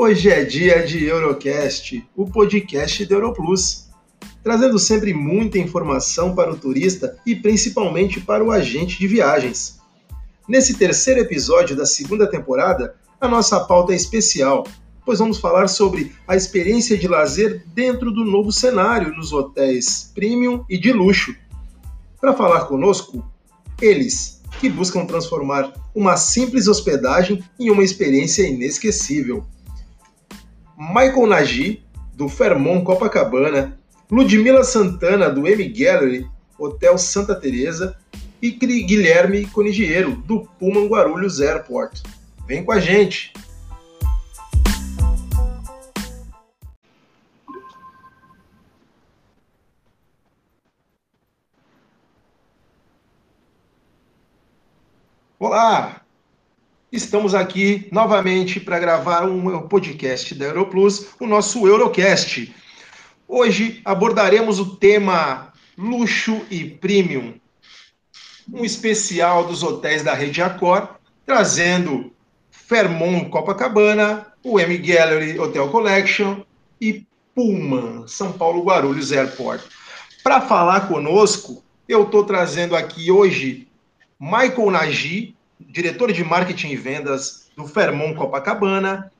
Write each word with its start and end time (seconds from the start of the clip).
Hoje 0.00 0.30
é 0.30 0.44
dia 0.44 0.86
de 0.86 1.06
Eurocast, 1.06 2.08
o 2.14 2.24
podcast 2.24 3.04
da 3.04 3.16
Europlus, 3.16 3.88
trazendo 4.44 4.78
sempre 4.78 5.12
muita 5.12 5.58
informação 5.58 6.36
para 6.36 6.52
o 6.52 6.56
turista 6.56 7.18
e 7.26 7.34
principalmente 7.34 8.20
para 8.20 8.44
o 8.44 8.52
agente 8.52 8.96
de 8.96 9.08
viagens. 9.08 9.80
Nesse 10.48 10.74
terceiro 10.74 11.18
episódio 11.18 11.74
da 11.74 11.84
segunda 11.84 12.30
temporada, 12.30 12.94
a 13.20 13.26
nossa 13.26 13.58
pauta 13.58 13.92
é 13.92 13.96
especial, 13.96 14.64
pois 15.04 15.18
vamos 15.18 15.38
falar 15.38 15.66
sobre 15.66 16.14
a 16.28 16.36
experiência 16.36 16.96
de 16.96 17.08
lazer 17.08 17.64
dentro 17.74 18.12
do 18.12 18.24
novo 18.24 18.52
cenário 18.52 19.12
nos 19.16 19.32
hotéis 19.32 20.12
premium 20.14 20.64
e 20.70 20.78
de 20.78 20.92
luxo. 20.92 21.34
Para 22.20 22.34
falar 22.34 22.66
conosco, 22.66 23.28
eles, 23.82 24.40
que 24.60 24.70
buscam 24.70 25.04
transformar 25.04 25.72
uma 25.92 26.16
simples 26.16 26.68
hospedagem 26.68 27.42
em 27.58 27.68
uma 27.68 27.82
experiência 27.82 28.46
inesquecível. 28.46 29.44
Michael 30.78 31.26
Nagy, 31.26 31.84
do 32.14 32.28
Fairmont 32.28 32.84
Copacabana, 32.84 33.76
Ludmila 34.08 34.62
Santana, 34.62 35.28
do 35.28 35.44
M 35.44 35.68
Gallery, 35.70 36.24
Hotel 36.56 36.96
Santa 36.96 37.34
Teresa, 37.34 37.98
e 38.40 38.52
Guilherme 38.52 39.44
Conigiero, 39.46 40.14
do 40.14 40.48
Pullman 40.56 40.86
Guarulhos 40.86 41.40
Airport. 41.40 42.02
Vem 42.46 42.64
com 42.64 42.70
a 42.70 42.78
gente! 42.78 43.32
Olá! 55.40 56.07
Estamos 56.90 57.34
aqui 57.34 57.86
novamente 57.92 58.58
para 58.58 58.78
gravar 58.78 59.26
um 59.26 59.68
podcast 59.68 60.34
da 60.34 60.46
Europlus, 60.46 61.08
o 61.20 61.26
nosso 61.26 61.68
Eurocast. 61.68 62.54
Hoje 63.28 63.82
abordaremos 63.84 64.58
o 64.58 64.74
tema 64.76 65.52
luxo 65.76 66.40
e 66.50 66.64
premium, 66.64 67.34
um 68.50 68.64
especial 68.64 69.44
dos 69.44 69.62
hotéis 69.62 70.02
da 70.02 70.14
rede 70.14 70.40
Accor, 70.40 70.88
trazendo 71.26 72.10
Fairmont 72.50 73.28
Copacabana, 73.28 74.26
o 74.42 74.58
M 74.58 74.78
Gallery 74.78 75.38
Hotel 75.38 75.68
Collection 75.68 76.40
e 76.80 77.06
Pullman 77.34 78.08
São 78.08 78.32
Paulo 78.32 78.64
Guarulhos 78.64 79.12
Airport. 79.12 79.62
Para 80.24 80.40
falar 80.40 80.88
conosco, 80.88 81.62
eu 81.86 82.04
estou 82.04 82.24
trazendo 82.24 82.74
aqui 82.74 83.10
hoje 83.12 83.68
Michael 84.18 84.70
Nagy, 84.70 85.36
diretor 85.60 86.12
de 86.12 86.24
marketing 86.24 86.68
e 86.68 86.76
vendas 86.76 87.48
do 87.56 87.66
Fairmont 87.66 88.14
Copacabana, 88.14 89.10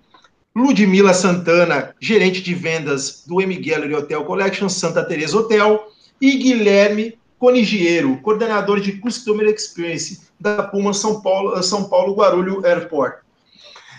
Ludmila 0.54 1.14
Santana, 1.14 1.94
gerente 2.00 2.42
de 2.42 2.54
vendas 2.54 3.24
do 3.26 3.40
M 3.40 3.54
Gallery 3.56 3.94
Hotel 3.94 4.24
Collection 4.24 4.68
Santa 4.68 5.04
Teresa 5.04 5.38
Hotel, 5.38 5.88
e 6.20 6.36
Guilherme 6.36 7.16
Conigiero, 7.38 8.16
coordenador 8.18 8.80
de 8.80 8.92
Customer 8.92 9.46
Experience 9.46 10.22
da 10.40 10.64
Puma 10.64 10.92
São 10.92 11.20
Paulo, 11.20 11.62
São 11.62 11.88
Paulo 11.88 12.14
Guarulho 12.14 12.66
Airport. 12.66 13.18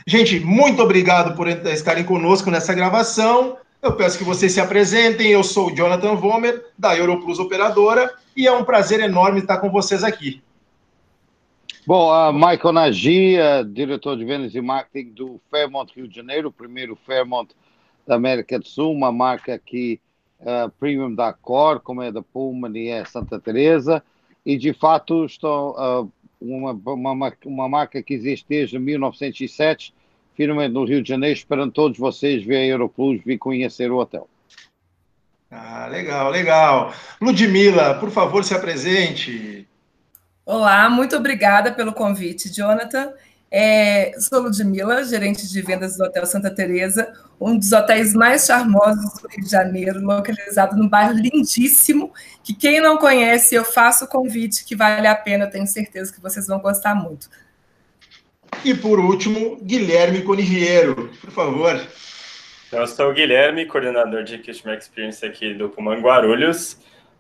Gente, 0.06 0.40
muito 0.40 0.82
obrigado 0.82 1.36
por 1.36 1.48
estarem 1.48 2.04
conosco 2.04 2.52
nessa 2.52 2.74
gravação. 2.74 3.58
Eu 3.82 3.94
peço 3.94 4.18
que 4.18 4.24
vocês 4.24 4.52
se 4.52 4.60
apresentem. 4.60 5.28
Eu 5.28 5.44
sou 5.44 5.68
o 5.68 5.76
Jonathan 5.76 6.16
Vomer, 6.16 6.66
da 6.78 6.98
Europlus 6.98 7.40
Operadora, 7.40 8.12
e 8.36 8.46
é 8.46 8.52
um 8.52 8.64
prazer 8.64 9.00
enorme 9.00 9.40
estar 9.40 9.58
com 9.58 9.70
vocês 9.70 10.04
aqui. 10.04 10.42
Bom, 11.90 12.32
Michael 12.34 12.74
Nagy, 12.74 13.38
uh, 13.40 13.66
diretor 13.66 14.16
de 14.16 14.24
vendas 14.24 14.54
e 14.54 14.62
marketing 14.62 15.10
do 15.10 15.42
Fairmont 15.50 15.92
Rio 15.96 16.08
de 16.08 16.16
Janeiro, 16.16 16.50
o 16.50 16.52
primeiro 16.52 16.96
Fairmont 16.96 17.52
da 18.06 18.14
América 18.14 18.60
do 18.60 18.68
Sul, 18.68 18.92
uma 18.92 19.12
marca 19.12 19.58
que 19.58 20.00
uh, 20.40 20.70
premium 20.80 21.16
da 21.16 21.34
Cor, 21.34 21.80
como 21.80 22.04
é 22.04 22.12
da 22.12 22.22
Pullman 22.22 22.78
e 22.78 22.90
é 22.90 23.04
Santa 23.06 23.40
Teresa, 23.40 24.04
e 24.46 24.56
de 24.56 24.72
fato 24.72 25.26
estou 25.26 25.72
uh, 25.72 26.12
uma, 26.40 26.74
uma, 26.74 27.34
uma 27.44 27.68
marca 27.68 28.04
que 28.04 28.14
existe 28.14 28.46
desde 28.48 28.78
1907, 28.78 29.92
finalmente 30.36 30.74
no 30.74 30.86
Rio 30.86 31.02
de 31.02 31.10
Janeiro, 31.10 31.40
esperando 31.40 31.72
todos 31.72 31.98
vocês 31.98 32.44
ver 32.44 32.58
a 32.58 32.66
Europlus, 32.68 33.20
vir 33.26 33.40
conhecer 33.40 33.92
o 33.92 33.98
hotel. 33.98 34.30
Ah, 35.50 35.88
legal, 35.88 36.30
legal. 36.30 36.94
Ludmila, 37.20 37.96
por 37.96 38.12
favor, 38.12 38.44
se 38.44 38.54
apresente. 38.54 39.68
Olá, 40.52 40.90
muito 40.90 41.16
obrigada 41.16 41.72
pelo 41.72 41.94
convite, 41.94 42.52
Jonathan. 42.52 43.14
É, 43.52 44.14
sou 44.20 44.42
Ludmila, 44.42 45.04
gerente 45.04 45.48
de 45.48 45.62
vendas 45.62 45.96
do 45.96 46.04
Hotel 46.04 46.26
Santa 46.26 46.50
Teresa, 46.50 47.14
um 47.40 47.56
dos 47.56 47.72
hotéis 47.72 48.16
mais 48.16 48.48
charmosos 48.48 49.22
do 49.22 49.28
Rio 49.28 49.44
de 49.44 49.52
Janeiro, 49.52 50.02
localizado 50.02 50.76
num 50.76 50.90
bairro 50.90 51.14
lindíssimo, 51.14 52.12
que 52.44 52.56
quem 52.56 52.82
não 52.82 52.98
conhece, 52.98 53.54
eu 53.54 53.64
faço 53.64 54.06
o 54.06 54.08
convite 54.08 54.66
que 54.66 54.76
vale 54.76 55.06
a 55.06 55.14
pena, 55.14 55.46
tenho 55.46 55.68
certeza 55.68 56.12
que 56.12 56.20
vocês 56.20 56.48
vão 56.48 56.58
gostar 56.58 56.96
muito. 56.96 57.30
E 58.66 58.74
por 58.74 59.00
último, 59.00 59.60
Guilherme 59.62 60.24
Conigiero, 60.24 61.12
por 61.22 61.30
favor. 61.30 61.80
Eu 62.72 62.88
sou 62.88 63.12
o 63.12 63.14
Guilherme, 63.14 63.68
coordenador 63.68 64.24
de 64.24 64.40
Customer 64.40 64.76
Experience 64.76 65.24
aqui 65.24 65.54
do 65.54 65.70
Puman 65.70 66.02
Guarulhos. 66.02 66.76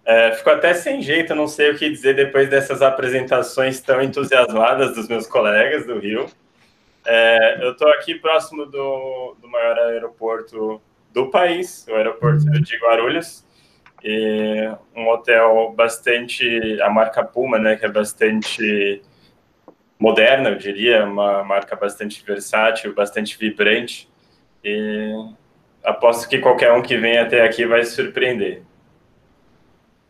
É, 0.09 0.31
fico 0.31 0.49
até 0.49 0.73
sem 0.73 1.03
jeito, 1.03 1.35
não 1.35 1.47
sei 1.47 1.69
o 1.69 1.77
que 1.77 1.87
dizer 1.87 2.15
depois 2.15 2.49
dessas 2.49 2.81
apresentações 2.81 3.79
tão 3.79 4.01
entusiasmadas 4.01 4.95
dos 4.95 5.07
meus 5.07 5.27
colegas 5.27 5.85
do 5.85 5.99
Rio. 5.99 6.25
É, 7.05 7.63
eu 7.63 7.73
estou 7.73 7.87
aqui 7.89 8.15
próximo 8.15 8.65
do, 8.65 9.35
do 9.39 9.47
maior 9.47 9.77
aeroporto 9.77 10.81
do 11.13 11.29
país, 11.29 11.85
o 11.87 11.93
aeroporto 11.93 12.43
de 12.43 12.77
Guarulhos, 12.77 13.45
e 14.03 14.67
um 14.95 15.07
hotel 15.09 15.71
bastante, 15.77 16.81
a 16.81 16.89
marca 16.89 17.23
Puma, 17.23 17.59
né, 17.59 17.75
que 17.75 17.85
é 17.85 17.89
bastante 17.89 19.03
moderna, 19.99 20.49
eu 20.49 20.57
diria, 20.57 21.05
uma 21.05 21.43
marca 21.43 21.75
bastante 21.75 22.25
versátil, 22.25 22.95
bastante 22.95 23.37
vibrante, 23.37 24.09
e 24.63 25.13
aposto 25.83 26.27
que 26.27 26.39
qualquer 26.39 26.73
um 26.73 26.81
que 26.81 26.97
vem 26.97 27.19
até 27.19 27.43
aqui 27.43 27.63
vai 27.67 27.83
se 27.83 27.91
surpreender. 27.91 28.63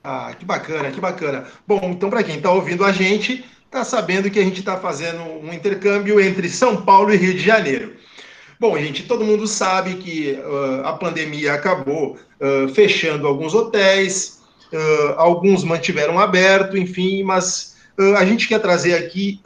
Ah, 0.04 0.34
que 0.38 0.46
bacana, 0.46 0.92
que 0.92 1.00
bacana. 1.00 1.46
Bom, 1.68 1.82
então 1.84 2.10
para 2.10 2.24
quem 2.24 2.38
está 2.38 2.52
ouvindo 2.52 2.86
a 2.86 2.92
gente, 2.92 3.46
está 3.66 3.84
sabendo 3.84 4.30
que 4.32 4.40
a 4.40 4.44
gente 4.44 4.60
está 4.60 4.78
fazendo 4.78 5.22
um 5.22 5.54
intercâmbio 5.54 6.20
entre 6.20 6.50
São 6.50 6.82
Paulo 6.82 7.14
e 7.14 7.18
Rio 7.18 7.34
de 7.34 7.42
Janeiro. 7.42 7.96
Bom, 8.60 8.78
gente, 8.78 9.04
todo 9.04 9.24
mundo 9.24 9.48
sabe 9.48 9.96
que 9.96 10.34
uh, 10.34 10.86
a 10.86 10.94
pandemia 10.94 11.54
acabou 11.54 12.18
uh, 12.42 12.68
fechando 12.74 13.26
alguns 13.26 13.54
hotéis, 13.54 14.42
uh, 14.74 15.14
alguns 15.16 15.64
mantiveram 15.64 16.20
aberto, 16.20 16.78
enfim, 16.78 17.24
mas 17.24 17.78
a 18.18 18.24
gente 18.24 18.48
quer 18.48 18.60
trazer 18.60 18.94
aqui 18.94 19.42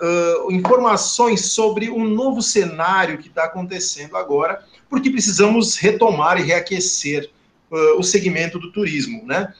informações 0.51 1.53
sobre 1.53 1.89
um 1.89 2.07
novo 2.07 2.39
cenário 2.39 3.17
que 3.17 3.27
está 3.27 3.45
acontecendo 3.45 4.15
agora, 4.15 4.63
porque 4.87 5.09
precisamos 5.09 5.75
retomar 5.75 6.39
e 6.39 6.43
reaquecer 6.43 7.31
o 7.97 8.03
segmento 8.03 8.59
do 8.59 8.71
turismo, 8.71 9.25
né? 9.25 9.51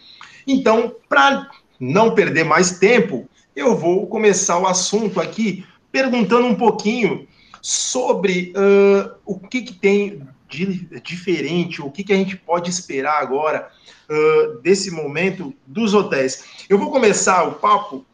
Então, 0.48 0.96
para 1.08 1.50
não 1.80 2.14
perder 2.16 2.44
mais 2.44 2.80
tempo, 2.80 3.30
eu 3.56 3.76
vou 3.76 4.08
começar 4.08 4.58
o 4.60 4.68
assunto 4.68 5.20
aqui 5.20 5.66
perguntando 5.92 6.48
um 6.48 6.56
pouquinho 6.56 7.28
sobre 7.62 8.54
uh, 8.58 9.16
o 9.26 9.40
que, 9.40 9.62
que 9.62 9.74
tem 9.74 10.28
de 10.50 10.86
diferente, 11.02 11.82
o 11.82 11.90
que, 11.90 12.04
que 12.04 12.14
a 12.14 12.16
gente 12.16 12.36
pode 12.36 12.70
esperar 12.70 13.22
agora 13.22 13.70
uh, 14.10 14.62
desse 14.62 14.92
momento 14.92 15.54
dos 15.66 15.94
hotéis. 15.94 16.66
Eu 16.70 16.78
vou 16.78 16.92
começar 16.92 17.44
o 17.48 17.54
papo 17.54 18.06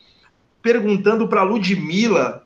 perguntando 0.61 1.28
para 1.28 1.43
Ludmila. 1.43 2.46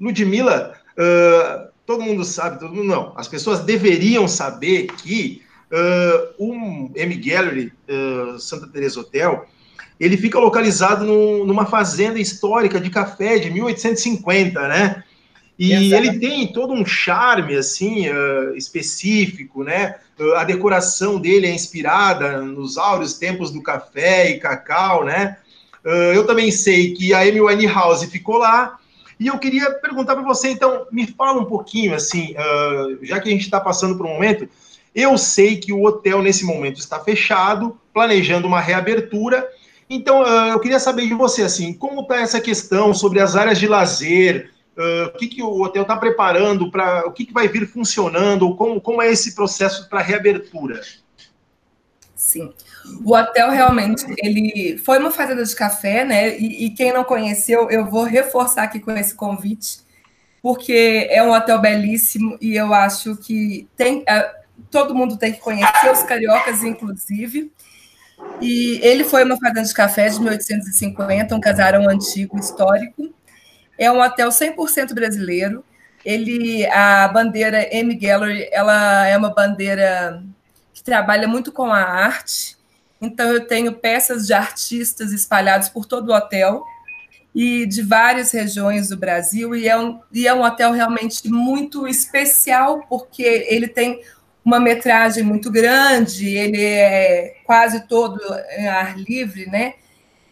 Ludmila, 0.00 0.74
uh, 0.92 1.68
todo 1.86 2.02
mundo 2.02 2.24
sabe, 2.24 2.58
todo 2.58 2.74
mundo 2.74 2.88
não. 2.88 3.12
As 3.16 3.28
pessoas 3.28 3.60
deveriam 3.60 4.26
saber 4.26 4.88
que 4.88 5.45
uh, 5.72 6.44
um 6.44 6.90
M 6.94 7.14
Gallery 7.16 7.72
uh, 7.88 8.38
Santa 8.38 8.66
Teresa 8.66 9.00
Hotel, 9.00 9.46
ele 9.98 10.16
fica 10.16 10.38
localizado 10.38 11.04
no, 11.04 11.44
numa 11.44 11.66
fazenda 11.66 12.18
histórica 12.18 12.78
de 12.80 12.90
café 12.90 13.38
de 13.38 13.50
1850, 13.50 14.68
né? 14.68 15.02
E 15.58 15.72
Exato. 15.72 16.04
ele 16.04 16.18
tem 16.18 16.52
todo 16.52 16.72
um 16.72 16.84
charme 16.84 17.56
assim 17.56 18.08
uh, 18.10 18.54
específico, 18.54 19.64
né? 19.64 19.94
Uh, 20.18 20.34
a 20.34 20.44
decoração 20.44 21.18
dele 21.18 21.46
é 21.46 21.54
inspirada 21.54 22.42
nos 22.42 22.76
áureos 22.76 23.14
tempos 23.14 23.50
do 23.50 23.62
café 23.62 24.30
e 24.30 24.38
cacau, 24.38 25.02
né? 25.04 25.38
Uh, 25.82 26.12
eu 26.12 26.26
também 26.26 26.50
sei 26.50 26.92
que 26.92 27.14
a 27.14 27.20
Amy 27.20 27.40
Winehouse 27.40 28.06
ficou 28.08 28.36
lá. 28.36 28.78
E 29.18 29.28
eu 29.28 29.38
queria 29.38 29.70
perguntar 29.70 30.14
para 30.14 30.24
você, 30.24 30.50
então, 30.50 30.86
me 30.92 31.06
fala 31.06 31.40
um 31.40 31.46
pouquinho, 31.46 31.94
assim, 31.94 32.34
já 33.00 33.18
que 33.18 33.30
a 33.30 33.32
gente 33.32 33.44
está 33.44 33.58
passando 33.58 33.96
por 33.96 34.04
um 34.04 34.10
momento, 34.10 34.46
eu 34.96 35.18
sei 35.18 35.58
que 35.58 35.72
o 35.72 35.84
hotel, 35.84 36.22
nesse 36.22 36.44
momento, 36.44 36.80
está 36.80 36.98
fechado, 36.98 37.78
planejando 37.92 38.48
uma 38.48 38.60
reabertura. 38.60 39.46
Então, 39.88 40.22
ah, 40.22 40.48
eu 40.48 40.58
queria 40.58 40.80
saber 40.80 41.06
de 41.06 41.14
você, 41.14 41.42
assim, 41.42 41.74
como 41.74 42.00
está 42.00 42.16
essa 42.16 42.40
questão 42.40 42.94
sobre 42.94 43.20
as 43.20 43.36
áreas 43.36 43.58
de 43.58 43.68
lazer, 43.68 44.50
Uh, 44.78 45.06
o 45.06 45.12
que, 45.12 45.26
que 45.26 45.42
o 45.42 45.62
hotel 45.62 45.80
está 45.80 45.96
preparando 45.96 46.70
para 46.70 47.06
o 47.06 47.10
que, 47.10 47.24
que 47.24 47.32
vai 47.32 47.48
vir 47.48 47.66
funcionando, 47.66 48.54
como, 48.56 48.78
como 48.78 49.00
é 49.00 49.10
esse 49.10 49.34
processo 49.34 49.88
para 49.88 50.02
reabertura? 50.02 50.82
Sim, 52.14 52.52
o 53.02 53.16
hotel 53.16 53.50
realmente 53.50 54.04
ele 54.18 54.76
foi 54.76 54.98
uma 54.98 55.10
fazenda 55.10 55.42
de 55.42 55.56
café, 55.56 56.04
né? 56.04 56.38
E, 56.38 56.66
e, 56.66 56.70
quem 56.70 56.92
não 56.92 57.04
conheceu, 57.04 57.70
eu 57.70 57.86
vou 57.86 58.04
reforçar 58.04 58.64
aqui 58.64 58.78
com 58.78 58.90
esse 58.90 59.14
convite, 59.14 59.78
porque 60.42 61.06
é 61.10 61.22
um 61.22 61.32
hotel 61.32 61.58
belíssimo 61.58 62.36
e 62.38 62.54
eu 62.54 62.74
acho 62.74 63.16
que 63.16 63.66
tem 63.78 64.00
uh, 64.00 64.45
todo 64.76 64.94
mundo 64.94 65.16
tem 65.16 65.32
que 65.32 65.40
conhecer 65.40 65.90
os 65.90 66.02
cariocas, 66.02 66.62
inclusive. 66.62 67.50
E 68.40 68.78
ele 68.82 69.04
foi 69.04 69.24
uma 69.24 69.36
fazenda 69.36 69.62
de 69.62 69.74
café 69.74 70.08
de 70.08 70.18
1850, 70.18 71.34
um 71.34 71.40
casarão 71.40 71.88
antigo 71.88 72.38
histórico 72.38 73.14
é 73.78 73.90
um 73.90 74.00
hotel 74.00 74.28
100% 74.28 74.94
brasileiro. 74.94 75.64
Ele, 76.04 76.66
a 76.66 77.08
bandeira 77.08 77.68
M 77.74 77.94
Gallery, 77.94 78.48
ela 78.52 79.06
é 79.06 79.16
uma 79.16 79.30
bandeira 79.30 80.22
que 80.72 80.82
trabalha 80.82 81.26
muito 81.26 81.52
com 81.52 81.70
a 81.72 81.80
arte. 81.80 82.56
Então 83.00 83.30
eu 83.32 83.46
tenho 83.46 83.72
peças 83.72 84.26
de 84.26 84.32
artistas 84.32 85.12
espalhados 85.12 85.68
por 85.68 85.84
todo 85.84 86.10
o 86.10 86.14
hotel 86.14 86.64
e 87.34 87.66
de 87.66 87.82
várias 87.82 88.30
regiões 88.30 88.88
do 88.88 88.96
Brasil 88.96 89.54
e 89.54 89.68
é 89.68 89.76
um, 89.76 90.00
e 90.10 90.26
é 90.26 90.32
um 90.32 90.42
hotel 90.42 90.72
realmente 90.72 91.28
muito 91.28 91.86
especial 91.86 92.86
porque 92.88 93.22
ele 93.22 93.68
tem 93.68 94.00
uma 94.46 94.60
metragem 94.60 95.24
muito 95.24 95.50
grande, 95.50 96.28
ele 96.28 96.62
é 96.62 97.34
quase 97.44 97.80
todo 97.88 98.20
em 98.56 98.68
ar 98.68 98.96
livre, 98.96 99.46
né? 99.46 99.74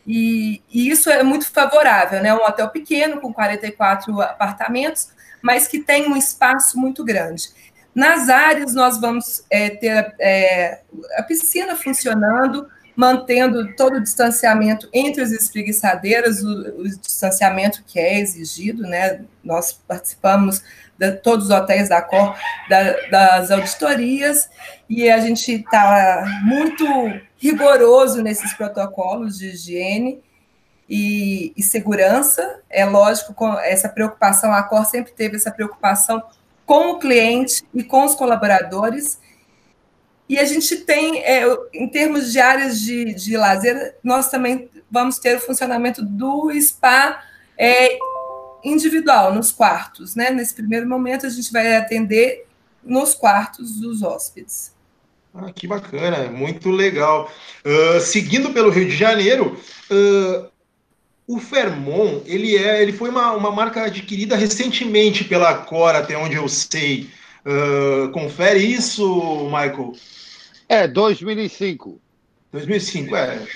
E, 0.07 0.63
e, 0.73 0.89
isso 0.89 1.11
é 1.11 1.25
muito 1.25 1.51
favorável, 1.51 2.23
né? 2.23 2.33
Um 2.33 2.45
hotel 2.45 2.69
pequeno, 2.69 3.21
com 3.21 3.33
44 3.33 4.21
apartamentos, 4.21 5.09
mas 5.43 5.67
que 5.67 5.81
tem 5.81 6.07
um 6.09 6.17
espaço 6.17 6.79
muito 6.79 7.03
grande. 7.05 7.49
Nas 7.93 8.29
áreas, 8.29 8.73
nós 8.73 9.01
vamos 9.01 9.45
é, 9.51 9.71
ter 9.71 10.15
é, 10.21 10.83
a 11.17 11.23
piscina 11.25 11.75
funcionando, 11.75 12.69
mantendo 12.95 13.75
todo 13.75 13.97
o 13.97 14.03
distanciamento 14.03 14.89
entre 14.93 15.23
as 15.23 15.33
espreguiçadeiras, 15.33 16.41
o, 16.41 16.83
o 16.83 16.89
distanciamento 16.89 17.83
que 17.85 17.99
é 17.99 18.21
exigido, 18.21 18.83
né? 18.83 19.25
Nós 19.43 19.73
participamos 19.73 20.63
todos 21.23 21.47
os 21.47 21.51
hotéis 21.51 21.89
da 21.89 22.01
Cor 22.01 22.37
da, 22.69 23.09
das 23.09 23.51
auditorias 23.51 24.49
e 24.89 25.11
a 25.11 25.19
gente 25.19 25.53
está 25.53 26.25
muito 26.43 26.85
rigoroso 27.37 28.23
nesses 28.23 28.53
protocolos 28.55 29.39
de 29.39 29.49
higiene 29.49 30.23
e, 30.89 31.53
e, 31.57 31.63
segurança. 31.63 32.61
É 32.69 32.85
lógico, 32.85 33.35
com 33.35 33.59
essa 33.59 33.89
preocupação, 33.89 34.53
a 34.53 34.63
Cor 34.63 34.85
sempre 34.85 35.13
teve 35.13 35.37
essa 35.37 35.51
preocupação 35.51 36.23
com 36.67 36.93
o 36.93 36.99
cliente 36.99 37.63
e 37.75 37.83
com 37.83 38.05
os 38.05 38.15
colaboradores. 38.15 39.19
E 40.29 40.39
a 40.39 40.45
gente 40.45 40.77
tem, 40.77 41.23
é, 41.23 41.45
em 41.73 41.89
termos 41.89 42.33
de 42.33 42.41
áreas 42.41 42.81
de, 42.81 43.15
de 43.15 43.37
lazer, 43.37 43.97
nós 44.03 44.31
também 44.31 44.71
vamos 44.91 45.19
ter 45.19 45.37
o 45.37 45.41
funcionamento 45.41 46.03
do 46.03 46.51
spa 46.61 47.23
é, 47.59 47.99
individual, 48.65 49.35
nos 49.35 49.53
quartos. 49.53 50.15
Né? 50.17 50.31
Nesse 50.31 50.55
primeiro 50.55 50.89
momento, 50.89 51.27
a 51.27 51.29
gente 51.29 51.53
vai 51.53 51.77
atender 51.77 52.47
nos 52.83 53.15
quartos 53.15 53.81
dos 53.81 54.03
hóspedes. 54.03 54.73
Ah, 55.35 55.51
que 55.53 55.67
bacana, 55.67 56.31
muito 56.31 56.71
legal. 56.71 57.31
Uh, 57.65 58.01
seguindo 58.01 58.53
pelo 58.53 58.71
Rio 58.71 58.87
de 58.87 58.97
Janeiro, 58.97 59.59
uh, 59.91 60.49
o 61.27 61.41
Fermon, 61.41 62.23
ele 62.25 62.57
é, 62.57 62.81
ele 62.81 62.93
foi 62.93 63.11
uma, 63.11 63.33
uma 63.33 63.51
marca 63.51 63.85
adquirida 63.85 64.37
recentemente 64.37 65.25
pela 65.25 65.55
Cora, 65.55 65.99
até 65.99 66.17
onde 66.17 66.37
eu 66.37 66.49
sei. 66.49 67.11
Uh, 67.45 68.11
confere 68.13 68.61
isso, 68.61 69.47
Michael? 69.47 69.93
É, 70.69 70.87
2005. 70.87 72.01
2005, 72.53 73.17
é. 73.17 73.47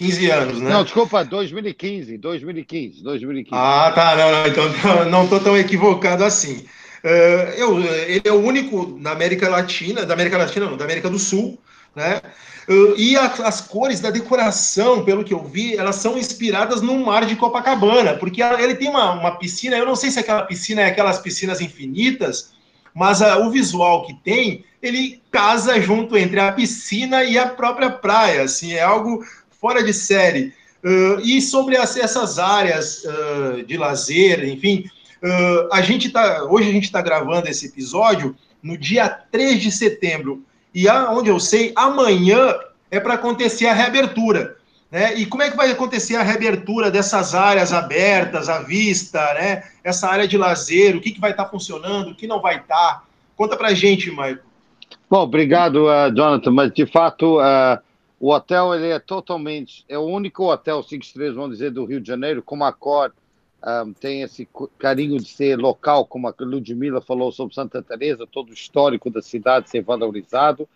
15 0.00 0.30
anos, 0.30 0.60
né? 0.62 0.70
Não, 0.70 0.82
desculpa, 0.82 1.22
2015, 1.22 2.16
2015, 2.16 3.02
2015. 3.02 3.50
Ah, 3.52 3.92
tá, 3.94 4.16
não, 4.16 4.30
não 4.30 4.46
então 4.46 5.10
não 5.10 5.24
estou 5.24 5.40
tão 5.40 5.58
equivocado 5.58 6.24
assim. 6.24 6.64
Uh, 7.04 7.52
eu, 7.54 7.78
ele 7.82 8.22
é 8.24 8.32
o 8.32 8.42
único 8.42 8.98
da 8.98 9.12
América 9.12 9.50
Latina, 9.50 10.06
da 10.06 10.14
América 10.14 10.38
Latina, 10.38 10.64
não, 10.64 10.76
da 10.78 10.86
América 10.86 11.10
do 11.10 11.18
Sul, 11.18 11.58
né? 11.94 12.22
Uh, 12.66 12.94
e 12.96 13.14
a, 13.14 13.26
as 13.44 13.60
cores 13.60 14.00
da 14.00 14.10
decoração, 14.10 15.04
pelo 15.04 15.22
que 15.22 15.34
eu 15.34 15.44
vi, 15.44 15.76
elas 15.76 15.96
são 15.96 16.16
inspiradas 16.16 16.80
no 16.80 16.98
mar 17.04 17.26
de 17.26 17.36
Copacabana, 17.36 18.14
porque 18.14 18.42
ele 18.42 18.76
tem 18.76 18.88
uma, 18.88 19.12
uma 19.12 19.32
piscina, 19.32 19.76
eu 19.76 19.84
não 19.84 19.96
sei 19.96 20.10
se 20.10 20.18
aquela 20.18 20.44
piscina 20.44 20.80
é 20.80 20.86
aquelas 20.86 21.18
piscinas 21.18 21.60
infinitas, 21.60 22.52
mas 22.94 23.20
uh, 23.20 23.44
o 23.44 23.50
visual 23.50 24.06
que 24.06 24.14
tem, 24.14 24.64
ele 24.82 25.20
casa 25.30 25.78
junto 25.78 26.16
entre 26.16 26.40
a 26.40 26.52
piscina 26.52 27.22
e 27.22 27.36
a 27.36 27.46
própria 27.48 27.90
praia, 27.90 28.44
assim, 28.44 28.72
é 28.72 28.82
algo 28.82 29.22
fora 29.60 29.82
de 29.82 29.92
série. 29.92 30.52
Uh, 30.82 31.20
e 31.20 31.42
sobre 31.42 31.76
as, 31.76 31.96
essas 31.96 32.38
áreas 32.38 33.04
uh, 33.04 33.62
de 33.64 33.76
lazer, 33.76 34.48
enfim, 34.48 34.90
Uh, 35.22 35.68
a 35.70 35.82
gente 35.82 36.08
tá, 36.08 36.44
hoje 36.44 36.70
a 36.70 36.72
gente 36.72 36.84
está 36.84 37.02
gravando 37.02 37.46
esse 37.48 37.66
episódio 37.66 38.34
no 38.62 38.76
dia 38.76 39.08
3 39.08 39.60
de 39.60 39.70
setembro. 39.70 40.42
E 40.74 40.88
onde 40.88 41.28
eu 41.28 41.38
sei, 41.38 41.72
amanhã 41.76 42.54
é 42.90 42.98
para 42.98 43.14
acontecer 43.14 43.66
a 43.66 43.74
reabertura. 43.74 44.56
Né? 44.90 45.16
E 45.16 45.26
como 45.26 45.42
é 45.42 45.50
que 45.50 45.56
vai 45.56 45.70
acontecer 45.70 46.16
a 46.16 46.22
reabertura 46.22 46.90
dessas 46.90 47.34
áreas 47.34 47.72
abertas, 47.72 48.48
à 48.48 48.60
vista, 48.60 49.20
né? 49.34 49.64
essa 49.84 50.08
área 50.08 50.26
de 50.26 50.38
lazer, 50.38 50.96
o 50.96 51.00
que, 51.00 51.10
que 51.10 51.20
vai 51.20 51.32
estar 51.32 51.44
tá 51.44 51.50
funcionando, 51.50 52.10
o 52.10 52.14
que 52.14 52.26
não 52.26 52.40
vai 52.40 52.56
estar? 52.56 52.66
Tá? 52.74 53.02
Conta 53.36 53.56
para 53.56 53.74
gente, 53.74 54.10
Maicon. 54.10 54.48
Bom, 55.08 55.22
obrigado, 55.22 55.86
uh, 55.86 56.14
Jonathan, 56.14 56.50
mas 56.50 56.72
de 56.72 56.86
fato 56.86 57.40
uh, 57.40 57.78
o 58.20 58.32
hotel 58.32 58.74
ele 58.74 58.88
é 58.88 58.98
totalmente, 58.98 59.82
é 59.88 59.98
o 59.98 60.02
único 60.02 60.52
hotel 60.52 60.82
5 60.82 61.02
estrelas, 61.02 61.34
vamos 61.34 61.52
dizer, 61.52 61.70
do 61.70 61.86
Rio 61.86 62.00
de 62.00 62.06
Janeiro, 62.06 62.42
com 62.42 62.54
uma 62.54 62.70
cor 62.70 63.12
um, 63.62 63.92
tem 63.92 64.22
esse 64.22 64.48
carinho 64.78 65.18
de 65.18 65.28
ser 65.28 65.58
local, 65.58 66.06
como 66.06 66.28
a 66.28 66.34
Ludmilla 66.38 67.00
falou 67.00 67.30
sobre 67.30 67.54
Santa 67.54 67.82
Teresa, 67.82 68.26
todo 68.26 68.50
o 68.50 68.54
histórico 68.54 69.10
da 69.10 69.20
cidade 69.20 69.68
ser 69.68 69.82
valorizado. 69.82 70.68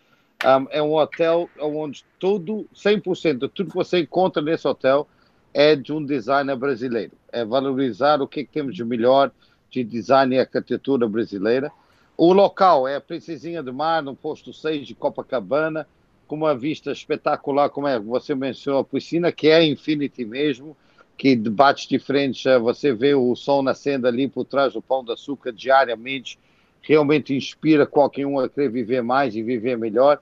Um, 0.45 0.67
é 0.71 0.83
um 0.83 0.95
hotel 0.95 1.49
onde 1.61 2.05
tudo, 2.19 2.67
100% 2.75 3.39
de 3.39 3.49
tudo 3.49 3.71
que 3.71 3.77
você 3.77 4.01
encontra 4.01 4.43
nesse 4.43 4.69
hotel 4.69 5.09
é 5.55 5.75
de 5.75 5.93
um 5.93 6.05
designer 6.05 6.57
brasileiro. 6.57 7.13
É 7.33 7.45
valorizar 7.45 8.21
o 8.21 8.29
que, 8.29 8.45
que 8.45 8.53
temos 8.53 8.75
de 8.75 8.85
melhor 8.85 9.31
de 9.71 9.83
design 9.83 10.35
e 10.35 10.41
arquitetura 10.41 11.09
brasileira. 11.09 11.73
O 12.17 12.33
local 12.33 12.87
é 12.87 12.97
a 12.97 13.01
Princesinha 13.01 13.63
do 13.63 13.73
Mar, 13.73 14.03
no 14.03 14.15
posto 14.15 14.53
6 14.53 14.87
de 14.87 14.95
Copacabana, 14.95 15.87
com 16.35 16.39
uma 16.39 16.57
vista 16.57 16.91
espetacular, 16.91 17.71
como 17.71 17.87
é, 17.87 17.97
você 17.97 18.35
mencionou, 18.35 18.81
a 18.81 18.85
piscina, 18.85 19.31
que 19.31 19.47
é 19.47 19.65
Infinity 19.65 20.25
mesmo, 20.25 20.77
que 21.17 21.37
debates 21.37 21.87
diferentes, 21.87 22.43
você 22.61 22.93
vê 22.93 23.15
o 23.15 23.37
sol 23.37 23.63
nascendo 23.63 24.09
ali 24.09 24.27
por 24.27 24.45
trás 24.45 24.73
do 24.73 24.83
pão 24.83 25.05
de 25.05 25.13
açúcar 25.13 25.53
diariamente, 25.53 26.37
realmente 26.83 27.37
inspira 27.37 27.87
qualquer 27.87 28.27
um 28.27 28.41
a 28.41 28.49
querer 28.49 28.69
viver 28.69 29.01
mais 29.01 29.37
e 29.37 29.45
viver 29.45 29.79
melhor. 29.79 30.21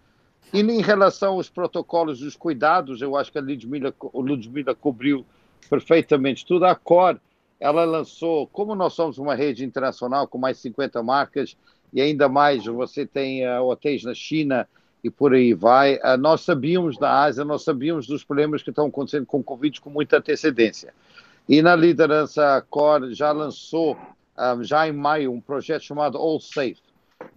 E 0.53 0.61
em 0.61 0.83
relação 0.83 1.35
aos 1.35 1.49
protocolos 1.49 2.21
dos 2.21 2.37
cuidados, 2.37 3.01
eu 3.01 3.17
acho 3.17 3.33
que 3.33 3.39
a 3.39 3.41
Ludmilla, 3.43 3.95
Ludmilla 4.13 4.75
cobriu 4.75 5.25
perfeitamente 5.71 6.45
tudo. 6.45 6.67
A 6.67 6.75
Cor, 6.75 7.19
ela 7.59 7.87
lançou, 7.87 8.47
como 8.49 8.75
nós 8.75 8.93
somos 8.93 9.17
uma 9.17 9.35
rede 9.35 9.65
internacional 9.65 10.29
com 10.29 10.37
mais 10.37 10.59
de 10.59 10.65
50 10.65 11.03
marcas, 11.03 11.57
e 11.91 12.03
ainda 12.03 12.29
mais 12.29 12.67
você 12.67 13.07
tem 13.07 13.47
uh, 13.47 13.63
hotéis 13.65 14.05
na 14.05 14.13
China, 14.13 14.69
e 15.03 15.11
por 15.11 15.35
aí 15.35 15.53
vai. 15.53 15.99
Ah, 16.03 16.17
nós 16.17 16.43
sabíamos 16.43 16.97
da 16.97 17.23
Ásia, 17.23 17.45
nós 17.45 17.65
sabíamos 17.65 18.07
dos 18.07 18.25
problemas 18.25 18.63
que 18.63 18.71
estão 18.71 18.87
acontecendo 18.87 19.27
com 19.27 19.41
o 19.41 19.45
Covid 19.45 19.81
com 19.81 19.91
muita 19.91 20.19
antecedência. 20.19 20.95
E 21.49 21.61
na 21.61 21.75
liderança, 21.75 22.57
a 22.57 22.63
COR 22.63 23.13
já 23.13 23.33
lançou, 23.33 23.97
ah, 24.37 24.57
já 24.61 24.87
em 24.87 24.93
maio, 24.93 25.33
um 25.33 25.41
projeto 25.41 25.83
chamado 25.83 26.17
All 26.19 26.39
Safe. 26.39 26.81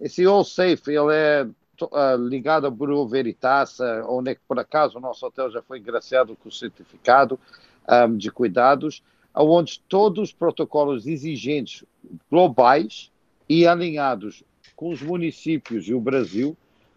Esse 0.00 0.24
All 0.24 0.44
Safe 0.44 0.82
ele 0.90 1.12
é 1.12 1.46
uh, 1.82 2.16
ligado 2.28 2.66
ao 2.66 2.70
Bureau 2.70 3.06
Veritas, 3.06 3.78
onde 4.08 4.36
por 4.46 4.58
acaso 4.58 4.98
o 4.98 5.00
nosso 5.00 5.26
hotel 5.26 5.50
já 5.50 5.62
foi 5.62 5.78
engraciado 5.78 6.36
com 6.36 6.48
o 6.48 6.52
certificado 6.52 7.38
de 8.16 8.32
cuidados, 8.32 9.00
onde 9.32 9.78
todos 9.88 10.30
os 10.30 10.32
protocolos 10.32 11.06
exigentes 11.06 11.84
globais 12.28 13.12
e 13.48 13.64
alinhados 13.64 14.42
com 14.74 14.90
os 14.90 15.00
municípios 15.00 15.86
e 15.86 15.94
o 15.94 16.00
Brasil 16.00 16.56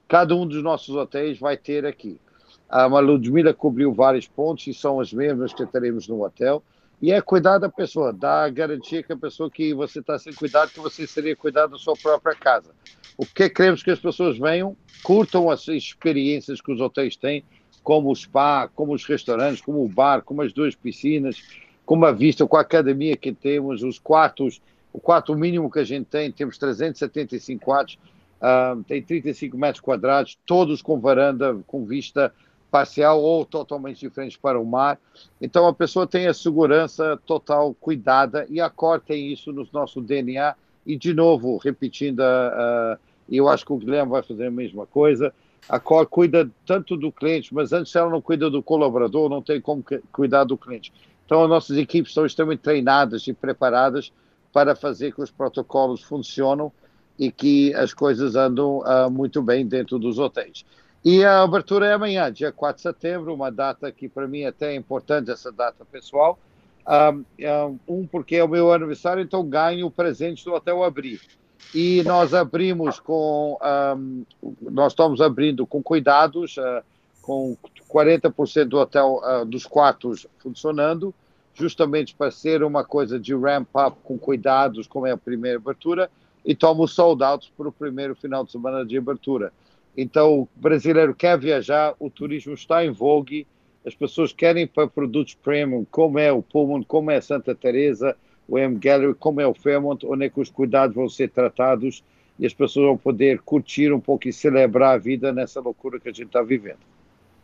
cada 0.10 0.36
um 0.36 0.46
dos 0.46 0.62
nossos 0.62 0.94
hotéis 0.94 1.40
vai 1.40 1.56
ter 1.56 1.86
aqui. 1.86 2.20
A 2.68 2.86
Ludmilla 2.88 3.54
cobriu 3.54 3.94
vários 3.94 4.28
pontos 4.28 4.68
e 4.68 4.74
são 4.74 5.00
as 5.00 5.14
mesmas 5.14 5.54
que 5.54 5.66
teremos 5.66 6.08
no 6.08 6.24
hotel. 6.24 6.62
E 7.02 7.14
é 7.14 7.22
cuidar 7.22 7.60
da 7.60 7.70
pessoa, 7.70 8.12
dar 8.12 8.44
a 8.44 8.50
garantia 8.50 9.02
que 9.02 9.14
a 9.14 9.18
pessoa 9.18 9.50
que 9.50 9.74
você 9.74 10.00
está 10.00 10.20
sem 10.20 10.34
cuidado, 10.34 10.72
que 10.72 10.80
você 10.80 11.08
seria 11.08 11.36
cuidado 11.36 11.72
da 11.72 11.78
sua 11.78 11.94
própria 11.94 12.36
casa. 12.36 12.72
O 13.18 13.26
que 13.26 13.50
queremos 13.50 13.82
que 13.82 13.92
as 13.92 14.00
pessoas 14.00 14.38
venham, 14.38 14.76
curtam 15.02 15.50
as 15.50 15.66
experiências 15.68 16.60
que 16.60 16.72
os 16.72 16.82
hotéis 16.82 17.16
têm, 17.16 17.46
como 17.82 18.12
o 18.12 18.16
spa, 18.16 18.68
como 18.76 18.94
os 18.94 19.06
restaurantes, 19.06 19.62
como 19.62 19.84
o 19.84 19.88
bar, 19.88 20.24
como 20.24 20.42
as 20.42 20.52
duas 20.52 20.76
piscinas, 20.76 21.42
como 21.86 22.06
a 22.06 22.12
vista, 22.12 22.46
com 22.46 22.58
a 22.58 22.62
academia 22.62 23.16
que 23.16 23.32
temos, 23.32 23.82
os 23.84 23.98
quartos 23.98 24.62
o 24.92 25.00
quarto 25.00 25.36
mínimo 25.36 25.70
que 25.70 25.80
a 25.80 25.84
gente 25.84 26.08
tem, 26.08 26.32
temos 26.32 26.58
375 26.58 27.64
quartos, 27.64 27.98
uh, 28.42 28.84
tem 28.84 29.02
35 29.02 29.58
metros 29.58 29.82
quadrados, 29.82 30.38
todos 30.46 30.82
com 30.82 31.00
varanda, 31.00 31.58
com 31.68 31.86
vista 31.86 32.34
parcial 32.70 33.22
ou 33.22 33.46
totalmente 33.46 34.00
diferentes 34.00 34.38
para 34.38 34.60
o 34.60 34.66
mar. 34.66 35.00
Então 35.42 35.68
a 35.68 35.74
pessoa 35.74 36.06
tem 36.06 36.28
a 36.28 36.34
segurança 36.34 37.20
total 37.26 37.74
cuidada 37.74 38.46
e 38.50 38.62
a 38.62 38.70
Cor 38.70 39.00
tem 39.00 39.32
isso 39.32 39.52
no 39.52 39.68
nosso 39.74 40.02
DNA. 40.02 40.56
E 40.86 40.96
de 40.96 41.14
novo, 41.14 41.58
repetindo, 41.58 42.20
uh, 42.22 42.98
eu 43.30 43.48
acho 43.48 43.66
que 43.66 43.74
o 43.74 43.78
Guilherme 43.78 44.12
vai 44.12 44.24
fazer 44.24 44.48
a 44.48 44.52
mesma 44.52 44.86
coisa. 44.86 45.34
A 45.68 45.80
Cor 45.80 46.06
cuida 46.08 46.50
tanto 46.66 46.96
do 46.96 47.12
cliente, 47.12 47.54
mas 47.54 47.74
antes 47.74 47.96
ela 47.96 48.10
não 48.10 48.22
cuida 48.22 48.50
do 48.50 48.64
colaborador, 48.64 49.30
não 49.30 49.42
tem 49.42 49.60
como 49.60 49.84
cuidar 50.12 50.44
do 50.46 50.58
cliente. 50.58 50.94
Então 51.26 51.44
as 51.44 51.50
nossas 51.50 51.78
equipes 51.78 52.12
estão 52.12 52.26
extremamente 52.26 52.62
treinadas 52.62 53.28
e 53.28 53.34
preparadas 53.34 54.12
para 54.52 54.76
fazer 54.76 55.14
que 55.14 55.22
os 55.22 55.30
protocolos 55.30 56.02
funcionem 56.02 56.72
e 57.20 57.30
que 57.30 57.74
as 57.76 57.94
coisas 57.94 58.36
andam 58.36 58.80
uh, 58.80 59.12
muito 59.12 59.42
bem 59.42 59.68
dentro 59.68 60.00
dos 60.00 60.18
hotéis. 60.18 60.66
E 61.04 61.24
a 61.24 61.44
abertura 61.44 61.86
é 61.86 61.94
amanhã, 61.94 62.32
dia 62.32 62.52
4 62.52 62.78
de 62.78 62.82
setembro, 62.82 63.34
uma 63.34 63.52
data 63.52 63.92
que 63.92 64.08
para 64.08 64.28
mim 64.28 64.42
é 64.42 64.48
até 64.48 64.72
é 64.72 64.76
importante, 64.76 65.30
essa 65.30 65.52
data 65.52 65.86
pessoal. 65.86 66.40
Um, 67.88 68.08
porque 68.08 68.38
é 68.38 68.44
o 68.44 68.48
meu 68.48 68.74
aniversário, 68.74 69.22
então 69.22 69.48
ganho 69.48 69.92
presentes 69.92 70.44
do 70.44 70.54
Hotel 70.54 70.84
Abrir. 70.84 71.22
E 71.76 72.02
nós 72.04 72.34
abrimos 72.34 73.00
com, 73.00 73.60
um, 73.62 74.26
nós 74.62 74.94
estamos 74.94 75.22
abrindo 75.22 75.68
com 75.68 75.84
cuidados, 75.84 76.58
uh, 76.58 76.82
com 77.22 77.56
40% 77.88 78.66
do 78.66 78.78
hotel, 78.78 79.22
uh, 79.24 79.46
dos 79.46 79.66
quartos 79.66 80.26
funcionando, 80.40 81.14
justamente 81.54 82.16
para 82.16 82.32
ser 82.32 82.64
uma 82.64 82.84
coisa 82.84 83.20
de 83.20 83.36
ramp 83.36 83.68
up 83.76 83.98
com 84.04 84.18
cuidados, 84.18 84.88
como 84.88 85.06
é 85.06 85.12
a 85.12 85.18
primeira 85.18 85.60
abertura, 85.60 86.10
e 86.46 86.56
tomo 86.56 86.88
sold 86.88 87.22
para 87.58 87.68
o 87.68 87.72
primeiro 87.72 88.16
final 88.16 88.44
de 88.44 88.52
semana 88.52 88.86
de 88.86 88.98
abertura. 88.98 89.52
Então, 89.96 90.42
o 90.42 90.50
brasileiro 90.56 91.14
quer 91.14 91.38
viajar, 91.38 91.94
o 92.00 92.10
turismo 92.10 92.54
está 92.54 92.86
em 92.86 92.92
vogue, 92.92 93.46
as 93.86 93.96
pessoas 93.96 94.32
querem 94.32 94.68
para 94.68 94.88
produtos 94.88 95.34
premium, 95.34 95.86
como 95.90 96.20
é 96.20 96.32
o 96.32 96.42
Pullman, 96.42 96.84
como 96.84 97.12
é 97.12 97.18
a 97.18 97.22
Santa 97.22 97.56
Teresa, 97.56 98.16
o 98.48 98.58
M 98.58 98.78
Gallery, 98.78 99.14
como 99.14 99.40
é 99.42 99.48
o 99.48 99.54
Fairmont, 99.54 100.06
onde 100.06 100.26
é 100.26 100.30
que 100.30 100.40
os 100.40 100.50
cuidados 100.50 100.96
vão 100.96 101.08
ser 101.08 101.30
tratados 101.30 102.04
e 102.38 102.46
as 102.46 102.54
pessoas 102.54 102.88
vão 102.88 102.98
poder 102.98 103.40
curtir 103.40 103.92
um 103.94 104.00
pouco 104.00 104.28
e 104.28 104.34
celebrar 104.34 104.96
a 104.96 104.98
vida 104.98 105.32
nessa 105.32 105.60
loucura 105.60 106.00
que 106.00 106.10
a 106.10 106.12
gente 106.12 106.28
está 106.28 106.42
vivendo. 106.42 106.80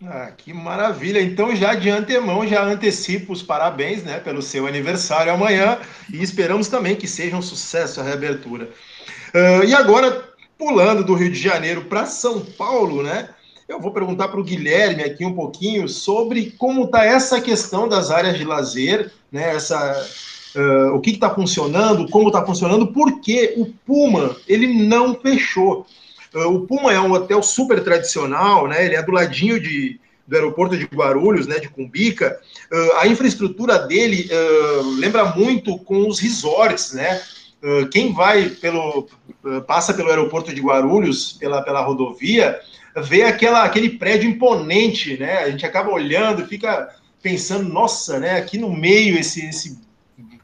Ah, 0.07 0.31
que 0.37 0.53
maravilha! 0.53 1.19
Então, 1.19 1.55
já 1.55 1.73
de 1.73 1.89
antemão, 1.89 2.45
já 2.45 2.63
antecipo 2.63 3.33
os 3.33 3.41
parabéns 3.41 4.03
né, 4.03 4.19
pelo 4.19 4.39
seu 4.39 4.67
aniversário 4.67 5.33
amanhã 5.33 5.79
e 6.13 6.21
esperamos 6.21 6.67
também 6.67 6.95
que 6.95 7.07
seja 7.07 7.35
um 7.35 7.41
sucesso 7.41 7.99
a 7.99 8.03
reabertura. 8.03 8.69
Uh, 9.33 9.63
e 9.65 9.73
agora, 9.73 10.29
pulando 10.59 11.03
do 11.03 11.15
Rio 11.15 11.31
de 11.31 11.39
Janeiro 11.39 11.85
para 11.85 12.05
São 12.05 12.39
Paulo, 12.39 13.01
né? 13.01 13.29
Eu 13.67 13.79
vou 13.79 13.91
perguntar 13.91 14.27
para 14.27 14.39
o 14.39 14.43
Guilherme 14.43 15.01
aqui 15.01 15.25
um 15.25 15.33
pouquinho 15.33 15.89
sobre 15.89 16.51
como 16.51 16.83
está 16.83 17.03
essa 17.03 17.41
questão 17.41 17.87
das 17.89 18.11
áreas 18.11 18.37
de 18.37 18.45
lazer, 18.45 19.11
né? 19.31 19.55
Essa, 19.55 20.07
uh, 20.55 20.95
o 20.95 21.01
que 21.01 21.11
está 21.11 21.33
funcionando, 21.33 22.07
como 22.09 22.27
está 22.27 22.45
funcionando, 22.45 22.93
porque 22.93 23.55
o 23.57 23.65
Puma 23.83 24.35
ele 24.47 24.67
não 24.67 25.15
fechou. 25.15 25.87
Uh, 26.35 26.53
o 26.53 26.67
Puma 26.67 26.93
é 26.93 26.99
um 26.99 27.11
hotel 27.11 27.41
super 27.41 27.83
tradicional, 27.83 28.67
né? 28.67 28.85
Ele 28.85 28.95
é 28.95 29.01
do 29.01 29.11
ladinho 29.11 29.59
de, 29.59 29.99
do 30.27 30.35
aeroporto 30.35 30.77
de 30.77 30.85
Guarulhos, 30.85 31.47
né? 31.47 31.59
De 31.59 31.69
Cumbica. 31.69 32.39
Uh, 32.71 32.97
a 32.97 33.07
infraestrutura 33.07 33.79
dele 33.79 34.29
lembra 34.99 35.25
muito 35.25 35.77
com 35.79 36.07
os 36.07 36.19
resorts, 36.19 36.93
né? 36.93 37.21
quem 37.91 38.13
vai 38.13 38.49
pelo 38.49 39.07
passa 39.65 39.91
pelo 39.91 40.09
aeroporto 40.09 40.53
de 40.53 40.61
Guarulhos 40.61 41.33
pela, 41.33 41.63
pela 41.63 41.81
rodovia 41.81 42.59
vê 43.01 43.23
aquela, 43.23 43.63
aquele 43.63 43.89
prédio 43.97 44.29
imponente, 44.29 45.17
né? 45.17 45.39
A 45.39 45.49
gente 45.49 45.65
acaba 45.65 45.91
olhando 45.91 46.41
e 46.41 46.47
fica 46.47 46.95
pensando, 47.21 47.67
nossa, 47.67 48.19
né? 48.19 48.37
Aqui 48.37 48.57
no 48.57 48.71
meio 48.71 49.17
esse, 49.17 49.45
esse 49.45 49.79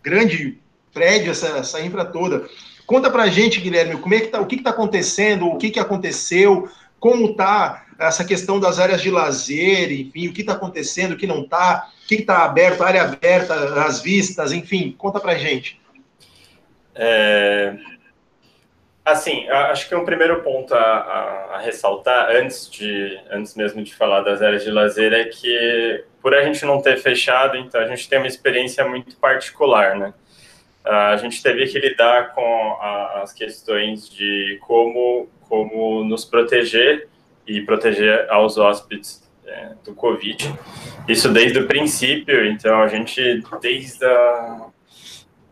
grande 0.04 0.58
prédio, 0.94 1.32
essa, 1.32 1.48
essa 1.58 1.82
infra 1.82 2.04
toda. 2.04 2.48
Conta 2.92 3.10
pra 3.10 3.28
gente, 3.28 3.62
Guilherme, 3.62 3.96
como 3.96 4.14
é 4.14 4.20
que 4.20 4.28
tá, 4.28 4.42
o 4.42 4.46
que 4.46 4.56
está 4.56 4.72
acontecendo, 4.72 5.48
o 5.48 5.58
que, 5.58 5.72
que 5.72 5.80
aconteceu, 5.80 6.70
como 7.00 7.28
está 7.28 7.86
essa 7.98 8.26
questão 8.26 8.60
das 8.60 8.80
áreas 8.80 9.02
de 9.02 9.10
lazer, 9.10 9.94
enfim, 9.94 10.28
o 10.28 10.34
que 10.34 10.42
está 10.42 10.52
acontecendo, 10.52 11.14
o 11.14 11.18
que 11.18 11.26
não 11.26 11.44
está, 11.44 11.88
o 12.04 12.08
que 12.10 12.16
está 12.16 12.44
aberto, 12.44 12.84
área 12.84 13.04
aberta, 13.04 13.54
as 13.86 14.02
vistas, 14.02 14.52
enfim, 14.52 14.94
conta 14.98 15.22
pra 15.22 15.36
gente. 15.36 15.80
É, 16.94 17.78
Assim, 19.06 19.50
acho 19.50 19.88
que 19.88 19.96
um 19.96 20.04
primeiro 20.04 20.44
ponto 20.44 20.76
a, 20.76 20.78
a, 20.78 21.56
a, 21.56 21.58
ressaltar, 21.60 22.30
antes, 22.36 22.70
de, 22.70 23.18
antes 23.32 23.56
mesmo 23.56 23.82
de 23.82 23.96
falar 23.96 24.22
das 24.22 24.42
áreas 24.42 24.66
de 24.66 24.70
lazer, 24.70 25.14
é 25.14 25.24
que 25.26 26.04
por 26.22 26.36
a 26.36 26.44
gente 26.44 26.66
não 26.66 26.82
ter 26.82 26.98
fechado, 26.98 27.56
então 27.56 27.80
a 27.80 27.88
gente 27.88 28.08
tem 28.10 28.20
uma 28.20 28.28
experiência 28.28 28.86
muito 28.86 29.16
particular, 29.16 29.96
né? 29.96 30.14
A 30.84 31.16
gente 31.18 31.42
teve 31.44 31.66
que 31.68 31.80
lidar 31.80 32.34
com 32.34 32.78
as 33.22 33.32
questões 33.34 34.10
de 34.10 34.58
como, 34.62 35.30
como 35.48 36.04
nos 36.04 36.26
proteger 36.26 37.08
e 37.48 37.62
proteger 37.62 38.30
aos 38.30 38.58
hóspedes 38.58 39.30
é, 39.46 39.74
do 39.84 39.94
Covid. 39.94 40.54
Isso 41.08 41.30
desde 41.30 41.60
o 41.60 41.68
princípio, 41.68 42.46
então 42.46 42.82
a 42.82 42.88
gente, 42.88 43.44
desde 43.62 44.06
a 44.06 44.68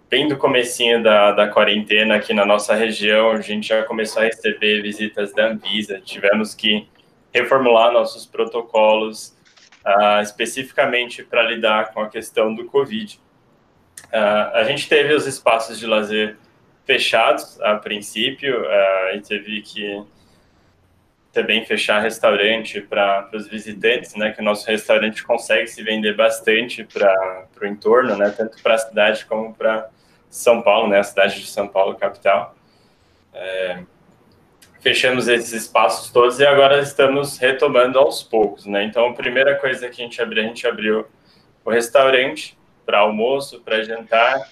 bem 0.10 0.28
do 0.28 0.38
comecinho 0.38 1.04
da, 1.04 1.32
da 1.32 1.48
quarentena 1.48 2.16
aqui 2.16 2.34
na 2.34 2.44
nossa 2.44 2.74
região, 2.74 3.32
a 3.32 3.42
gente 3.42 3.68
já 3.68 3.84
começou 3.84 4.24
a 4.24 4.26
receber 4.26 4.82
visitas 4.82 5.32
da 5.34 5.50
Anvisa, 5.50 6.02
tivemos 6.04 6.56
que 6.56 6.88
reformular 7.32 7.92
nossos 7.92 8.26
protocolos 8.26 9.38
uh, 9.86 10.22
especificamente 10.24 11.24
para 11.24 11.44
lidar 11.44 11.94
com 11.94 12.02
a 12.02 12.10
questão 12.10 12.56
do 12.56 12.66
Covid. 12.66 13.20
Uh, 14.06 14.56
a 14.56 14.64
gente 14.64 14.88
teve 14.88 15.14
os 15.14 15.28
espaços 15.28 15.80
de 15.80 15.86
lazer 15.86 16.38
fechados 16.86 17.60
a 17.62 17.76
princípio 17.76 18.62
uh, 18.62 19.16
e 19.16 19.22
teve 19.22 19.62
que 19.62 20.04
também 21.32 21.64
fechar 21.66 22.00
restaurante 22.00 22.82
para 22.82 23.30
os 23.34 23.48
visitantes, 23.48 24.16
né? 24.16 24.32
Que 24.32 24.42
o 24.42 24.44
nosso 24.44 24.68
restaurante 24.68 25.24
consegue 25.24 25.68
se 25.68 25.84
vender 25.84 26.16
bastante 26.16 26.84
para 26.84 27.48
o 27.62 27.66
entorno, 27.66 28.18
né? 28.18 28.34
Tanto 28.36 28.62
para 28.64 28.76
a 28.76 28.78
cidade 28.78 29.26
como 29.26 29.54
para 29.54 29.90
são 30.30 30.62
Paulo, 30.62 30.88
né, 30.88 31.00
a 31.00 31.04
cidade 31.04 31.40
de 31.40 31.48
São 31.48 31.68
Paulo, 31.68 31.96
capital. 31.96 32.56
É, 33.34 33.80
fechamos 34.80 35.28
esses 35.28 35.52
espaços 35.54 36.12
todos 36.12 36.40
e 36.40 36.46
agora 36.46 36.80
estamos 36.80 37.38
retomando 37.38 37.98
aos 37.98 38.22
poucos, 38.22 38.66
né? 38.66 38.84
Então, 38.84 39.08
a 39.08 39.14
primeira 39.14 39.56
coisa 39.56 39.90
que 39.90 40.02
a 40.02 40.06
gente 40.06 40.22
abriu, 40.22 40.44
a 40.44 40.48
gente 40.48 40.68
abriu 40.68 41.08
o 41.66 41.70
restaurante 41.72 42.58
para 42.90 43.02
almoço, 43.02 43.62
para 43.62 43.84
jantar, 43.84 44.50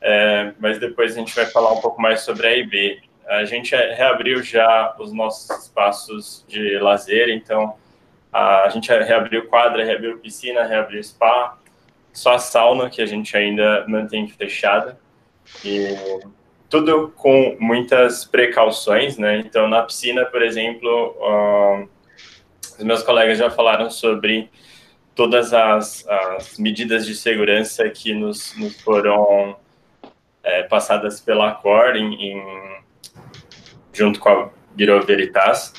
é, 0.00 0.52
mas 0.58 0.80
depois 0.80 1.12
a 1.12 1.20
gente 1.20 1.32
vai 1.32 1.46
falar 1.46 1.70
um 1.70 1.80
pouco 1.80 2.02
mais 2.02 2.22
sobre 2.22 2.48
a 2.48 2.56
IB. 2.56 3.00
A 3.28 3.44
gente 3.44 3.72
reabriu 3.76 4.42
já 4.42 4.96
os 4.98 5.12
nossos 5.12 5.48
espaços 5.62 6.44
de 6.48 6.76
lazer, 6.80 7.28
então 7.28 7.76
a, 8.32 8.64
a 8.64 8.68
gente 8.68 8.88
reabriu 8.90 9.46
quadra, 9.46 9.84
reabriu 9.84 10.18
piscina, 10.18 10.64
reabriu 10.64 11.00
spa, 11.04 11.56
só 12.12 12.34
a 12.34 12.38
sauna 12.40 12.90
que 12.90 13.00
a 13.00 13.06
gente 13.06 13.36
ainda 13.36 13.84
mantém 13.86 14.26
fechada. 14.26 14.98
E 15.64 15.94
tudo 16.68 17.12
com 17.14 17.56
muitas 17.60 18.24
precauções, 18.24 19.16
né? 19.16 19.38
Então, 19.38 19.68
na 19.68 19.82
piscina, 19.84 20.24
por 20.24 20.42
exemplo, 20.42 21.16
uh, 21.20 21.88
os 22.76 22.84
meus 22.84 23.04
colegas 23.04 23.38
já 23.38 23.48
falaram 23.48 23.88
sobre 23.88 24.50
todas 25.18 25.52
as, 25.52 26.06
as 26.08 26.60
medidas 26.60 27.04
de 27.04 27.12
segurança 27.12 27.90
que 27.90 28.14
nos, 28.14 28.56
nos 28.56 28.80
foram 28.82 29.56
é, 30.44 30.62
passadas 30.62 31.20
pela 31.20 31.50
COR 31.56 31.96
em, 31.96 32.14
em, 32.14 32.78
junto 33.92 34.20
com 34.20 34.28
a 34.28 34.50
Bureau 34.76 35.02
Veritas. 35.02 35.72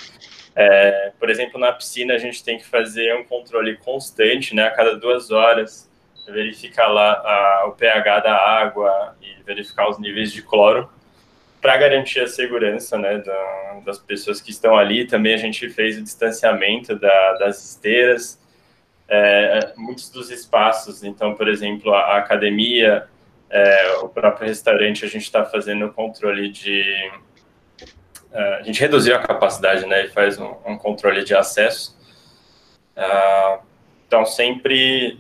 É, 0.54 1.14
por 1.18 1.30
exemplo, 1.30 1.58
na 1.58 1.72
piscina 1.72 2.16
a 2.16 2.18
gente 2.18 2.44
tem 2.44 2.58
que 2.58 2.66
fazer 2.66 3.16
um 3.16 3.24
controle 3.24 3.78
constante, 3.78 4.54
né? 4.54 4.64
A 4.64 4.72
cada 4.72 4.98
duas 4.98 5.32
horas 5.32 5.90
verificar 6.28 6.88
lá 6.88 7.14
a, 7.14 7.66
o 7.68 7.72
pH 7.72 8.20
da 8.20 8.36
água 8.36 9.16
e 9.22 9.42
verificar 9.44 9.90
os 9.90 9.98
níveis 9.98 10.34
de 10.34 10.42
cloro 10.42 10.90
para 11.62 11.78
garantir 11.78 12.20
a 12.20 12.28
segurança 12.28 12.98
né, 12.98 13.20
da, 13.20 13.80
das 13.86 14.00
pessoas 14.00 14.42
que 14.42 14.52
estão 14.52 14.76
ali. 14.76 15.08
Também 15.08 15.34
a 15.34 15.38
gente 15.38 15.70
fez 15.70 15.98
o 15.98 16.04
distanciamento 16.04 16.94
da, 16.94 17.34
das 17.38 17.64
esteiras, 17.64 18.38
é, 19.10 19.74
muitos 19.76 20.10
dos 20.10 20.30
espaços. 20.30 21.04
Então, 21.04 21.34
por 21.34 21.48
exemplo, 21.48 21.94
a, 21.94 22.00
a 22.00 22.18
academia, 22.18 23.08
é, 23.50 23.94
o 24.02 24.10
próprio 24.10 24.48
restaurante, 24.48 25.04
a 25.04 25.08
gente 25.08 25.24
está 25.24 25.44
fazendo 25.44 25.88
o 25.88 25.94
controle 25.94 26.50
de. 26.50 26.84
É, 28.32 28.56
a 28.56 28.62
gente 28.62 28.80
reduziu 28.80 29.16
a 29.16 29.20
capacidade, 29.20 29.86
né? 29.86 30.06
E 30.06 30.10
faz 30.10 30.38
um, 30.38 30.56
um 30.66 30.78
controle 30.78 31.24
de 31.24 31.34
acesso. 31.34 31.98
Uh, 32.96 33.64
então, 34.06 34.26
sempre 34.26 35.20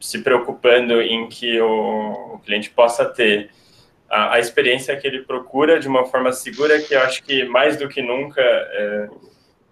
se 0.00 0.22
preocupando 0.22 1.00
em 1.02 1.28
que 1.28 1.60
o, 1.60 2.34
o 2.34 2.38
cliente 2.38 2.70
possa 2.70 3.04
ter 3.04 3.50
a, 4.08 4.34
a, 4.34 4.38
experiência 4.38 4.96
que 4.96 5.06
ele 5.06 5.22
procura 5.22 5.80
de 5.80 5.88
uma 5.88 6.04
forma 6.06 6.32
segura, 6.32 6.80
que 6.80 6.94
eu 6.94 7.00
acho 7.00 7.22
que 7.24 7.44
mais 7.44 7.76
do 7.76 7.88
que 7.88 8.00
nunca 8.00 8.40
é, 8.40 9.08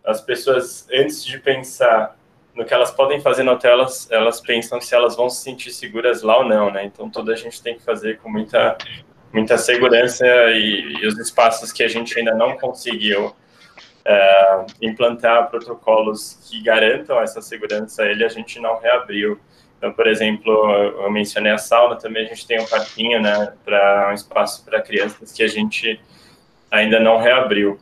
as 0.04 0.20
pessoas, 0.20 0.88
antes 0.90 1.24
de 1.24 1.38
pensar 1.38 2.16
no 2.54 2.64
que 2.64 2.72
elas 2.72 2.90
podem 2.90 3.20
fazer 3.20 3.42
no 3.42 3.52
hotel, 3.52 3.72
elas, 3.72 4.08
elas 4.10 4.40
pensam 4.40 4.80
se 4.80 4.94
elas 4.94 5.16
vão 5.16 5.28
se 5.28 5.42
sentir 5.42 5.70
seguras 5.70 6.22
lá 6.22 6.38
ou 6.38 6.44
não, 6.44 6.70
né? 6.70 6.84
Então, 6.84 7.10
tudo 7.10 7.32
a 7.32 7.36
gente 7.36 7.62
tem 7.62 7.76
que 7.76 7.82
fazer 7.82 8.18
com 8.18 8.30
muita, 8.30 8.76
muita 9.32 9.58
segurança 9.58 10.24
e, 10.26 10.98
e 11.00 11.06
os 11.06 11.18
espaços 11.18 11.72
que 11.72 11.82
a 11.82 11.88
gente 11.88 12.16
ainda 12.18 12.34
não 12.34 12.56
conseguiu 12.56 13.34
é, 14.04 14.66
implantar 14.82 15.48
protocolos 15.50 16.38
que 16.48 16.62
garantam 16.62 17.20
essa 17.20 17.40
segurança, 17.40 18.04
ele 18.04 18.24
a 18.24 18.28
gente 18.28 18.60
não 18.60 18.78
reabriu. 18.78 19.40
Então, 19.78 19.92
por 19.92 20.06
exemplo, 20.06 20.50
eu 20.72 21.10
mencionei 21.10 21.52
a 21.52 21.58
sauna, 21.58 21.96
também 21.96 22.24
a 22.24 22.28
gente 22.28 22.46
tem 22.46 22.60
um 22.60 22.66
parquinho, 22.66 23.20
né, 23.20 23.52
para 23.64 24.10
um 24.10 24.14
espaço 24.14 24.64
para 24.64 24.80
crianças 24.80 25.32
que 25.32 25.42
a 25.42 25.48
gente 25.48 26.00
ainda 26.70 27.00
não 27.00 27.18
reabriu. 27.18 27.78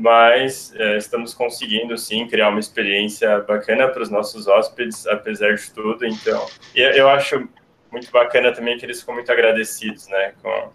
Mas 0.00 0.72
é, 0.76 0.96
estamos 0.96 1.34
conseguindo, 1.34 1.96
sim, 1.98 2.26
criar 2.26 2.48
uma 2.48 2.60
experiência 2.60 3.40
bacana 3.40 3.86
para 3.88 4.02
os 4.02 4.08
nossos 4.08 4.48
hóspedes, 4.48 5.06
apesar 5.06 5.54
de 5.54 5.70
tudo. 5.72 6.06
Então, 6.06 6.46
e 6.74 6.80
eu 6.80 7.08
acho 7.08 7.46
muito 7.92 8.10
bacana 8.10 8.52
também 8.52 8.78
que 8.78 8.86
eles 8.86 9.00
ficam 9.00 9.14
muito 9.14 9.30
agradecidos, 9.30 10.08
né, 10.08 10.32
com, 10.42 10.70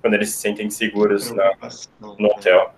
quando 0.00 0.14
eles 0.14 0.30
se 0.30 0.38
sentem 0.38 0.68
seguros 0.70 1.30
na, 1.30 1.52
no 2.00 2.26
hotel. 2.26 2.74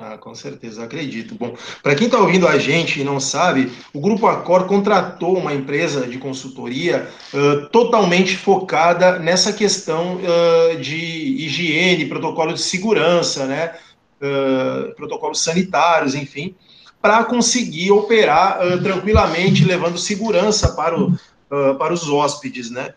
Ah, 0.00 0.16
com 0.16 0.32
certeza, 0.32 0.84
acredito. 0.84 1.34
Bom, 1.34 1.56
para 1.82 1.96
quem 1.96 2.06
está 2.06 2.20
ouvindo 2.20 2.46
a 2.46 2.56
gente 2.56 3.00
e 3.00 3.04
não 3.04 3.18
sabe, 3.18 3.72
o 3.92 4.00
Grupo 4.00 4.28
Acor 4.28 4.64
contratou 4.66 5.36
uma 5.36 5.52
empresa 5.52 6.06
de 6.06 6.18
consultoria 6.18 7.08
uh, 7.34 7.66
totalmente 7.70 8.36
focada 8.36 9.18
nessa 9.18 9.52
questão 9.52 10.18
uh, 10.18 10.76
de 10.76 10.94
higiene, 11.44 12.06
protocolo 12.06 12.52
de 12.52 12.60
segurança, 12.60 13.44
né? 13.46 13.74
Uh, 14.20 14.94
protocolos 14.96 15.42
sanitários, 15.42 16.14
enfim, 16.14 16.54
para 17.00 17.22
conseguir 17.24 17.92
operar 17.92 18.58
tranquilamente, 18.82 19.64
levando 19.64 19.96
segurança 19.96 20.72
para, 20.72 20.98
o, 20.98 21.16
para 21.78 21.94
os 21.94 22.08
hóspedes, 22.08 22.72
né? 22.72 22.92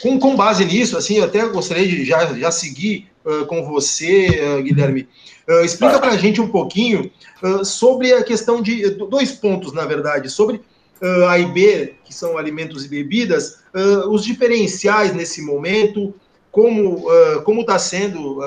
com, 0.00 0.18
com 0.18 0.34
base 0.34 0.64
nisso, 0.64 0.96
assim, 0.96 1.18
eu 1.18 1.24
até 1.24 1.46
gostaria 1.48 1.86
de 1.86 2.06
já, 2.06 2.32
já 2.32 2.50
seguir 2.50 3.10
com 3.46 3.62
você, 3.66 4.62
Guilherme. 4.62 5.06
Uh, 5.48 5.64
explica 5.64 6.00
para 6.00 6.10
a 6.10 6.16
gente 6.16 6.40
um 6.40 6.48
pouquinho 6.48 7.08
uh, 7.40 7.64
sobre 7.64 8.12
a 8.12 8.24
questão 8.24 8.60
de 8.60 8.90
dois 8.90 9.30
pontos, 9.30 9.72
na 9.72 9.84
verdade, 9.84 10.28
sobre 10.28 10.56
uh, 10.56 11.26
A 11.28 11.38
e 11.38 11.46
B, 11.46 11.94
que 12.04 12.12
são 12.12 12.36
alimentos 12.36 12.84
e 12.84 12.88
bebidas, 12.88 13.60
os 14.08 14.24
diferenciais 14.24 15.14
nesse 15.14 15.42
momento, 15.42 16.14
como 16.50 17.04
como 17.44 17.60
está 17.60 17.78
sendo 17.78 18.40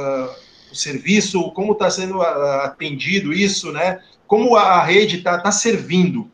o 0.71 0.75
serviço, 0.75 1.51
como 1.51 1.73
está 1.73 1.89
sendo 1.89 2.21
atendido 2.21 3.33
isso, 3.33 3.71
né? 3.71 4.01
Como 4.27 4.55
a 4.55 4.83
rede 4.83 5.17
está 5.17 5.39
tá 5.39 5.51
servindo. 5.51 6.29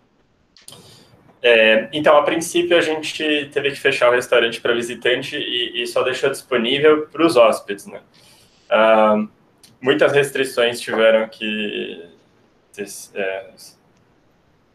É, 1.41 1.87
então, 1.93 2.17
a 2.17 2.23
princípio, 2.23 2.75
a 2.75 2.81
gente 2.81 3.49
teve 3.53 3.71
que 3.71 3.79
fechar 3.79 4.09
o 4.09 4.11
restaurante 4.11 4.59
para 4.59 4.73
visitante 4.73 5.37
e, 5.37 5.83
e, 5.83 5.87
só 5.87 6.01
deixou 6.01 6.29
disponível 6.29 7.07
para 7.07 7.25
os 7.25 7.37
hóspedes, 7.37 7.85
né? 7.85 8.01
Uh, 8.69 9.29
muitas 9.79 10.11
restrições 10.11 10.81
tiveram 10.81 11.27
que 11.29 12.03
é, 13.13 13.45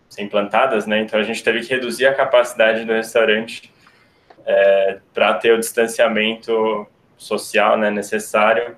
ser 0.08 0.22
implantadas, 0.22 0.86
né? 0.86 1.00
Então 1.00 1.18
a 1.18 1.22
gente 1.22 1.42
teve 1.42 1.60
que 1.60 1.74
reduzir 1.74 2.06
a 2.06 2.14
capacidade 2.14 2.84
do 2.84 2.92
restaurante 2.92 3.72
é, 4.46 4.98
para 5.12 5.34
ter 5.34 5.52
o 5.52 5.58
distanciamento 5.58 6.86
social 7.16 7.76
né, 7.76 7.90
necessário. 7.90 8.76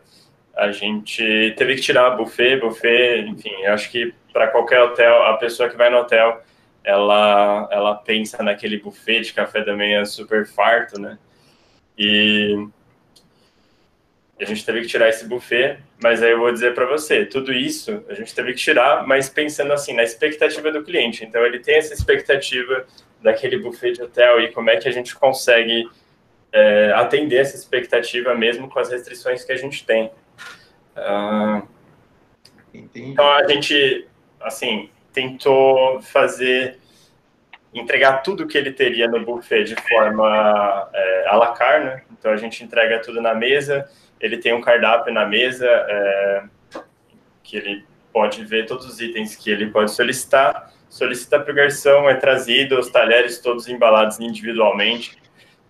A 0.54 0.70
gente 0.70 1.54
teve 1.56 1.76
que 1.76 1.80
tirar 1.80 2.10
buffet, 2.10 2.60
buffet, 2.60 3.26
enfim, 3.26 3.54
eu 3.62 3.72
acho 3.72 3.90
que 3.90 4.14
para 4.32 4.48
qualquer 4.48 4.80
hotel, 4.82 5.24
a 5.24 5.36
pessoa 5.36 5.68
que 5.68 5.76
vai 5.76 5.90
no 5.90 5.98
hotel, 5.98 6.42
ela, 6.84 7.68
ela 7.70 7.94
pensa 7.94 8.42
naquele 8.42 8.78
buffet 8.78 9.20
de 9.20 9.32
café 9.32 9.64
da 9.64 9.76
manhã 9.76 10.04
super 10.04 10.46
farto, 10.46 11.00
né? 11.00 11.18
E 11.96 12.66
a 14.40 14.44
gente 14.44 14.64
teve 14.64 14.80
que 14.80 14.88
tirar 14.88 15.08
esse 15.08 15.26
buffet, 15.26 15.78
mas 16.02 16.22
aí 16.22 16.32
eu 16.32 16.38
vou 16.38 16.52
dizer 16.52 16.74
para 16.74 16.86
você, 16.86 17.24
tudo 17.24 17.52
isso 17.52 18.04
a 18.08 18.14
gente 18.14 18.34
teve 18.34 18.52
que 18.52 18.58
tirar, 18.58 19.06
mas 19.06 19.28
pensando 19.28 19.72
assim, 19.72 19.94
na 19.94 20.02
expectativa 20.02 20.70
do 20.72 20.82
cliente. 20.82 21.24
Então 21.24 21.44
ele 21.46 21.60
tem 21.60 21.76
essa 21.76 21.94
expectativa 21.94 22.84
daquele 23.22 23.58
buffet 23.58 23.92
de 23.92 24.02
hotel 24.02 24.40
e 24.40 24.50
como 24.50 24.70
é 24.70 24.76
que 24.76 24.88
a 24.88 24.92
gente 24.92 25.14
consegue 25.14 25.88
é, 26.52 26.92
atender 26.96 27.36
essa 27.36 27.56
expectativa 27.56 28.34
mesmo 28.34 28.68
com 28.68 28.78
as 28.78 28.90
restrições 28.90 29.44
que 29.44 29.52
a 29.52 29.56
gente 29.56 29.86
tem. 29.86 30.10
Uh, 30.96 31.66
então 32.94 33.30
a 33.30 33.46
gente, 33.48 34.06
assim, 34.40 34.90
tentou 35.12 36.00
fazer 36.00 36.78
entregar 37.74 38.18
tudo 38.22 38.46
que 38.46 38.56
ele 38.58 38.70
teria 38.70 39.08
no 39.08 39.24
buffet 39.24 39.64
de 39.64 39.76
forma 39.88 40.90
é, 40.92 41.28
à 41.28 41.36
la 41.36 41.52
carte, 41.52 41.86
né? 41.86 42.02
Então 42.12 42.30
a 42.30 42.36
gente 42.36 42.62
entrega 42.62 43.00
tudo 43.00 43.20
na 43.20 43.34
mesa, 43.34 43.88
ele 44.20 44.38
tem 44.38 44.52
um 44.52 44.60
cardápio 44.60 45.12
na 45.12 45.24
mesa 45.24 45.66
é, 45.66 46.42
que 47.42 47.56
ele 47.56 47.84
pode 48.12 48.44
ver 48.44 48.66
todos 48.66 48.86
os 48.86 49.00
itens 49.00 49.34
que 49.34 49.50
ele 49.50 49.70
pode 49.70 49.90
solicitar. 49.90 50.70
Solicita 50.88 51.40
para 51.40 51.50
o 51.50 51.54
garçom, 51.54 52.08
é 52.10 52.14
trazido 52.14 52.78
os 52.78 52.90
talheres 52.90 53.38
todos 53.38 53.66
embalados 53.66 54.20
individualmente. 54.20 55.16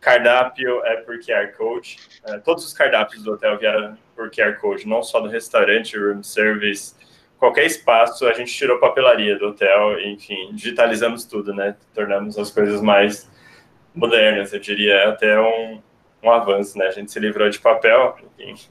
Cardápio 0.02 0.84
é 0.84 0.96
por 0.96 1.18
QR 1.20 1.56
Code. 1.56 1.96
É, 2.26 2.36
todos 2.38 2.66
os 2.66 2.72
cardápios 2.72 3.22
do 3.22 3.32
hotel 3.32 3.56
vieram 3.56 3.96
por 4.16 4.30
QR 4.30 4.58
Code, 4.60 4.86
não 4.86 5.02
só 5.02 5.20
do 5.20 5.28
restaurante, 5.28 5.96
room 5.96 6.24
service, 6.24 6.94
qualquer 7.38 7.64
espaço, 7.66 8.26
a 8.26 8.32
gente 8.32 8.52
tirou 8.52 8.80
papelaria 8.80 9.38
do 9.38 9.48
hotel, 9.48 10.00
enfim, 10.00 10.50
digitalizamos 10.52 11.24
tudo, 11.24 11.54
né? 11.54 11.76
Tornamos 11.94 12.36
as 12.36 12.50
coisas 12.50 12.82
mais 12.82 13.30
modernas, 13.94 14.52
eu 14.52 14.58
diria, 14.58 15.08
até 15.08 15.40
um, 15.40 15.80
um 16.20 16.30
avanço, 16.30 16.76
né? 16.76 16.86
A 16.86 16.90
gente 16.90 17.12
se 17.12 17.20
livrou 17.20 17.48
de 17.48 17.60
papel, 17.60 18.16
enfim, 18.40 18.70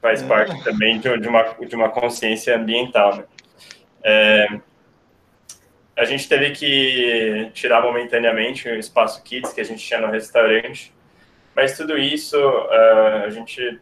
faz 0.00 0.22
é. 0.24 0.26
parte 0.26 0.64
também 0.64 0.98
de, 0.98 1.18
de, 1.18 1.28
uma, 1.28 1.42
de 1.42 1.76
uma 1.76 1.88
consciência 1.88 2.56
ambiental, 2.56 3.16
né? 3.16 3.24
É, 4.02 4.46
a 5.96 6.04
gente 6.04 6.28
teve 6.28 6.50
que 6.50 7.50
tirar 7.52 7.82
momentaneamente 7.82 8.68
o 8.68 8.78
espaço 8.78 9.22
kids 9.22 9.52
que 9.52 9.60
a 9.60 9.64
gente 9.64 9.84
tinha 9.84 10.00
no 10.00 10.10
restaurante, 10.10 10.92
mas 11.54 11.76
tudo 11.76 11.98
isso 11.98 12.38
uh, 12.38 13.24
a 13.26 13.30
gente 13.30 13.78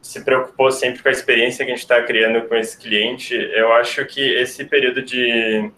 se 0.00 0.24
preocupou 0.24 0.70
sempre 0.70 1.02
com 1.02 1.08
a 1.08 1.12
experiência 1.12 1.64
que 1.64 1.70
a 1.70 1.74
gente 1.74 1.82
está 1.82 2.02
criando 2.02 2.48
com 2.48 2.54
esse 2.54 2.78
cliente. 2.78 3.34
Eu 3.34 3.72
acho 3.72 4.04
que 4.06 4.20
esse 4.20 4.64
período 4.64 5.02
de, 5.02 5.70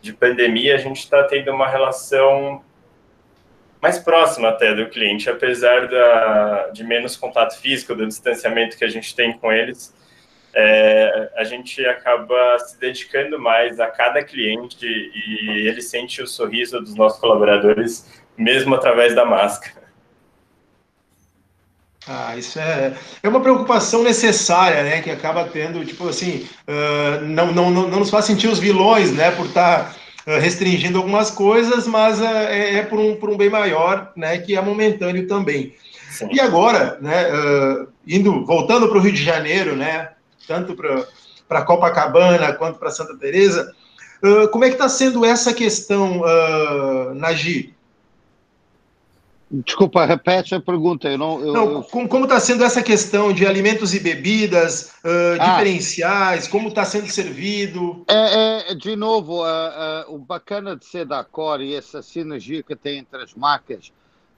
de 0.00 0.12
pandemia 0.12 0.74
a 0.74 0.78
gente 0.78 0.98
está 0.98 1.22
tendo 1.24 1.50
uma 1.50 1.68
relação 1.68 2.62
mais 3.80 3.98
próxima 3.98 4.48
até 4.48 4.74
do 4.74 4.88
cliente, 4.88 5.28
apesar 5.28 5.88
da, 5.88 6.68
de 6.68 6.82
menos 6.82 7.16
contato 7.16 7.60
físico, 7.60 7.94
do 7.94 8.06
distanciamento 8.06 8.78
que 8.78 8.84
a 8.84 8.88
gente 8.88 9.14
tem 9.14 9.32
com 9.34 9.52
eles, 9.52 9.94
é, 10.54 11.30
a 11.36 11.44
gente 11.44 11.84
acaba 11.86 12.58
se 12.58 12.78
dedicando 12.78 13.38
mais 13.38 13.80
a 13.80 13.88
cada 13.88 14.22
cliente 14.22 14.86
e 14.86 15.66
ele 15.66 15.82
sente 15.82 16.22
o 16.22 16.26
sorriso 16.26 16.80
dos 16.80 16.94
nossos 16.94 17.20
colaboradores, 17.20 18.22
mesmo 18.36 18.74
através 18.74 19.14
da 19.14 19.24
máscara. 19.24 19.84
Ah, 22.06 22.36
isso 22.36 22.58
é, 22.58 22.92
é 23.22 23.28
uma 23.28 23.40
preocupação 23.40 24.02
necessária, 24.02 24.82
né? 24.82 25.00
Que 25.00 25.10
acaba 25.10 25.44
tendo, 25.44 25.82
tipo 25.86 26.06
assim, 26.06 26.46
uh, 26.68 27.24
não, 27.24 27.50
não, 27.50 27.70
não, 27.70 27.88
não 27.88 27.98
nos 28.00 28.10
faz 28.10 28.26
sentir 28.26 28.46
os 28.46 28.58
vilões, 28.58 29.10
né? 29.10 29.30
Por 29.30 29.46
estar 29.46 29.84
tá 29.84 29.94
eh, 30.26 30.38
restringindo 30.38 30.96
algumas 30.96 31.30
coisas, 31.30 31.86
mas 31.86 32.18
eh, 32.20 32.26
é, 32.26 32.74
é 32.76 32.82
por, 32.82 32.98
um, 32.98 33.14
por 33.16 33.28
um 33.28 33.36
bem 33.36 33.50
maior, 33.50 34.10
né, 34.16 34.38
que 34.38 34.56
é 34.56 34.60
momentâneo 34.62 35.26
também. 35.28 35.74
Sim. 36.10 36.28
E 36.32 36.40
agora, 36.40 36.96
né, 37.00 37.26
uh, 37.30 37.88
indo, 38.06 38.44
voltando 38.46 38.88
para 38.88 38.96
o 38.96 39.00
Rio 39.00 39.12
de 39.12 39.22
Janeiro, 39.22 39.76
né, 39.76 40.10
tanto 40.46 40.74
para 41.48 41.64
Copacabana 41.64 42.52
quanto 42.54 42.78
para 42.78 42.90
Santa 42.90 43.16
Teresa, 43.16 43.72
uh, 44.22 44.48
como 44.48 44.64
é 44.64 44.68
que 44.68 44.74
está 44.74 44.88
sendo 44.88 45.24
essa 45.24 45.52
questão, 45.52 46.20
uh, 46.20 47.14
Nagi? 47.14 47.74
Desculpa, 49.62 50.04
repete 50.04 50.54
a 50.54 50.60
pergunta. 50.60 51.08
Eu 51.08 51.18
não, 51.18 51.40
eu, 51.40 51.52
não. 51.52 51.82
Como 51.82 52.24
está 52.24 52.40
sendo 52.40 52.64
essa 52.64 52.82
questão 52.82 53.32
de 53.32 53.46
alimentos 53.46 53.94
e 53.94 54.00
bebidas, 54.00 54.92
uh, 55.04 55.38
ah. 55.38 55.50
diferenciais, 55.50 56.48
como 56.48 56.68
está 56.68 56.84
sendo 56.84 57.08
servido? 57.08 58.04
É, 58.08 58.72
é 58.72 58.74
de 58.74 58.96
novo, 58.96 59.42
uh, 59.42 60.08
uh, 60.08 60.14
o 60.14 60.18
bacana 60.18 60.74
de 60.74 60.84
ser 60.84 61.04
da 61.04 61.22
Core 61.22 61.66
e 61.66 61.74
essa 61.74 62.02
sinergia 62.02 62.62
que 62.62 62.74
tem 62.74 62.98
entre 62.98 63.22
as 63.22 63.34
marcas, 63.34 63.92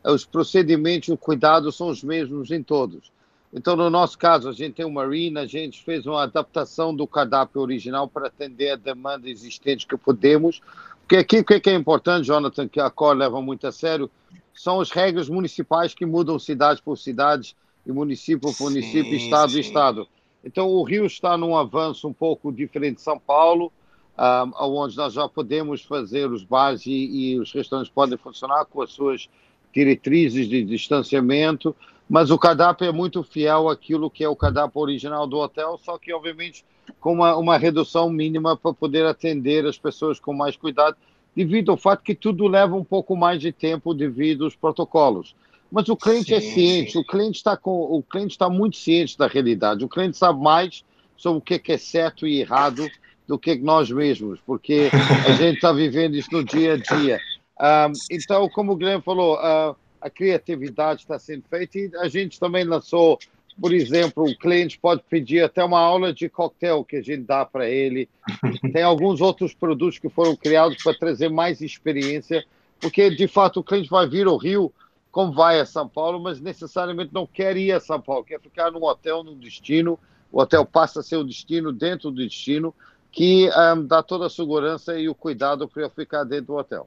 os 0.05 0.27
procedimentos, 0.27 1.09
o 1.09 1.17
cuidado 1.17 1.73
são 1.73 1.89
os 1.89 2.03
mesmos 2.03 2.51
em 2.51 2.63
todos. 2.63 3.11
Então, 3.57 3.75
no 3.75 3.89
nosso 3.89 4.19
caso, 4.19 4.51
a 4.51 4.53
gente 4.53 4.75
tem 4.75 4.85
o 4.85 4.93
Marina, 4.93 5.41
a 5.41 5.47
gente 5.47 5.83
fez 5.83 6.05
uma 6.05 6.25
adaptação 6.25 6.95
do 6.95 7.07
cardápio 7.07 7.63
original 7.63 8.07
para 8.07 8.27
atender 8.27 8.73
a 8.73 8.77
demanda 8.77 9.31
existente 9.31 9.87
que 9.87 9.97
podemos. 9.97 10.61
Porque 11.01 11.17
aqui 11.17 11.39
o 11.39 11.45
que 11.45 11.71
é 11.71 11.75
importante, 11.75 12.27
Jonathan, 12.27 12.69
que 12.69 12.79
a 12.79 12.91
Core 12.91 13.19
leva 13.19 13.41
muito 13.41 13.67
a 13.67 13.73
sério, 13.73 14.11
são 14.53 14.79
as 14.79 14.91
regras 14.91 15.31
municipais 15.31 15.95
que 15.95 16.05
mudam 16.05 16.39
cidade 16.39 16.83
por 16.83 16.99
cidade 16.99 17.57
e 17.87 17.93
município 17.93 18.53
por 18.53 18.65
município, 18.65 19.19
sim, 19.19 19.25
estado 19.25 19.53
sim. 19.53 19.61
estado. 19.61 20.07
Então, 20.45 20.69
o 20.69 20.83
Rio 20.83 21.07
está 21.07 21.39
num 21.39 21.57
avanço 21.57 22.07
um 22.07 22.13
pouco 22.13 22.53
diferente 22.53 22.97
de 22.97 23.03
São 23.03 23.19
Paulo, 23.19 23.73
um, 24.19 24.53
onde 24.67 24.99
nós 24.99 25.15
já 25.15 25.27
podemos 25.31 25.83
fazer 25.83 26.31
os 26.31 26.45
bares 26.45 26.85
e, 26.85 26.91
e, 26.91 27.41
os 27.41 27.51
restaurantes 27.55 27.91
podem 27.91 28.19
funcionar 28.19 28.67
com 28.67 28.83
as 28.83 28.91
suas 28.93 29.31
diretrizes 29.73 30.47
de 30.47 30.63
distanciamento, 30.63 31.75
mas 32.09 32.31
o 32.31 32.39
cardápio 32.39 32.87
é 32.87 32.93
muito 32.93 33.23
fiel 33.23 33.69
àquilo 33.69 34.11
que 34.11 34.23
é 34.23 34.29
o 34.29 34.37
cardápio 34.37 34.81
original 34.81 35.27
do 35.27 35.39
hotel, 35.39 35.79
só 35.83 35.99
que, 35.99 36.13
obviamente, 36.13 36.65
com 37.01 37.13
uma, 37.13 37.37
uma 37.37 37.59
redução 37.59 38.09
mínima 38.09 38.57
para 38.57 38.73
poder 38.73 39.05
atender 39.07 39.67
as 39.67 39.77
pessoas 39.77 40.21
com 40.21 40.33
mais 40.33 40.57
cuidado, 40.57 40.97
devido 41.35 41.71
ao 41.71 41.77
fato 41.77 42.03
que 42.03 42.15
tudo 42.15 42.47
leva 42.47 42.77
um 42.77 42.85
pouco 42.85 43.17
mais 43.17 43.41
de 43.41 43.53
tempo 43.53 43.93
devido 43.93 44.45
aos 44.45 44.55
protocolos. 44.55 45.35
Mas 45.71 45.89
o 45.89 45.97
cliente 45.97 46.33
é 46.33 46.41
sim, 46.41 46.47
é 46.47 46.51
ciente, 46.53 46.93
sim. 46.93 46.99
o 46.99 47.05
cliente 47.05 47.39
está 47.39 47.57
com, 47.57 47.71
o 47.71 48.03
cliente 48.03 48.33
está 48.33 48.49
muito 48.49 48.77
ciente 48.77 49.19
da 49.19 49.27
realidade. 49.27 49.85
O 49.85 49.89
cliente 49.89 50.17
sabe 50.17 50.41
mais 50.41 50.85
sobre 51.17 51.39
o 51.39 51.43
que 51.43 51.73
é 51.73 51.79
certo 51.79 52.27
e 52.27 52.41
errado 52.41 52.87
do 53.27 53.39
que 53.39 53.57
nós 53.57 53.91
mesmos, 53.91 54.41
porque 54.47 54.91
a 55.27 55.33
gente 55.35 55.57
está 55.57 55.73
vivendo 55.73 56.15
isso 56.15 56.29
no 56.33 56.45
dia 56.45 56.75
a 56.75 56.77
dia. 56.77 57.21
Um, 57.61 57.93
então, 58.11 58.49
como 58.51 58.73
o 58.73 58.77
Guilherme 58.77 59.03
falou, 59.03 59.37
uh, 59.37 59.77
a 60.01 60.11
criatividade 60.11 61.03
está 61.03 61.19
sendo 61.19 61.45
feita 61.49 61.79
e 61.79 61.91
a 61.97 62.09
gente 62.09 62.39
também 62.39 62.65
lançou, 62.65 63.19
por 63.61 63.73
exemplo, 63.73 64.25
o 64.25 64.37
cliente 64.37 64.79
pode 64.79 65.03
pedir 65.09 65.43
até 65.43 65.65
uma 65.65 65.81
aula 65.81 66.13
de 66.13 66.29
coquetel 66.29 66.85
que 66.85 66.97
a 66.97 67.03
gente 67.03 67.23
dá 67.23 67.45
para 67.45 67.69
ele. 67.69 68.09
Tem 68.73 68.83
alguns 68.83 69.21
outros 69.21 69.55
produtos 69.55 69.99
que 69.99 70.09
foram 70.09 70.37
criados 70.37 70.83
para 70.83 70.97
trazer 70.97 71.29
mais 71.29 71.61
experiência, 71.61 72.45
porque 72.81 73.11
de 73.11 73.27
fato 73.27 73.61
o 73.61 73.65
cliente 73.65 73.89
vai 73.89 74.09
vir 74.09 74.27
ao 74.27 74.37
Rio 74.37 74.73
como 75.17 75.33
vai 75.33 75.59
a 75.59 75.65
São 75.65 75.89
Paulo, 75.89 76.21
mas 76.21 76.43
necessariamente 76.43 77.11
não 77.11 77.27
quer 77.27 77.57
ir 77.57 77.73
a 77.73 77.81
São 77.81 77.99
Paulo, 77.99 78.23
quer 78.23 78.39
ficar 78.39 78.71
num 78.71 78.85
hotel, 78.85 79.25
num 79.25 79.35
destino. 79.35 79.99
O 80.31 80.43
hotel 80.43 80.67
passa 80.67 81.01
a 81.01 81.03
ser 81.03 81.17
o 81.17 81.25
destino 81.25 81.73
dentro 81.73 82.11
do 82.11 82.23
destino, 82.23 82.75
que 83.11 83.49
um, 83.49 83.87
dá 83.87 84.03
toda 84.03 84.27
a 84.27 84.31
segurança 84.31 84.99
e 84.99 85.09
o 85.09 85.15
cuidado 85.15 85.67
para 85.67 85.85
eu 85.85 85.89
ficar 85.89 86.23
dentro 86.25 86.49
do 86.49 86.57
hotel. 86.57 86.87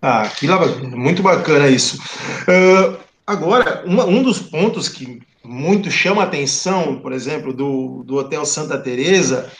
Ah, 0.00 0.28
que 0.28 0.46
muito 0.94 1.22
bacana 1.22 1.68
isso. 1.68 1.98
Uh, 2.42 2.96
agora, 3.26 3.82
uma, 3.86 4.04
um 4.04 4.22
dos 4.22 4.38
pontos 4.38 4.88
que 4.88 5.20
muito 5.42 5.90
chama 5.90 6.22
a 6.22 6.26
atenção, 6.26 6.96
por 6.96 7.12
exemplo, 7.12 7.52
do, 7.52 8.02
do 8.04 8.16
Hotel 8.16 8.44
Santa 8.44 8.78
Teresa, 8.78 9.50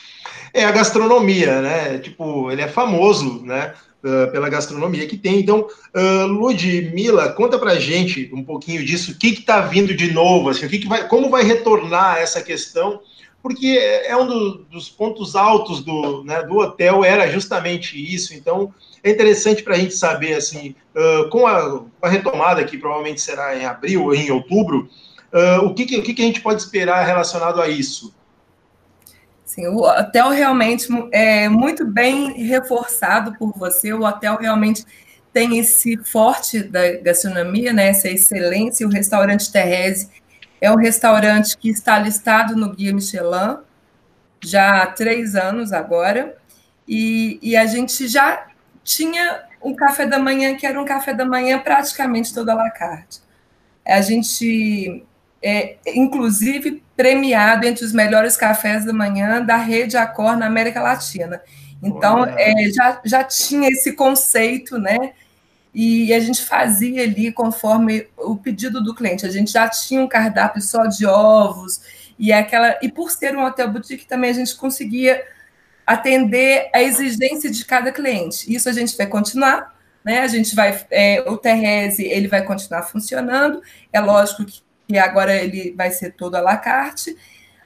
é 0.53 0.63
a 0.63 0.71
gastronomia, 0.71 1.61
né? 1.61 1.97
Tipo, 1.99 2.51
ele 2.51 2.61
é 2.61 2.67
famoso, 2.67 3.43
né? 3.43 3.73
Uh, 4.03 4.31
pela 4.31 4.47
gastronomia 4.47 5.07
que 5.07 5.17
tem. 5.17 5.39
Então, 5.39 5.67
uh, 5.95 6.25
Ludmila, 6.27 7.29
conta 7.29 7.57
pra 7.57 7.79
gente 7.79 8.29
um 8.31 8.43
pouquinho 8.43 8.85
disso, 8.85 9.11
o 9.11 9.15
que 9.15 9.29
está 9.29 9.61
vindo 9.61 9.95
de 9.95 10.11
novo, 10.13 10.49
assim, 10.49 10.65
o 10.65 10.69
que, 10.69 10.79
que 10.79 10.87
vai, 10.87 11.07
como 11.07 11.29
vai 11.29 11.43
retornar 11.43 12.17
essa 12.17 12.41
questão, 12.41 13.01
porque 13.47 13.79
é, 14.05 14.13
um 14.17 14.27
do, 14.27 14.57
dos 14.65 14.89
pontos 14.89 15.33
altos 15.33 15.81
do, 15.81 16.21
né, 16.25 16.43
do 16.43 16.57
hotel, 16.57 17.05
era 17.05 17.31
justamente 17.31 17.97
isso. 17.97 18.33
Então, 18.33 18.73
é 19.01 19.09
interessante 19.09 19.63
para 19.63 19.75
a 19.75 19.77
gente 19.79 19.93
saber, 19.93 20.33
assim, 20.33 20.75
uh, 20.93 21.29
com, 21.29 21.47
a, 21.47 21.81
a, 22.01 22.09
retomada, 22.09 22.61
que 22.65 22.77
provavelmente 22.77 23.21
será 23.21 23.55
em 23.55 23.63
abril 23.63 24.03
ou 24.03 24.13
em 24.13 24.29
outubro, 24.31 24.89
uh, 25.31 25.65
o, 25.65 25.73
que, 25.73 25.85
que, 25.85 25.97
o 25.97 26.03
que, 26.03 26.13
que 26.13 26.21
a 26.21 26.25
gente 26.25 26.41
pode 26.41 26.61
esperar 26.61 27.05
relacionado 27.05 27.61
a 27.61 27.69
isso? 27.69 28.13
Sim, 29.45 29.67
o 29.67 29.83
hotel 29.83 30.27
realmente 30.27 30.89
é 31.13 31.47
muito 31.47 31.85
bem 31.85 32.33
reforçado 32.33 33.33
por 33.37 33.53
você, 33.57 33.93
o 33.93 34.03
hotel 34.03 34.35
realmente 34.35 34.83
tem 35.31 35.57
esse 35.57 35.95
forte 36.03 36.63
da 36.63 36.97
gastronomia, 36.97 37.71
né, 37.71 37.87
essa 37.87 38.09
excelência, 38.09 38.85
o 38.85 38.91
restaurante 38.91 39.49
Terrese 39.49 40.09
é 40.59 40.71
um 40.71 40.75
restaurante 40.75 41.57
que 41.57 41.69
está 41.69 41.99
listado 41.99 42.55
no 42.55 42.73
Guia 42.73 42.93
Michelin, 42.93 43.57
já 44.43 44.83
há 44.83 44.87
três 44.87 45.35
anos 45.35 45.73
agora, 45.73 46.35
e, 46.87 47.39
e 47.41 47.55
a 47.55 47.65
gente 47.65 48.07
já 48.07 48.47
tinha 48.83 49.43
um 49.61 49.75
café 49.75 50.05
da 50.05 50.19
manhã 50.19 50.55
que 50.55 50.65
era 50.65 50.79
um 50.79 50.85
café 50.85 51.13
da 51.13 51.25
manhã 51.25 51.59
praticamente 51.59 52.33
toda 52.33 52.53
a 52.53 52.55
la 52.55 52.69
carte. 52.69 53.19
A 53.85 54.01
gente, 54.01 55.05
é, 55.41 55.77
inclusive, 55.87 56.83
premiado 56.95 57.65
entre 57.65 57.83
os 57.85 57.91
melhores 57.91 58.37
cafés 58.37 58.85
da 58.85 58.93
manhã 58.93 59.43
da 59.43 59.57
rede 59.57 59.97
Accor 59.97 60.37
na 60.37 60.45
América 60.45 60.81
Latina. 60.81 61.41
Então, 61.81 62.25
é, 62.25 62.69
já, 62.71 63.01
já 63.03 63.23
tinha 63.23 63.69
esse 63.69 63.93
conceito, 63.93 64.77
né? 64.79 65.13
E 65.79 66.11
a 66.11 66.19
gente 66.19 66.41
fazia 66.41 67.03
ali 67.03 67.31
conforme 67.31 68.07
o 68.17 68.35
pedido 68.35 68.83
do 68.83 68.95
cliente. 68.95 69.27
A 69.27 69.29
gente 69.29 69.51
já 69.51 69.69
tinha 69.69 70.01
um 70.01 70.07
cardápio 70.07 70.59
só 70.59 70.87
de 70.87 71.05
ovos 71.05 71.81
e 72.17 72.33
aquela 72.33 72.79
e 72.81 72.91
por 72.91 73.11
ser 73.11 73.37
um 73.37 73.45
hotel 73.45 73.71
boutique 73.71 74.07
também 74.07 74.31
a 74.31 74.33
gente 74.33 74.55
conseguia 74.55 75.23
atender 75.85 76.67
a 76.73 76.81
exigência 76.81 77.51
de 77.51 77.63
cada 77.63 77.91
cliente. 77.91 78.51
Isso 78.51 78.67
a 78.67 78.71
gente 78.71 78.97
vai 78.97 79.05
continuar, 79.05 79.77
né? 80.03 80.21
A 80.21 80.27
gente 80.27 80.55
vai, 80.55 80.83
é, 80.89 81.23
o 81.27 81.37
Terrese, 81.37 82.03
ele 82.05 82.27
vai 82.27 82.43
continuar 82.43 82.81
funcionando. 82.81 83.61
É 83.93 83.99
lógico 83.99 84.45
que 84.45 84.97
agora 84.97 85.35
ele 85.35 85.75
vai 85.77 85.91
ser 85.91 86.13
todo 86.13 86.33
à 86.33 86.41
la 86.41 86.57
carte, 86.57 87.15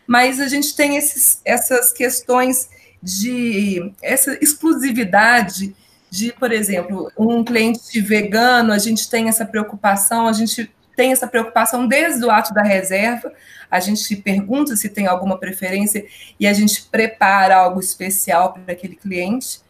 mas 0.05 0.37
a 0.41 0.49
gente 0.49 0.75
tem 0.75 0.97
esses, 0.97 1.39
essas 1.45 1.93
questões 1.93 2.69
de 3.01 3.93
essa 4.01 4.37
exclusividade 4.43 5.73
de, 6.11 6.33
por 6.33 6.51
exemplo, 6.51 7.09
um 7.17 7.41
cliente 7.41 8.01
vegano, 8.01 8.73
a 8.73 8.77
gente 8.77 9.09
tem 9.09 9.29
essa 9.29 9.45
preocupação, 9.45 10.27
a 10.27 10.33
gente 10.33 10.69
tem 10.93 11.13
essa 11.13 11.25
preocupação 11.25 11.87
desde 11.87 12.25
o 12.25 12.29
ato 12.29 12.53
da 12.53 12.61
reserva, 12.61 13.31
a 13.71 13.79
gente 13.79 14.17
pergunta 14.17 14.75
se 14.75 14.89
tem 14.89 15.07
alguma 15.07 15.37
preferência 15.37 16.05
e 16.37 16.45
a 16.45 16.51
gente 16.51 16.83
prepara 16.83 17.55
algo 17.55 17.79
especial 17.79 18.51
para 18.51 18.73
aquele 18.73 18.97
cliente. 18.97 19.61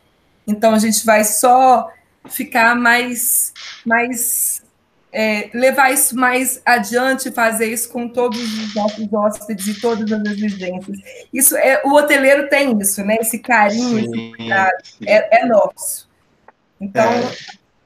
Então 0.47 0.73
a 0.73 0.80
gente 0.80 1.06
vai 1.06 1.23
só 1.23 1.88
ficar 2.27 2.75
mais, 2.75 3.54
mais 3.86 4.63
é, 5.13 5.51
levar 5.54 5.93
isso 5.93 6.15
mais 6.15 6.60
adiante, 6.65 7.30
fazer 7.30 7.71
isso 7.71 7.88
com 7.89 8.08
todos 8.08 8.41
os 8.41 8.73
nossos 8.73 9.13
hóspedes 9.13 9.67
e 9.67 9.80
todas 9.80 10.12
as 10.12 10.25
exigências. 10.27 10.97
Isso 11.32 11.56
é 11.56 11.84
o 11.86 11.93
hoteleiro 11.93 12.49
tem 12.49 12.75
isso, 12.80 13.04
né? 13.04 13.17
Esse 13.21 13.38
carinho, 13.38 13.99
sim, 13.99 14.06
esse 14.06 14.36
cuidado, 14.38 14.84
é, 15.06 15.41
é, 15.41 15.45
nosso. 15.45 16.10
Então 16.82 17.06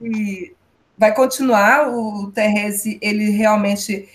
é. 0.02 0.52
vai 0.98 1.14
continuar 1.14 1.90
o 1.90 2.32
Terrese, 2.32 2.98
ele 3.02 3.30
realmente 3.32 4.08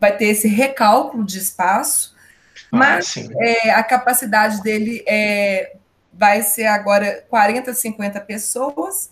vai 0.00 0.16
ter 0.16 0.26
esse 0.26 0.48
recálculo 0.48 1.24
de 1.24 1.38
espaço, 1.38 2.14
ah, 2.72 2.76
mas 2.76 3.14
é, 3.16 3.70
a 3.70 3.82
capacidade 3.84 4.60
dele 4.62 5.04
é, 5.06 5.76
vai 6.12 6.42
ser 6.42 6.66
agora 6.66 7.24
40, 7.30 7.72
50 7.72 8.20
pessoas, 8.22 9.10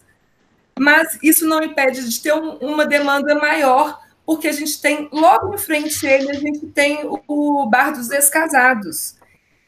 mas 0.78 1.18
isso 1.22 1.46
não 1.46 1.62
impede 1.62 2.08
de 2.08 2.20
ter 2.20 2.34
um, 2.34 2.56
uma 2.56 2.84
demanda 2.84 3.34
maior, 3.36 4.00
porque 4.26 4.48
a 4.48 4.52
gente 4.52 4.80
tem, 4.80 5.08
logo 5.12 5.54
em 5.54 5.58
frente 5.58 6.04
ele, 6.04 6.30
a 6.30 6.34
gente 6.34 6.66
tem 6.66 7.06
o, 7.06 7.22
o 7.28 7.66
Bar 7.66 7.92
dos 7.92 8.08
Descasados, 8.08 9.16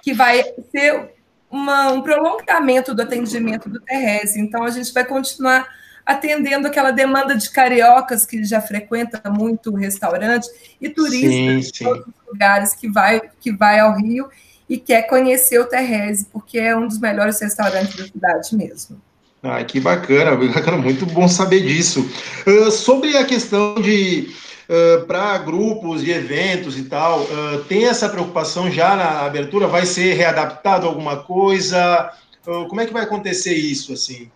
que 0.02 0.12
vai 0.12 0.42
ser 0.72 1.17
uma, 1.50 1.90
um 1.92 2.02
prolongamento 2.02 2.94
do 2.94 3.02
atendimento 3.02 3.68
do 3.68 3.80
Terrese. 3.80 4.40
Então, 4.40 4.64
a 4.64 4.70
gente 4.70 4.92
vai 4.92 5.04
continuar 5.04 5.66
atendendo 6.04 6.66
aquela 6.66 6.90
demanda 6.90 7.36
de 7.36 7.50
cariocas 7.50 8.24
que 8.24 8.42
já 8.42 8.62
frequenta 8.62 9.20
muito 9.30 9.70
o 9.70 9.76
restaurante 9.76 10.48
e 10.80 10.88
turistas 10.88 11.30
sim, 11.30 11.62
sim. 11.62 11.70
de 11.70 11.84
todos 11.84 12.06
os 12.06 12.32
lugares 12.32 12.74
que 12.74 12.88
vai, 12.88 13.20
que 13.38 13.52
vai 13.52 13.78
ao 13.78 13.94
Rio 13.94 14.28
e 14.68 14.78
quer 14.78 15.02
conhecer 15.02 15.58
o 15.58 15.66
Terrese, 15.66 16.26
porque 16.32 16.58
é 16.58 16.74
um 16.76 16.86
dos 16.86 16.98
melhores 16.98 17.40
restaurantes 17.40 17.94
da 17.94 18.06
cidade 18.06 18.56
mesmo. 18.56 19.00
Ah, 19.42 19.62
que 19.62 19.80
bacana, 19.80 20.34
bacana, 20.52 20.76
muito 20.76 21.06
bom 21.06 21.28
saber 21.28 21.60
disso. 21.60 22.10
Uh, 22.46 22.70
sobre 22.70 23.16
a 23.16 23.24
questão 23.24 23.74
de 23.76 24.34
uh, 24.68 25.06
para 25.06 25.38
grupos 25.38 26.02
e 26.02 26.10
eventos 26.10 26.78
e 26.78 26.84
tal, 26.84 27.20
uh, 27.22 27.64
tem 27.68 27.86
essa 27.86 28.08
preocupação 28.08 28.70
já 28.70 28.94
na 28.96 29.20
abertura? 29.20 29.66
Vai 29.66 29.86
ser 29.86 30.14
readaptado 30.14 30.86
alguma 30.86 31.16
coisa? 31.16 32.12
como 32.70 32.80
é 32.80 32.86
que 32.86 32.94
vai 32.94 33.02
acontecer 33.02 33.54
isso 33.54 33.92
assim? 33.92 34.30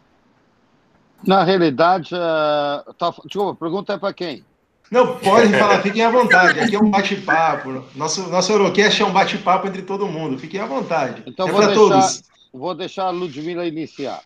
Na 1.27 1.45
realidade, 1.45 2.15
uh, 2.15 2.93
tá, 2.95 3.15
desculpa, 3.25 3.55
pergunta 3.55 3.95
é 3.95 3.99
para 3.99 4.13
quem? 4.13 4.45
Não, 4.93 5.17
pode 5.17 5.51
falar, 5.57 5.81
fiquem 5.81 6.05
à 6.05 6.11
vontade. 6.11 6.61
Aqui 6.61 6.77
é 6.77 6.79
um 6.79 6.91
bate-papo. 6.91 7.83
Nosso, 7.97 8.29
nosso 8.29 8.53
Eurocast 8.53 9.01
é 9.01 9.07
um 9.07 9.13
bate-papo 9.13 9.67
entre 9.67 9.81
todo 9.81 10.07
mundo. 10.07 10.39
Fiquem 10.39 10.61
à 10.61 10.67
vontade. 10.67 11.23
Então, 11.25 11.49
é 11.49 11.53
deixar, 11.53 11.75
todos. 11.75 12.23
vou 12.53 12.75
deixar 12.75 13.05
a 13.05 13.11
Ludmilla 13.11 13.65
iniciar. 13.65 14.21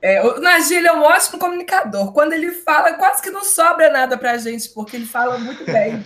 É, 0.00 0.22
o 0.22 0.40
Nagil 0.40 0.86
é 0.86 0.92
um 0.92 1.02
ótimo 1.02 1.38
comunicador. 1.38 2.12
Quando 2.12 2.32
ele 2.32 2.52
fala, 2.52 2.92
quase 2.94 3.20
que 3.20 3.30
não 3.30 3.44
sobra 3.44 3.90
nada 3.90 4.16
para 4.16 4.32
a 4.32 4.38
gente, 4.38 4.68
porque 4.70 4.96
ele 4.96 5.06
fala 5.06 5.38
muito 5.38 5.64
bem. 5.64 6.04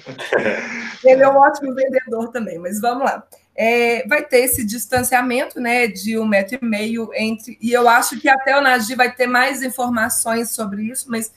ele 1.05 1.23
é 1.23 1.29
um 1.29 1.37
ótimo 1.37 1.75
vendedor 1.75 2.29
também, 2.29 2.59
mas 2.59 2.81
vamos 2.81 3.05
lá 3.05 3.23
é, 3.55 4.07
vai 4.07 4.25
ter 4.25 4.41
esse 4.41 4.65
distanciamento 4.65 5.61
né, 5.61 5.87
de 5.87 6.19
um 6.19 6.27
metro 6.27 6.59
e 6.61 6.65
meio 6.65 7.11
entre. 7.15 7.59
E 7.61 7.73
eu 7.73 7.89
acho 7.89 8.19
que 8.19 8.29
até 8.29 8.57
o 8.57 8.63
Nagi 8.63 8.95
vai 8.95 9.15
ter 9.15 9.27
mais 9.27 9.63
informações 9.63 10.51
sobre 10.51 10.85
isso, 10.85 11.11
mas 11.11 11.33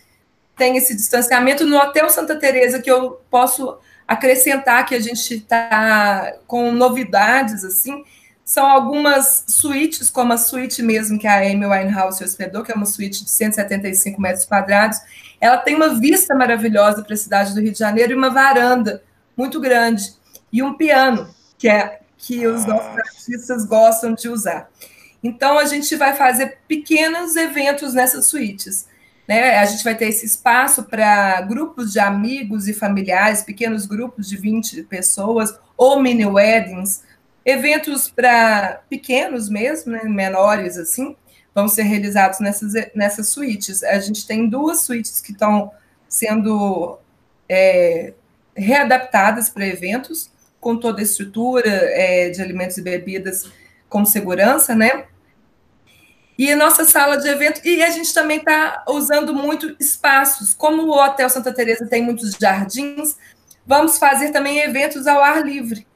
tem 0.56 0.78
esse 0.78 0.96
distanciamento. 0.96 1.66
No 1.66 1.78
Hotel 1.78 2.10
Santa 2.10 2.38
Teresa, 2.38 2.82
que 2.82 2.90
eu 2.90 3.22
posso 3.30 3.78
acrescentar 4.08 4.86
que 4.86 4.96
a 4.96 5.00
gente 5.00 5.36
está 5.36 6.34
com 6.48 6.72
novidades, 6.72 7.66
assim, 7.66 8.04
são 8.46 8.68
algumas 8.68 9.44
suítes, 9.48 10.12
como 10.12 10.32
a 10.32 10.38
suíte 10.38 10.84
mesmo 10.84 11.18
que 11.18 11.26
a 11.26 11.40
Amy 11.40 11.66
Winehouse 11.66 12.24
hospedou, 12.24 12.62
que 12.62 12.72
é 12.72 12.76
uma 12.76 12.86
suíte 12.86 13.24
de 13.24 13.32
175 13.32 14.22
metros 14.22 14.46
quadrados. 14.46 15.00
Ela 15.42 15.58
tem 15.58 15.76
uma 15.76 16.00
vista 16.00 16.36
maravilhosa 16.36 17.04
para 17.04 17.16
a 17.16 17.18
cidade 17.18 17.56
do 17.56 17.60
Rio 17.60 17.72
de 17.72 17.80
Janeiro 17.80 18.12
e 18.12 18.16
uma 18.16 18.30
varanda 18.30 19.02
muito 19.36 19.60
grande. 19.60 20.14
E 20.54 20.62
um 20.62 20.76
piano, 20.76 21.28
que 21.58 21.68
é 21.68 22.02
que 22.20 22.46
os 22.46 22.66
nossos 22.66 22.96
artistas 22.96 23.66
gostam 23.66 24.14
de 24.14 24.30
usar. 24.30 24.70
Então, 25.24 25.58
a 25.58 25.66
gente 25.66 25.96
vai 25.96 26.16
fazer 26.16 26.60
pequenos 26.68 27.36
eventos 27.36 27.96
nessas 27.96 28.28
suítes. 28.28 28.88
Né? 29.28 29.58
A 29.58 29.66
gente 29.66 29.84
vai 29.84 29.96
ter 29.96 30.06
esse 30.06 30.24
espaço 30.24 30.84
para 30.84 31.42
grupos 31.42 31.92
de 31.92 32.00
amigos 32.00 32.68
e 32.68 32.74
familiares, 32.74 33.42
pequenos 33.42 33.88
grupos 33.88 34.30
de 34.30 34.38
20 34.38 34.84
pessoas, 34.84 35.52
ou 35.76 36.00
mini 36.00 36.28
weddings, 36.28 37.02
eventos 37.46 38.10
para 38.10 38.82
pequenos 38.90 39.48
mesmo, 39.48 39.92
né? 39.92 40.04
menores 40.04 40.78
assim, 40.78 41.16
vão 41.54 41.68
ser 41.68 41.84
realizados 41.84 42.40
nessas, 42.40 42.74
nessas 42.96 43.30
suítes. 43.30 43.84
A 43.84 44.00
gente 44.00 44.26
tem 44.26 44.50
duas 44.50 44.82
suítes 44.82 45.22
que 45.22 45.32
estão 45.32 45.72
sendo 46.10 46.98
é, 47.48 48.14
readaptadas 48.56 49.50
para 49.50 49.68
eventos, 49.68 50.32
com 50.60 50.76
toda 50.76 51.00
a 51.00 51.04
estrutura 51.04 51.70
é, 51.70 52.30
de 52.30 52.42
alimentos 52.42 52.78
e 52.78 52.82
bebidas 52.82 53.52
com 53.88 54.04
segurança, 54.04 54.74
né? 54.74 55.06
E 56.38 56.52
a 56.52 56.56
nossa 56.56 56.84
sala 56.84 57.18
de 57.18 57.30
evento, 57.30 57.62
e 57.64 57.82
a 57.82 57.90
gente 57.92 58.14
também 58.14 58.40
está 58.40 58.84
usando 58.90 59.34
muito 59.34 59.74
espaços. 59.80 60.54
Como 60.54 60.84
o 60.84 60.92
Hotel 60.92 61.30
Santa 61.30 61.54
Teresa 61.54 61.88
tem 61.88 62.04
muitos 62.04 62.32
jardins, 62.32 63.16
vamos 63.66 63.98
fazer 63.98 64.32
também 64.32 64.60
eventos 64.60 65.08
ao 65.08 65.24
ar 65.24 65.46
livre, 65.46 65.88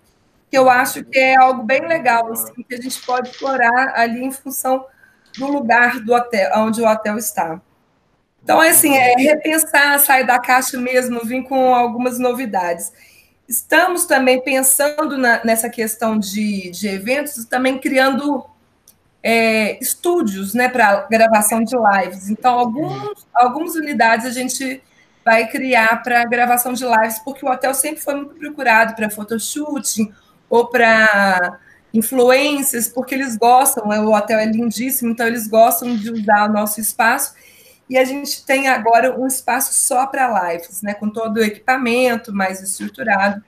que 0.50 0.58
eu 0.58 0.70
acho 0.70 1.04
que 1.04 1.18
é 1.18 1.36
algo 1.38 1.64
bem 1.64 1.88
legal, 1.88 2.32
assim, 2.32 2.64
que 2.64 2.76
a 2.76 2.82
gente 2.82 3.00
pode 3.06 3.30
explorar 3.30 3.94
ali 3.96 4.24
em 4.24 4.32
função 4.32 4.86
do 5.38 5.48
lugar 5.48 6.00
do 6.00 6.14
hotel, 6.14 6.52
onde 6.56 6.82
o 6.82 6.88
hotel 6.88 7.18
está. 7.18 7.62
Então, 8.44 8.62
é 8.62 8.70
assim, 8.70 8.96
é 8.96 9.14
repensar, 9.16 10.00
sair 10.00 10.26
da 10.26 10.40
caixa 10.40 10.78
mesmo, 10.78 11.24
vir 11.24 11.44
com 11.44 11.76
algumas 11.76 12.18
novidades. 12.18 12.92
Estamos 13.48 14.06
também 14.06 14.42
pensando 14.42 15.18
na, 15.18 15.44
nessa 15.44 15.70
questão 15.70 16.18
de, 16.18 16.72
de 16.72 16.88
eventos, 16.88 17.46
também 17.46 17.78
criando 17.78 18.46
é, 19.22 19.78
estúdios 19.80 20.54
né, 20.54 20.68
para 20.68 21.08
gravação 21.10 21.64
de 21.64 21.76
lives. 21.76 22.30
Então, 22.30 22.58
alguns, 22.58 23.28
algumas 23.34 23.76
unidades 23.76 24.26
a 24.26 24.32
gente 24.32 24.82
vai 25.24 25.48
criar 25.48 26.02
para 26.02 26.26
gravação 26.26 26.74
de 26.74 26.86
lives, 26.86 27.20
porque 27.20 27.46
o 27.46 27.52
hotel 27.52 27.74
sempre 27.74 28.02
foi 28.02 28.16
muito 28.16 28.36
procurado 28.36 28.96
para 28.96 29.10
photoshooting 29.10 30.12
ou 30.50 30.68
para 30.68 31.60
influências, 31.94 32.88
porque 32.88 33.16
eles 33.16 33.36
gostam, 33.36 33.88
né, 33.88 34.00
o 34.00 34.14
hotel 34.14 34.40
é 34.40 34.46
lindíssimo, 34.46 35.12
então 35.12 35.26
eles 35.26 35.48
gostam 35.48 35.96
de 35.96 36.12
usar 36.12 36.50
o 36.50 36.54
nosso 36.54 36.80
espaço. 36.80 37.34
E 37.90 37.98
a 37.98 38.06
gente 38.06 38.46
tem 38.46 38.68
agora 38.68 39.20
um 39.20 39.26
espaço 39.26 39.74
só 39.74 40.06
para 40.06 40.52
lives, 40.52 40.82
né, 40.82 40.94
com 40.94 41.10
todo 41.10 41.38
o 41.38 41.44
equipamento 41.44 42.34
mais 42.34 42.62
estruturado. 42.62 43.44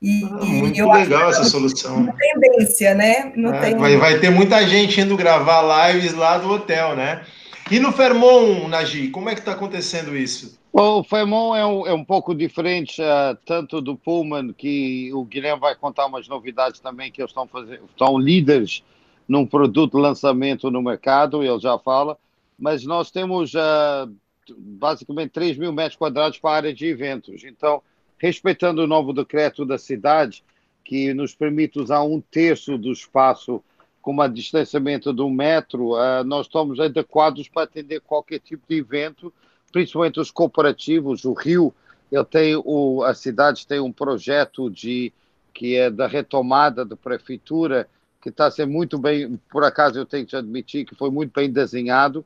E, 0.00 0.22
ah, 0.24 0.44
muito 0.44 0.90
legal 0.90 1.30
essa 1.30 1.42
solução. 1.42 2.06
Tendência, 2.16 2.94
né? 2.94 3.32
Não 3.34 3.52
é, 3.52 3.60
tem... 3.60 3.76
vai, 3.76 3.96
vai 3.96 4.20
ter 4.20 4.30
muita 4.30 4.64
gente 4.64 5.00
indo 5.00 5.16
gravar 5.16 5.90
lives 5.90 6.14
lá 6.14 6.38
do 6.38 6.48
hotel, 6.48 6.94
né? 6.94 7.22
E 7.68 7.80
no 7.80 7.92
Fermon, 7.92 8.68
Nagi, 8.68 9.08
como 9.08 9.28
é 9.28 9.34
que 9.34 9.40
está 9.40 9.52
acontecendo 9.52 10.16
isso? 10.16 10.57
O 10.72 11.02
Fermon 11.02 11.56
é 11.56 11.66
um, 11.66 11.86
é 11.86 11.92
um 11.92 12.04
pouco 12.04 12.34
diferente, 12.34 13.00
uh, 13.00 13.36
tanto 13.44 13.80
do 13.80 13.96
Pullman, 13.96 14.52
que 14.52 15.12
o 15.12 15.24
Guilherme 15.24 15.60
vai 15.60 15.74
contar 15.74 16.06
umas 16.06 16.28
novidades 16.28 16.80
também, 16.80 17.10
que 17.10 17.20
eles 17.20 17.30
estão, 17.30 17.46
fazendo, 17.46 17.84
estão 17.86 18.18
líderes 18.18 18.82
num 19.26 19.46
produto 19.46 19.98
lançamento 19.98 20.70
no 20.70 20.82
mercado, 20.82 21.42
ele 21.42 21.58
já 21.58 21.78
fala, 21.78 22.16
mas 22.58 22.84
nós 22.84 23.10
temos 23.10 23.54
uh, 23.54 24.10
basicamente 24.56 25.30
3 25.30 25.58
mil 25.58 25.72
metros 25.72 25.96
quadrados 25.96 26.38
para 26.38 26.50
a 26.50 26.56
área 26.56 26.74
de 26.74 26.86
eventos. 26.86 27.44
Então, 27.44 27.82
respeitando 28.16 28.82
o 28.82 28.86
novo 28.86 29.12
decreto 29.12 29.64
da 29.64 29.78
cidade, 29.78 30.42
que 30.84 31.12
nos 31.12 31.34
permite 31.34 31.78
usar 31.78 32.02
um 32.02 32.20
terço 32.20 32.78
do 32.78 32.90
espaço 32.90 33.62
com 34.00 34.12
um 34.12 34.28
distanciamento 34.32 35.12
de 35.12 35.20
um 35.20 35.30
metro, 35.30 35.92
uh, 35.92 36.24
nós 36.24 36.46
estamos 36.46 36.80
adequados 36.80 37.48
para 37.48 37.64
atender 37.64 38.00
qualquer 38.00 38.40
tipo 38.40 38.62
de 38.66 38.76
evento, 38.76 39.32
principalmente 39.72 40.20
os 40.20 40.30
cooperativos. 40.30 41.24
O 41.24 41.32
Rio, 41.32 41.74
eu 42.10 42.24
tenho, 42.24 42.62
o, 42.64 43.02
a 43.02 43.14
cidade 43.14 43.66
tem 43.66 43.80
um 43.80 43.92
projeto 43.92 44.70
de 44.70 45.12
que 45.52 45.76
é 45.76 45.90
da 45.90 46.06
retomada 46.06 46.84
da 46.84 46.96
prefeitura, 46.96 47.88
que 48.22 48.28
está 48.28 48.50
sendo 48.50 48.72
muito 48.72 48.96
bem, 48.96 49.40
por 49.50 49.64
acaso 49.64 49.98
eu 49.98 50.06
tenho 50.06 50.26
que 50.26 50.36
admitir 50.36 50.84
que 50.84 50.94
foi 50.94 51.10
muito 51.10 51.32
bem 51.32 51.50
desenhado, 51.50 52.24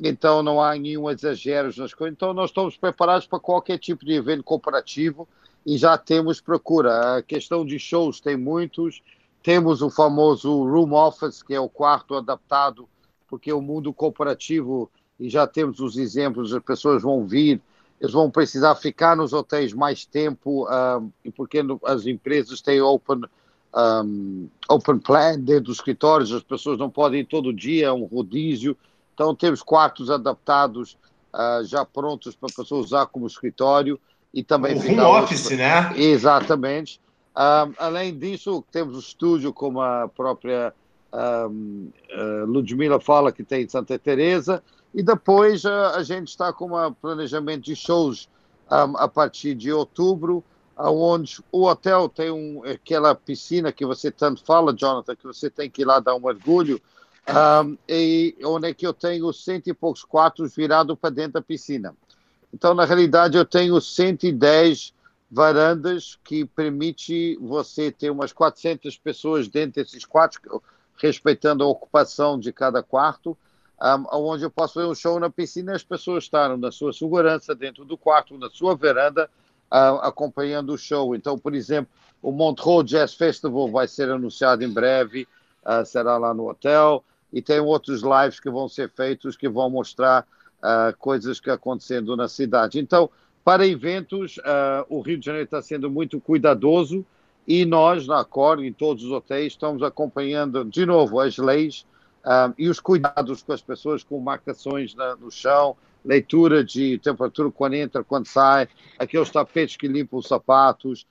então 0.00 0.42
não 0.42 0.60
há 0.60 0.74
nenhum 0.74 1.08
exagero 1.08 1.72
nas 1.76 1.94
coisas. 1.94 2.14
Então 2.14 2.34
nós 2.34 2.50
estamos 2.50 2.76
preparados 2.76 3.26
para 3.26 3.38
qualquer 3.38 3.78
tipo 3.78 4.04
de 4.04 4.14
evento 4.14 4.42
cooperativo 4.42 5.28
e 5.64 5.76
já 5.78 5.96
temos 5.96 6.40
procura. 6.40 7.16
A 7.16 7.22
questão 7.22 7.64
de 7.64 7.78
shows 7.78 8.20
tem 8.20 8.36
muitos. 8.36 9.02
Temos 9.42 9.82
o 9.82 9.90
famoso 9.90 10.64
room 10.64 10.94
office, 10.94 11.42
que 11.42 11.54
é 11.54 11.60
o 11.60 11.68
quarto 11.68 12.14
adaptado, 12.14 12.88
porque 13.28 13.52
o 13.52 13.60
mundo 13.60 13.92
cooperativo, 13.92 14.90
e 15.18 15.28
já 15.28 15.46
temos 15.46 15.80
os 15.80 15.96
exemplos, 15.96 16.52
as 16.52 16.62
pessoas 16.62 17.02
vão 17.02 17.26
vir, 17.26 17.60
eles 18.00 18.12
vão 18.12 18.30
precisar 18.30 18.74
ficar 18.74 19.16
nos 19.16 19.32
hotéis 19.32 19.72
mais 19.72 20.04
tempo, 20.04 20.68
um, 20.68 21.10
e 21.24 21.30
porque 21.30 21.60
as 21.84 22.06
empresas 22.06 22.60
têm 22.60 22.80
open, 22.80 23.22
um, 23.74 24.48
open 24.68 24.98
plan 24.98 25.38
dentro 25.38 25.64
dos 25.64 25.76
escritórios, 25.76 26.32
as 26.32 26.42
pessoas 26.42 26.78
não 26.78 26.90
podem 26.90 27.20
ir 27.20 27.26
todo 27.26 27.52
dia, 27.52 27.94
um 27.94 28.04
rodízio, 28.04 28.76
então, 29.14 29.34
temos 29.34 29.62
quartos 29.62 30.10
adaptados 30.10 30.98
uh, 31.32 31.64
já 31.64 31.84
prontos 31.84 32.34
para 32.34 32.48
a 32.52 32.56
pessoa 32.56 32.80
usar 32.80 33.06
como 33.06 33.26
escritório 33.26 33.98
e 34.32 34.42
também. 34.42 34.76
O 34.76 34.80
home 34.80 35.00
office, 35.00 35.50
né? 35.50 35.92
Exatamente. 35.96 37.00
Um, 37.36 37.74
além 37.78 38.16
disso, 38.16 38.64
temos 38.72 38.96
o 38.96 39.00
estúdio, 39.00 39.52
como 39.52 39.80
a 39.80 40.08
própria 40.08 40.74
um, 41.12 41.88
uh, 42.12 42.44
Ludmila 42.44 42.98
fala, 42.98 43.30
que 43.30 43.44
tem 43.44 43.62
em 43.62 43.68
Santa 43.68 43.98
Teresa 43.98 44.62
e 44.94 45.02
depois 45.02 45.64
uh, 45.64 45.92
a 45.94 46.02
gente 46.04 46.28
está 46.28 46.52
com 46.52 46.76
um 46.76 46.92
planejamento 46.92 47.64
de 47.64 47.74
shows 47.74 48.28
um, 48.70 48.96
a 48.96 49.08
partir 49.08 49.54
de 49.54 49.72
outubro, 49.72 50.42
onde 50.76 51.42
o 51.52 51.66
hotel 51.66 52.08
tem 52.08 52.30
um, 52.30 52.62
aquela 52.64 53.14
piscina 53.14 53.72
que 53.72 53.84
você 53.84 54.10
tanto 54.10 54.44
fala, 54.44 54.72
Jonathan, 54.72 55.14
que 55.14 55.24
você 55.24 55.50
tem 55.50 55.68
que 55.68 55.82
ir 55.82 55.84
lá 55.84 56.00
dar 56.00 56.14
um 56.14 56.20
mergulho, 56.20 56.80
um, 57.28 57.76
e 57.88 58.36
onde 58.44 58.68
é 58.68 58.74
que 58.74 58.86
eu 58.86 58.92
tenho 58.92 59.32
cento 59.32 59.68
e 59.68 59.74
poucos 59.74 60.04
quartos 60.04 60.54
virados 60.54 60.96
para 60.98 61.10
dentro 61.10 61.34
da 61.34 61.42
piscina. 61.42 61.94
Então, 62.52 62.72
na 62.72 62.84
realidade, 62.84 63.36
eu 63.36 63.44
tenho 63.44 63.80
110 63.80 64.94
varandas 65.30 66.18
que 66.22 66.44
permite 66.44 67.36
você 67.40 67.90
ter 67.90 68.10
umas 68.10 68.32
400 68.32 68.96
pessoas 68.98 69.48
dentro 69.48 69.82
desses 69.82 70.04
quartos, 70.04 70.38
respeitando 70.96 71.64
a 71.64 71.66
ocupação 71.66 72.38
de 72.38 72.52
cada 72.52 72.82
quarto, 72.82 73.36
onde 74.12 74.44
eu 74.44 74.50
posso 74.50 74.78
ver 74.78 74.86
um 74.86 74.94
show 74.94 75.18
na 75.18 75.28
piscina 75.28 75.72
e 75.72 75.74
as 75.74 75.82
pessoas 75.82 76.24
estarem 76.24 76.56
na 76.56 76.70
sua 76.70 76.92
segurança 76.92 77.54
dentro 77.54 77.84
do 77.84 77.96
quarto, 77.96 78.38
na 78.38 78.48
sua 78.48 78.74
varanda, 78.74 79.28
uh, 79.70 79.98
acompanhando 80.02 80.72
o 80.72 80.78
show. 80.78 81.14
Então, 81.14 81.38
por 81.38 81.54
exemplo, 81.54 81.90
o 82.22 82.30
Montreux 82.30 82.84
Jazz 82.84 83.14
Festival 83.14 83.70
vai 83.70 83.88
ser 83.88 84.10
anunciado 84.10 84.64
em 84.64 84.72
breve, 84.72 85.26
uh, 85.64 85.84
será 85.84 86.16
lá 86.16 86.32
no 86.32 86.48
hotel 86.48 87.04
e 87.32 87.42
tem 87.42 87.58
outros 87.58 88.02
lives 88.02 88.38
que 88.38 88.48
vão 88.48 88.68
ser 88.68 88.90
feitos 88.90 89.36
que 89.36 89.48
vão 89.48 89.68
mostrar 89.68 90.26
uh, 90.60 90.96
coisas 90.98 91.40
que 91.40 91.50
acontecendo 91.50 92.16
na 92.16 92.28
cidade. 92.28 92.78
Então, 92.78 93.10
para 93.44 93.66
eventos, 93.66 94.38
o 94.88 95.02
Rio 95.02 95.18
de 95.18 95.26
Janeiro 95.26 95.44
está 95.44 95.60
sendo 95.60 95.90
muito 95.90 96.18
cuidadoso 96.18 97.04
e 97.46 97.66
nós, 97.66 98.06
na 98.06 98.24
Cor, 98.24 98.64
em 98.64 98.72
todos 98.72 99.04
os 99.04 99.10
hotéis, 99.10 99.52
estamos 99.52 99.82
acompanhando 99.82 100.64
de 100.64 100.86
novo 100.86 101.20
as 101.20 101.36
leis 101.36 101.84
uh, 102.24 102.54
e 102.58 102.68
os 102.68 102.80
cuidados 102.80 103.42
com 103.42 103.52
as 103.52 103.62
pessoas, 103.62 104.02
com 104.02 104.18
marcações 104.20 104.94
na, 104.94 105.16
no 105.16 105.30
chão, 105.30 105.76
leitura 106.04 106.62
de 106.62 106.98
temperatura 106.98 107.50
quando 107.50 107.74
entra, 107.74 108.04
quando 108.04 108.26
sai, 108.26 108.68
aqueles 108.98 109.30
tapetes 109.30 109.76
que 109.76 109.88
limpam 109.88 110.18
os 110.18 110.28
sapatos, 110.28 111.06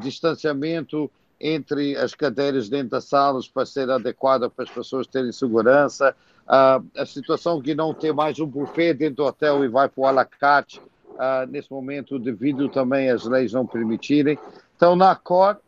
distanciamento 0.00 1.10
entre 1.40 1.96
as 1.96 2.14
cadeiras 2.14 2.68
dentro 2.68 2.90
das 2.90 3.04
salas 3.04 3.46
para 3.46 3.66
ser 3.66 3.90
adequada 3.90 4.48
para 4.48 4.64
as 4.64 4.70
pessoas 4.70 5.06
terem 5.06 5.30
segurança. 5.30 6.16
Uh, 6.44 6.86
a 6.96 7.06
situação 7.06 7.60
de 7.60 7.74
não 7.74 7.92
ter 7.94 8.12
mais 8.12 8.38
um 8.38 8.46
buffet 8.46 8.94
dentro 8.94 9.16
do 9.16 9.24
hotel 9.24 9.64
e 9.64 9.68
vai 9.68 9.88
para 9.88 10.00
o 10.00 10.06
à 10.06 10.10
la 10.10 10.24
carte, 10.24 10.78
uh, 10.78 11.46
nesse 11.48 11.70
momento, 11.70 12.18
devido 12.18 12.68
também 12.68 13.10
às 13.10 13.24
leis 13.24 13.52
não 13.52 13.66
permitirem. 13.66 14.38
Então, 14.76 14.94
na 14.94 15.14
Cor, 15.16 15.58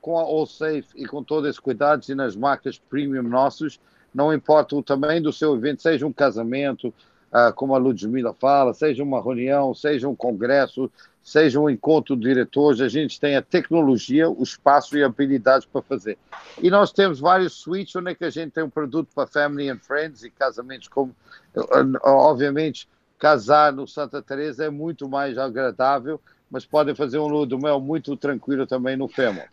com 0.00 0.18
a 0.18 0.22
All 0.22 0.46
Safe 0.46 0.88
e 0.94 1.06
com 1.06 1.22
todos 1.22 1.48
esses 1.48 1.60
cuidados 1.60 2.08
e 2.08 2.14
nas 2.14 2.36
marcas 2.36 2.78
premium 2.78 3.22
nossos, 3.22 3.80
não 4.14 4.32
importa 4.32 4.74
o 4.76 4.82
tamanho 4.82 5.22
do 5.22 5.32
seu 5.32 5.54
evento, 5.54 5.82
seja 5.82 6.06
um 6.06 6.12
casamento, 6.12 6.88
uh, 7.32 7.52
como 7.54 7.74
a 7.74 7.78
Ludmila 7.78 8.34
fala, 8.34 8.72
seja 8.72 9.02
uma 9.02 9.22
reunião, 9.22 9.74
seja 9.74 10.08
um 10.08 10.16
congresso, 10.16 10.90
seja 11.22 11.58
um 11.58 11.68
encontro 11.68 12.16
de 12.16 12.22
diretores, 12.22 12.80
a 12.80 12.88
gente 12.88 13.18
tem 13.18 13.36
a 13.36 13.42
tecnologia, 13.42 14.30
o 14.30 14.42
espaço 14.42 14.96
e 14.96 15.02
habilidades 15.02 15.66
para 15.66 15.82
fazer. 15.82 16.16
E 16.62 16.70
nós 16.70 16.92
temos 16.92 17.18
vários 17.18 17.54
suítes 17.54 17.96
onde 17.96 18.12
é 18.12 18.14
que 18.14 18.24
a 18.24 18.30
gente 18.30 18.52
tem 18.52 18.62
um 18.62 18.70
produto 18.70 19.08
para 19.14 19.26
family 19.26 19.68
and 19.68 19.78
friends 19.78 20.22
e 20.22 20.30
casamentos, 20.30 20.86
como, 20.86 21.14
obviamente, 22.04 22.88
casar 23.18 23.72
no 23.72 23.88
Santa 23.88 24.22
Teresa 24.22 24.66
é 24.66 24.70
muito 24.70 25.08
mais 25.08 25.36
agradável, 25.36 26.20
mas 26.50 26.64
podem 26.64 26.94
fazer 26.94 27.18
um 27.18 27.26
lua 27.26 27.46
mel 27.58 27.80
muito 27.80 28.16
tranquilo 28.16 28.66
também 28.66 28.96
no 28.96 29.08
Fairmont. 29.08 29.48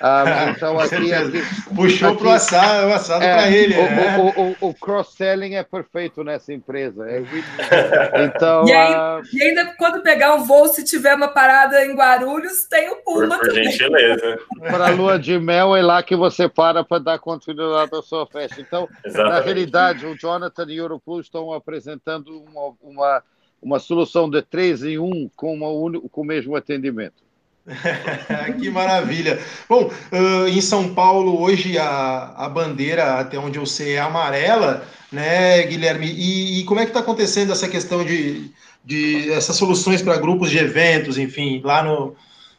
Ah, 0.00 0.52
então 0.56 0.78
aqui, 0.78 1.12
aqui 1.12 1.42
puxou 1.74 2.16
para 2.16 2.26
o 2.26 2.30
assado, 2.30 2.88
o 2.88 2.92
assado 2.92 3.24
é, 3.24 3.34
para 3.34 3.50
ele. 3.50 3.74
O, 3.74 3.82
né? 3.82 4.18
o, 4.18 4.42
o, 4.42 4.68
o 4.68 4.74
cross-selling 4.74 5.54
é 5.54 5.62
perfeito 5.62 6.22
nessa 6.22 6.52
empresa. 6.52 7.08
É 7.08 7.22
então, 8.24 8.66
e, 8.66 8.72
aí, 8.72 8.94
uh... 8.94 9.22
e, 9.32 9.42
ainda 9.42 9.74
quando 9.76 10.02
pegar 10.02 10.34
um 10.34 10.44
voo, 10.44 10.68
se 10.68 10.84
tiver 10.84 11.14
uma 11.14 11.28
parada 11.28 11.84
em 11.84 11.94
Guarulhos, 11.94 12.64
tem 12.64 12.90
o 12.90 12.96
Puma 12.96 13.38
por, 13.38 13.46
por 13.46 13.54
gentileza. 13.54 14.38
Para 14.70 14.88
a 14.88 14.90
lua 14.90 15.18
de 15.18 15.38
mel 15.38 15.74
é 15.74 15.82
lá 15.82 16.02
que 16.02 16.14
você 16.14 16.48
para 16.48 16.84
para 16.84 16.98
dar 16.98 17.18
continuidade 17.18 17.94
à 17.94 18.02
sua 18.02 18.26
festa. 18.26 18.60
Então, 18.60 18.88
Exatamente. 19.04 19.34
na 19.34 19.40
realidade, 19.40 20.06
o 20.06 20.16
Jonathan 20.16 20.66
e 20.68 20.80
o 20.80 20.84
Europlus 20.84 21.26
estão 21.26 21.52
apresentando 21.52 22.42
uma, 22.42 22.74
uma, 22.80 23.22
uma 23.60 23.78
solução 23.78 24.28
de 24.28 24.42
três 24.42 24.82
em 24.82 24.98
um 24.98 25.30
com, 25.36 25.54
uma, 25.54 26.00
com 26.08 26.20
o 26.20 26.24
mesmo 26.24 26.54
atendimento. 26.56 27.27
que 28.58 28.70
maravilha. 28.70 29.38
Bom, 29.68 29.90
uh, 30.12 30.48
em 30.48 30.60
São 30.60 30.94
Paulo, 30.94 31.40
hoje 31.40 31.78
a, 31.78 32.34
a 32.36 32.48
bandeira, 32.48 33.20
até 33.20 33.38
onde 33.38 33.58
eu 33.58 33.66
sei, 33.66 33.94
é 33.94 34.00
amarela, 34.00 34.84
né, 35.12 35.62
Guilherme? 35.62 36.06
E, 36.06 36.60
e 36.60 36.64
como 36.64 36.80
é 36.80 36.84
que 36.84 36.90
está 36.90 37.00
acontecendo 37.00 37.52
essa 37.52 37.68
questão 37.68 38.04
de, 38.04 38.50
de 38.84 39.30
essas 39.32 39.56
soluções 39.56 40.02
para 40.02 40.18
grupos 40.18 40.50
de 40.50 40.58
eventos, 40.58 41.18
enfim, 41.18 41.60
lá 41.62 41.82
no, 41.82 42.16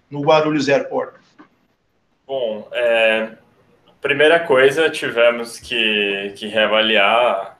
no 0.09 0.21
Guarulhos 0.21 0.69
Airport? 0.69 1.15
Bom, 2.27 2.67
é, 2.71 3.31
primeira 4.01 4.39
coisa, 4.39 4.89
tivemos 4.89 5.59
que, 5.59 6.33
que 6.35 6.47
reavaliar 6.47 7.58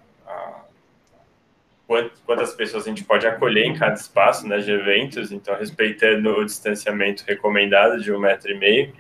quantas 2.26 2.54
pessoas 2.54 2.86
a 2.86 2.90
gente 2.90 3.04
pode 3.04 3.26
acolher 3.26 3.66
em 3.66 3.76
cada 3.76 3.96
espaço 3.96 4.48
né, 4.48 4.60
de 4.60 4.72
eventos, 4.72 5.32
então 5.32 5.56
respeitando 5.56 6.30
o 6.30 6.46
distanciamento 6.46 7.24
recomendado 7.28 8.00
de 8.00 8.14
um 8.14 8.20
metro 8.20 8.52
e 8.52 8.58
meio. 8.58 8.94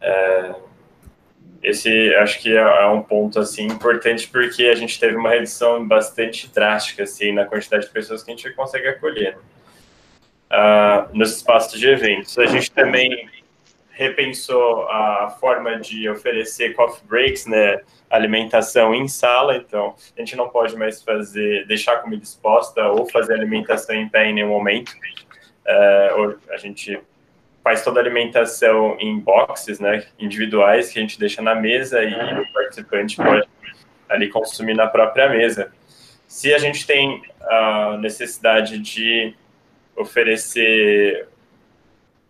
É, 0.00 0.54
esse 1.62 2.14
acho 2.14 2.40
que 2.40 2.56
é, 2.56 2.60
é, 2.60 2.86
um 2.86 3.02
ponto 3.02 3.38
assim 3.38 3.66
importante 3.66 4.28
porque 4.28 4.64
a 4.64 4.74
gente 4.74 4.98
teve 4.98 5.16
uma 5.16 5.30
redução 5.30 5.86
bastante 5.86 6.48
drástica 6.52 7.02
assim 7.02 7.32
na 7.32 7.44
quantidade 7.44 7.86
de 7.86 7.92
pessoas 7.92 8.22
que 8.22 8.30
a 8.30 8.34
gente 8.34 8.50
consegue 8.52 8.88
acolher 8.88 9.36
uh, 10.50 11.08
nos 11.12 11.36
espaços 11.36 11.78
de 11.78 11.88
eventos. 11.88 12.38
A 12.38 12.46
gente 12.46 12.70
também 12.70 13.28
repensou 13.98 14.88
a 14.88 15.36
forma 15.40 15.76
de 15.80 16.08
oferecer 16.08 16.72
coffee 16.72 17.04
breaks, 17.08 17.46
né? 17.46 17.80
alimentação 18.08 18.94
em 18.94 19.08
sala, 19.08 19.56
então 19.56 19.96
a 20.16 20.20
gente 20.20 20.36
não 20.36 20.48
pode 20.48 20.76
mais 20.76 21.02
fazer, 21.02 21.66
deixar 21.66 21.94
a 21.94 21.98
comida 21.98 22.22
exposta 22.22 22.86
ou 22.86 23.06
fazer 23.10 23.34
alimentação 23.34 23.96
em 23.96 24.08
pé 24.08 24.26
em 24.26 24.34
nenhum 24.34 24.50
momento. 24.50 24.92
Uh, 24.92 26.38
a 26.50 26.56
gente 26.56 26.98
faz 27.62 27.82
toda 27.82 27.98
a 27.98 28.02
alimentação 28.02 28.96
em 29.00 29.18
boxes, 29.18 29.80
né, 29.80 30.06
individuais, 30.16 30.92
que 30.92 31.00
a 31.00 31.02
gente 31.02 31.18
deixa 31.18 31.42
na 31.42 31.56
mesa 31.56 32.02
e 32.02 32.14
o 32.14 32.52
participante 32.52 33.16
pode 33.16 33.48
ali 34.08 34.28
consumir 34.28 34.74
na 34.74 34.86
própria 34.86 35.28
mesa. 35.28 35.72
Se 36.28 36.54
a 36.54 36.58
gente 36.58 36.86
tem 36.86 37.20
a 37.42 37.98
necessidade 37.98 38.78
de 38.78 39.34
oferecer 39.96 41.26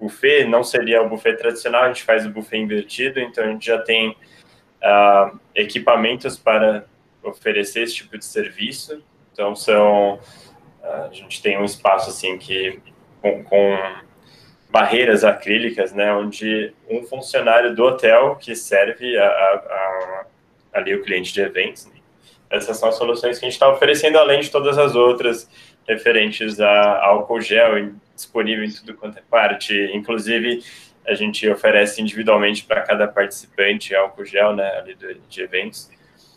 buffet, 0.01 0.45
não 0.45 0.63
seria 0.63 1.03
o 1.03 1.09
buffet 1.09 1.37
tradicional, 1.37 1.85
a 1.85 1.89
gente 1.89 2.05
faz 2.05 2.25
o 2.25 2.31
buffet 2.31 2.59
invertido, 2.59 3.21
então 3.21 3.45
a 3.45 3.49
gente 3.49 3.67
já 3.67 3.79
tem 3.79 4.11
uh, 4.11 5.39
equipamentos 5.55 6.39
para 6.39 6.85
oferecer 7.23 7.83
esse 7.83 7.97
tipo 7.97 8.17
de 8.17 8.25
serviço. 8.25 9.03
Então, 9.33 9.55
são 9.55 10.15
uh, 10.83 11.09
a 11.11 11.13
gente 11.13 11.43
tem 11.43 11.59
um 11.59 11.65
espaço 11.65 12.11
assim 12.11 12.39
que 12.39 12.81
com, 13.21 13.43
com, 13.45 13.77
barreiras 14.71 15.25
acrílicas, 15.25 15.93
né, 15.93 16.13
onde 16.13 16.75
um 16.91 17.03
funcionário 17.03 17.75
do 17.75 17.85
hotel 17.85 18.37
que 18.37 18.55
serve 18.55 19.17
a, 19.17 19.27
a, 19.27 19.55
a, 19.55 20.27
ali 20.75 20.95
o 20.95 21.03
cliente 21.03 21.33
de 21.33 21.41
eventos. 21.41 21.87
Né? 21.87 21.95
Essas 22.51 22.77
são 22.77 22.89
as 22.89 22.97
soluções 22.97 23.39
que 23.39 23.45
a 23.45 23.49
gente 23.49 23.55
está 23.55 23.69
oferecendo, 23.71 24.19
além 24.19 24.41
de 24.41 24.51
todas 24.51 24.77
as 24.79 24.95
outras 24.95 25.49
referentes 25.88 26.61
a 26.61 27.05
álcool 27.05 27.40
gel 27.40 27.92
disponível 28.14 28.64
em 28.64 28.70
tudo 28.70 28.94
quanto 28.94 29.18
é 29.18 29.22
parte, 29.31 29.74
inclusive 29.94 30.62
a 31.07 31.14
gente 31.14 31.48
oferece 31.48 32.03
individualmente 32.03 32.64
para 32.64 32.83
cada 32.83 33.09
participante 33.09 33.94
álcool 33.94 34.27
gel, 34.27 34.55
né, 34.55 34.70
ali 34.77 34.96
de 35.29 35.42
eventos. 35.42 35.90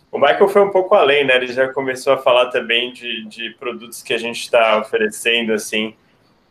O 0.09 0.17
Michael 0.19 0.47
foi 0.49 0.61
um 0.61 0.71
pouco 0.71 0.93
além, 0.93 1.25
né? 1.25 1.37
Ele 1.37 1.47
já 1.47 1.71
começou 1.71 2.11
a 2.11 2.17
falar 2.17 2.47
também 2.47 2.91
de, 2.91 3.25
de 3.27 3.51
produtos 3.51 4.03
que 4.03 4.13
a 4.13 4.17
gente 4.17 4.41
está 4.41 4.77
oferecendo, 4.77 5.53
assim, 5.53 5.95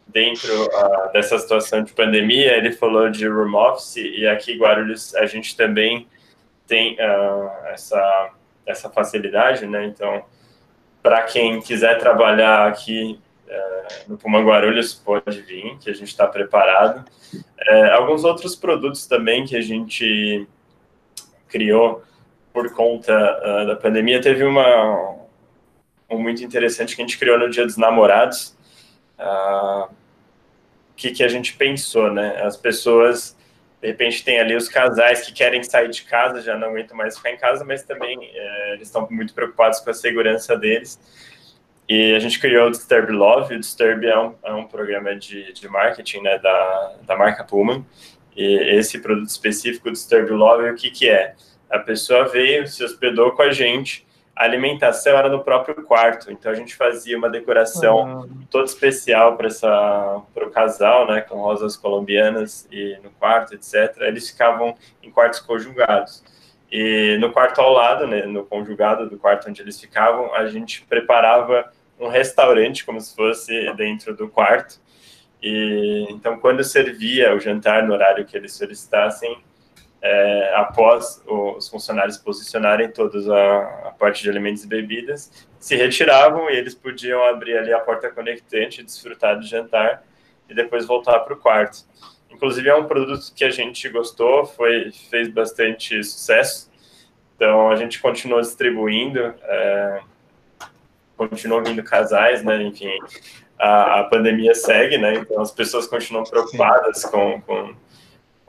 dentro 0.06 0.50
uh, 0.64 1.12
dessa 1.12 1.38
situação 1.38 1.84
de 1.84 1.92
pandemia. 1.92 2.56
Ele 2.56 2.72
falou 2.72 3.10
de 3.10 3.28
room 3.28 3.54
office 3.54 3.96
e 3.96 4.26
aqui 4.26 4.56
Guarulhos 4.56 5.14
a 5.14 5.26
gente 5.26 5.54
também 5.54 6.06
tem 6.66 6.94
uh, 6.94 7.50
essa, 7.66 8.30
essa 8.66 8.88
facilidade, 8.88 9.66
né? 9.66 9.84
Então, 9.84 10.24
para 11.02 11.22
quem 11.22 11.60
quiser 11.60 11.98
trabalhar 11.98 12.68
aqui 12.68 13.18
é, 13.48 14.04
no 14.06 14.16
Puma 14.16 14.40
Guarulhos 14.40 14.94
pode 14.94 15.40
vir, 15.42 15.76
que 15.78 15.90
a 15.90 15.94
gente 15.94 16.08
está 16.08 16.26
preparado. 16.26 17.04
É, 17.58 17.92
alguns 17.92 18.24
outros 18.24 18.54
produtos 18.54 19.06
também 19.06 19.44
que 19.44 19.56
a 19.56 19.60
gente 19.60 20.46
criou 21.48 22.02
por 22.52 22.72
conta 22.72 23.12
uh, 23.12 23.66
da 23.66 23.76
pandemia. 23.76 24.20
Teve 24.20 24.44
uma 24.44 25.16
um 26.08 26.18
muito 26.18 26.42
interessante 26.42 26.96
que 26.96 27.02
a 27.02 27.06
gente 27.06 27.18
criou 27.18 27.38
no 27.38 27.48
Dia 27.48 27.64
dos 27.64 27.76
Namorados. 27.76 28.56
Uh, 29.18 29.88
que, 31.00 31.10
que 31.12 31.24
a 31.24 31.28
gente 31.28 31.54
pensou, 31.54 32.12
né? 32.12 32.42
As 32.42 32.58
pessoas, 32.58 33.34
de 33.81 33.87
repente, 33.88 34.23
tem 34.23 34.38
ali 34.38 34.55
os 34.55 34.69
casais 34.69 35.23
que 35.23 35.33
querem 35.33 35.62
sair 35.62 35.88
de 35.88 36.03
casa, 36.03 36.43
já 36.43 36.57
não 36.57 36.69
aguentam 36.69 36.97
mais 36.97 37.16
ficar 37.16 37.31
em 37.31 37.38
casa, 37.38 37.64
mas 37.64 37.83
também 37.83 38.19
uh, 38.19 38.75
eles 38.75 38.88
estão 38.88 39.09
muito 39.11 39.33
preocupados 39.33 39.81
com 39.81 39.88
a 39.88 39.95
segurança 39.95 40.55
deles. 40.57 41.01
E 41.88 42.14
a 42.14 42.19
gente 42.19 42.38
criou 42.38 42.69
o 42.69 42.71
Disturb 42.71 43.11
Love. 43.11 43.55
O 43.55 43.59
Disturb 43.59 44.07
é 44.07 44.19
um, 44.19 44.35
é 44.45 44.53
um 44.53 44.66
programa 44.66 45.16
de, 45.16 45.53
de 45.53 45.66
marketing 45.66 46.21
né, 46.21 46.38
da, 46.38 46.97
da 47.07 47.16
marca 47.16 47.43
Puma. 47.43 47.85
E 48.37 48.77
esse 48.79 48.99
produto 49.01 49.29
específico, 49.29 49.90
Disturb 49.90 50.31
Love, 50.31 50.71
o 50.71 50.75
que, 50.77 50.90
que 50.90 51.09
é? 51.09 51.35
A 51.69 51.79
pessoa 51.79 52.29
veio, 52.29 52.66
se 52.69 52.85
hospedou 52.85 53.33
com 53.33 53.43
a 53.43 53.51
gente, 53.51 54.07
a 54.40 54.44
alimentação 54.44 55.18
era 55.18 55.29
no 55.29 55.44
próprio 55.44 55.74
quarto, 55.83 56.33
então 56.33 56.50
a 56.50 56.55
gente 56.55 56.74
fazia 56.74 57.18
uma 57.18 57.29
decoração 57.29 58.22
uhum. 58.22 58.46
toda 58.50 58.64
especial 58.64 59.37
para 59.37 60.46
o 60.46 60.50
casal, 60.50 61.07
né, 61.07 61.20
com 61.20 61.37
rosas 61.37 61.76
colombianas 61.76 62.66
e 62.72 62.98
no 63.05 63.11
quarto, 63.11 63.55
etc. 63.55 63.94
Eles 63.98 64.31
ficavam 64.31 64.74
em 65.03 65.11
quartos 65.11 65.40
conjugados. 65.40 66.24
E 66.72 67.18
no 67.20 67.31
quarto 67.31 67.61
ao 67.61 67.70
lado, 67.70 68.07
né, 68.07 68.22
no 68.22 68.42
conjugado 68.46 69.11
do 69.11 69.18
quarto 69.18 69.46
onde 69.50 69.61
eles 69.61 69.79
ficavam, 69.79 70.35
a 70.35 70.46
gente 70.46 70.87
preparava 70.87 71.70
um 71.98 72.09
restaurante, 72.09 72.87
como 72.87 72.98
se 72.98 73.14
fosse 73.14 73.70
dentro 73.74 74.16
do 74.16 74.26
quarto. 74.26 74.81
E 75.42 76.07
então, 76.09 76.38
quando 76.38 76.64
servia 76.64 77.35
o 77.35 77.40
jantar 77.40 77.83
no 77.83 77.92
horário 77.92 78.24
que 78.24 78.38
eles 78.38 78.55
solicitassem, 78.55 79.37
é, 80.02 80.54
após 80.56 81.22
os 81.26 81.68
funcionários 81.68 82.16
posicionarem 82.16 82.90
todos 82.90 83.28
a, 83.28 83.59
a, 83.88 83.94
parte 83.98 84.22
de 84.22 84.30
alimentos 84.30 84.64
e 84.64 84.66
bebidas, 84.66 85.46
se 85.59 85.76
retiravam 85.76 86.48
e 86.51 86.57
eles 86.57 86.74
podiam 86.74 87.22
abrir 87.24 87.57
ali 87.59 87.72
a 87.72 87.80
porta 87.80 88.11
conectante, 88.11 88.82
desfrutar 88.82 89.38
do 89.38 89.46
jantar 89.46 90.03
e 90.48 90.55
depois 90.55 90.86
voltar 90.86 91.20
para 91.20 91.34
o 91.34 91.36
quarto. 91.36 91.84
Inclusive 92.30 92.68
é 92.68 92.74
um 92.74 92.86
produto 92.86 93.32
que 93.34 93.44
a 93.44 93.51
gente 93.51 93.88
gostou, 93.88 94.46
foi 94.46 94.90
fez 95.11 95.28
bastante 95.28 96.03
sucesso, 96.03 96.70
então 97.36 97.70
a 97.70 97.76
gente 97.76 98.01
continuou 98.01 98.40
distribuindo. 98.40 99.34
É, 99.42 100.01
continuam 101.28 101.62
vindo 101.62 101.82
casais, 101.82 102.42
né? 102.42 102.62
Enfim, 102.62 102.90
a, 103.59 104.01
a, 104.01 104.05
pandemia 104.05 104.55
segue, 104.55 104.96
né? 104.96 105.14
Então 105.16 105.42
as 105.42 105.51
pessoas 105.51 105.86
continuam 105.86 106.24
preocupadas 106.24 107.05
com, 107.05 107.42
com, 107.42 107.74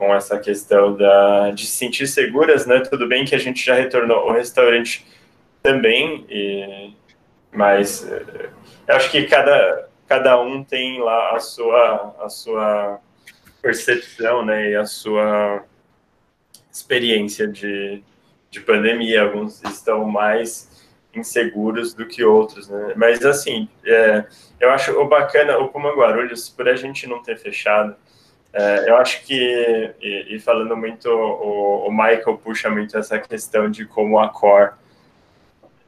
com, 0.02 0.12
essa 0.12 0.36
questão 0.36 0.96
da, 0.96 1.52
de 1.52 1.64
se 1.64 1.76
sentir 1.76 2.08
seguras, 2.08 2.66
né? 2.66 2.80
Tudo 2.80 3.06
bem 3.06 3.24
que 3.24 3.36
a 3.36 3.38
gente 3.38 3.64
já 3.64 3.74
retornou 3.74 4.28
o 4.28 4.32
restaurante 4.32 5.06
também, 5.62 6.26
e, 6.28 6.92
mas 7.52 8.10
eh, 8.10 8.50
eu 8.88 8.96
acho 8.96 9.08
que 9.12 9.22
cada, 9.24 9.88
cada 10.08 10.40
um 10.40 10.64
tem 10.64 11.00
lá 11.00 11.36
a 11.36 11.38
sua, 11.38 12.16
a 12.20 12.28
sua 12.28 12.98
percepção, 13.62 14.44
né? 14.44 14.70
E 14.70 14.76
a 14.76 14.84
sua 14.84 15.64
experiência 16.72 17.46
de, 17.46 18.02
de 18.50 18.60
pandemia. 18.60 19.22
Alguns 19.22 19.62
estão 19.62 20.04
mais 20.04 20.68
inseguros 21.14 21.94
do 21.94 22.06
que 22.06 22.24
outros, 22.24 22.68
né? 22.68 22.94
Mas 22.96 23.24
assim, 23.24 23.68
é, 23.86 24.24
eu 24.58 24.70
acho 24.70 24.98
o 24.98 25.06
bacana 25.06 25.58
o 25.58 25.68
Puma 25.68 25.94
Guarulhos, 25.94 26.48
por 26.48 26.68
a 26.68 26.74
gente 26.74 27.06
não 27.06 27.22
ter 27.22 27.38
fechado, 27.38 27.94
é, 28.52 28.90
eu 28.90 28.96
acho 28.96 29.24
que, 29.24 29.94
e, 30.00 30.36
e 30.36 30.38
falando 30.38 30.76
muito, 30.76 31.08
o, 31.08 31.86
o, 31.86 31.90
Michael 31.90 32.36
puxa 32.36 32.68
muito 32.68 32.96
essa 32.98 33.18
questão 33.18 33.70
de 33.70 33.86
como 33.86 34.18
a 34.18 34.28
Core 34.28 34.72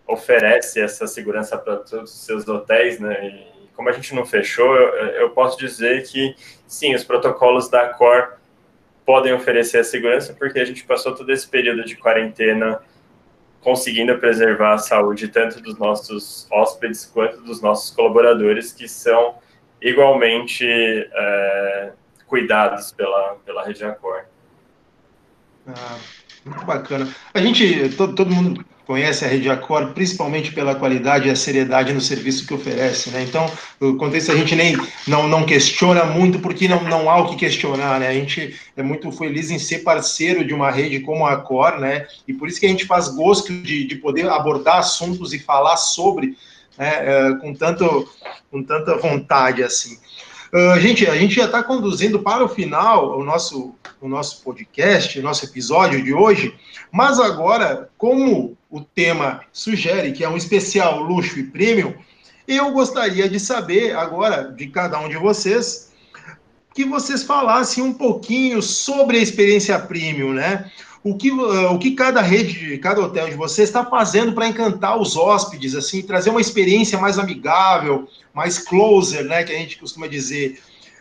oferece 0.06 0.80
essa 0.80 1.06
segurança 1.06 1.58
para 1.58 1.76
todos 1.76 2.10
os 2.12 2.24
seus 2.24 2.48
hotéis, 2.48 2.98
né? 2.98 3.26
E 3.26 3.68
como 3.74 3.88
a 3.88 3.92
gente 3.92 4.14
não 4.14 4.24
fechou, 4.24 4.74
eu, 4.76 5.06
eu 5.08 5.30
posso 5.30 5.58
dizer 5.58 6.04
que 6.04 6.34
sim, 6.66 6.94
os 6.94 7.04
protocolos 7.04 7.68
da 7.68 7.88
Core 7.88 8.28
podem 9.04 9.34
oferecer 9.34 9.78
a 9.78 9.84
segurança, 9.84 10.32
porque 10.32 10.58
a 10.58 10.64
gente 10.64 10.84
passou 10.84 11.14
todo 11.14 11.30
esse 11.30 11.46
período 11.46 11.84
de 11.84 11.96
quarentena 11.96 12.80
conseguindo 13.60 14.18
preservar 14.18 14.74
a 14.74 14.78
saúde 14.78 15.28
tanto 15.28 15.60
dos 15.60 15.78
nossos 15.78 16.46
hóspedes 16.50 17.04
quanto 17.04 17.42
dos 17.42 17.60
nossos 17.60 17.94
colaboradores, 17.94 18.72
que 18.72 18.88
são 18.88 19.36
igualmente 19.80 20.66
é, 20.66 21.92
cuidados 22.26 22.92
pela, 22.92 23.36
pela 23.44 23.64
rede 23.64 23.84
Accor. 23.84 24.24
Ah, 25.66 25.98
muito 26.44 26.64
bacana. 26.64 27.08
A 27.32 27.40
gente, 27.40 27.90
todo, 27.96 28.14
todo 28.14 28.34
mundo 28.34 28.64
conhece 28.86 29.24
a 29.24 29.28
Rede 29.28 29.48
Accor, 29.48 29.92
principalmente 29.92 30.52
pela 30.52 30.74
qualidade 30.74 31.28
e 31.28 31.30
a 31.30 31.36
seriedade 31.36 31.92
no 31.92 32.00
serviço 32.00 32.46
que 32.46 32.54
oferece, 32.54 33.10
né? 33.10 33.22
Então, 33.22 33.50
quanto 33.98 34.14
a 34.14 34.18
isso, 34.18 34.30
a 34.30 34.36
gente 34.36 34.54
nem 34.54 34.76
não, 35.06 35.26
não 35.26 35.44
questiona 35.44 36.04
muito, 36.04 36.38
porque 36.38 36.68
não, 36.68 36.82
não 36.84 37.08
há 37.08 37.18
o 37.18 37.30
que 37.30 37.36
questionar, 37.36 37.98
né? 37.98 38.08
A 38.08 38.12
gente 38.12 38.58
é 38.76 38.82
muito 38.82 39.10
feliz 39.12 39.50
em 39.50 39.58
ser 39.58 39.78
parceiro 39.78 40.44
de 40.44 40.52
uma 40.52 40.70
rede 40.70 41.00
como 41.00 41.26
a 41.26 41.32
Accor, 41.32 41.78
né? 41.78 42.06
E 42.28 42.34
por 42.34 42.48
isso 42.48 42.60
que 42.60 42.66
a 42.66 42.68
gente 42.68 42.86
faz 42.86 43.08
gosto 43.08 43.52
de, 43.52 43.86
de 43.86 43.96
poder 43.96 44.28
abordar 44.28 44.78
assuntos 44.78 45.32
e 45.32 45.38
falar 45.38 45.76
sobre, 45.76 46.36
né? 46.76 46.92
É, 47.00 47.34
com, 47.36 47.54
tanto, 47.54 48.08
com 48.50 48.62
tanta 48.62 48.96
vontade, 48.98 49.62
assim. 49.62 49.98
Uh, 50.54 50.78
gente, 50.78 51.04
a 51.08 51.16
gente 51.16 51.34
já 51.34 51.46
está 51.46 51.64
conduzindo 51.64 52.20
para 52.20 52.44
o 52.44 52.48
final 52.48 53.18
o 53.18 53.24
nosso, 53.24 53.74
o 54.00 54.08
nosso 54.08 54.40
podcast, 54.44 55.18
o 55.18 55.22
nosso 55.22 55.44
episódio 55.46 56.00
de 56.00 56.14
hoje, 56.14 56.54
mas 56.92 57.18
agora, 57.18 57.90
como 57.98 58.56
o 58.70 58.80
tema 58.80 59.40
sugere 59.52 60.12
que 60.12 60.22
é 60.22 60.28
um 60.28 60.36
especial 60.36 61.02
luxo 61.02 61.40
e 61.40 61.42
premium, 61.42 61.92
eu 62.46 62.70
gostaria 62.70 63.28
de 63.28 63.40
saber 63.40 63.96
agora 63.96 64.44
de 64.44 64.68
cada 64.68 65.00
um 65.00 65.08
de 65.08 65.16
vocês 65.16 65.92
que 66.72 66.84
vocês 66.84 67.24
falassem 67.24 67.82
um 67.82 67.92
pouquinho 67.92 68.62
sobre 68.62 69.18
a 69.18 69.22
experiência 69.22 69.76
premium, 69.80 70.34
né? 70.34 70.70
O 71.04 71.14
que, 71.16 71.30
uh, 71.30 71.70
o 71.70 71.78
que 71.78 71.90
cada 71.90 72.22
rede, 72.22 72.78
cada 72.78 73.02
hotel 73.02 73.28
de 73.28 73.34
vocês 73.34 73.68
está 73.68 73.84
fazendo 73.84 74.32
para 74.32 74.48
encantar 74.48 74.98
os 74.98 75.16
hóspedes, 75.16 75.74
assim, 75.76 76.00
trazer 76.00 76.30
uma 76.30 76.40
experiência 76.40 76.98
mais 76.98 77.18
amigável, 77.18 78.08
mais 78.32 78.58
closer, 78.58 79.22
né, 79.22 79.44
que 79.44 79.52
a 79.52 79.58
gente 79.58 79.78
costuma 79.78 80.06
dizer. 80.06 80.58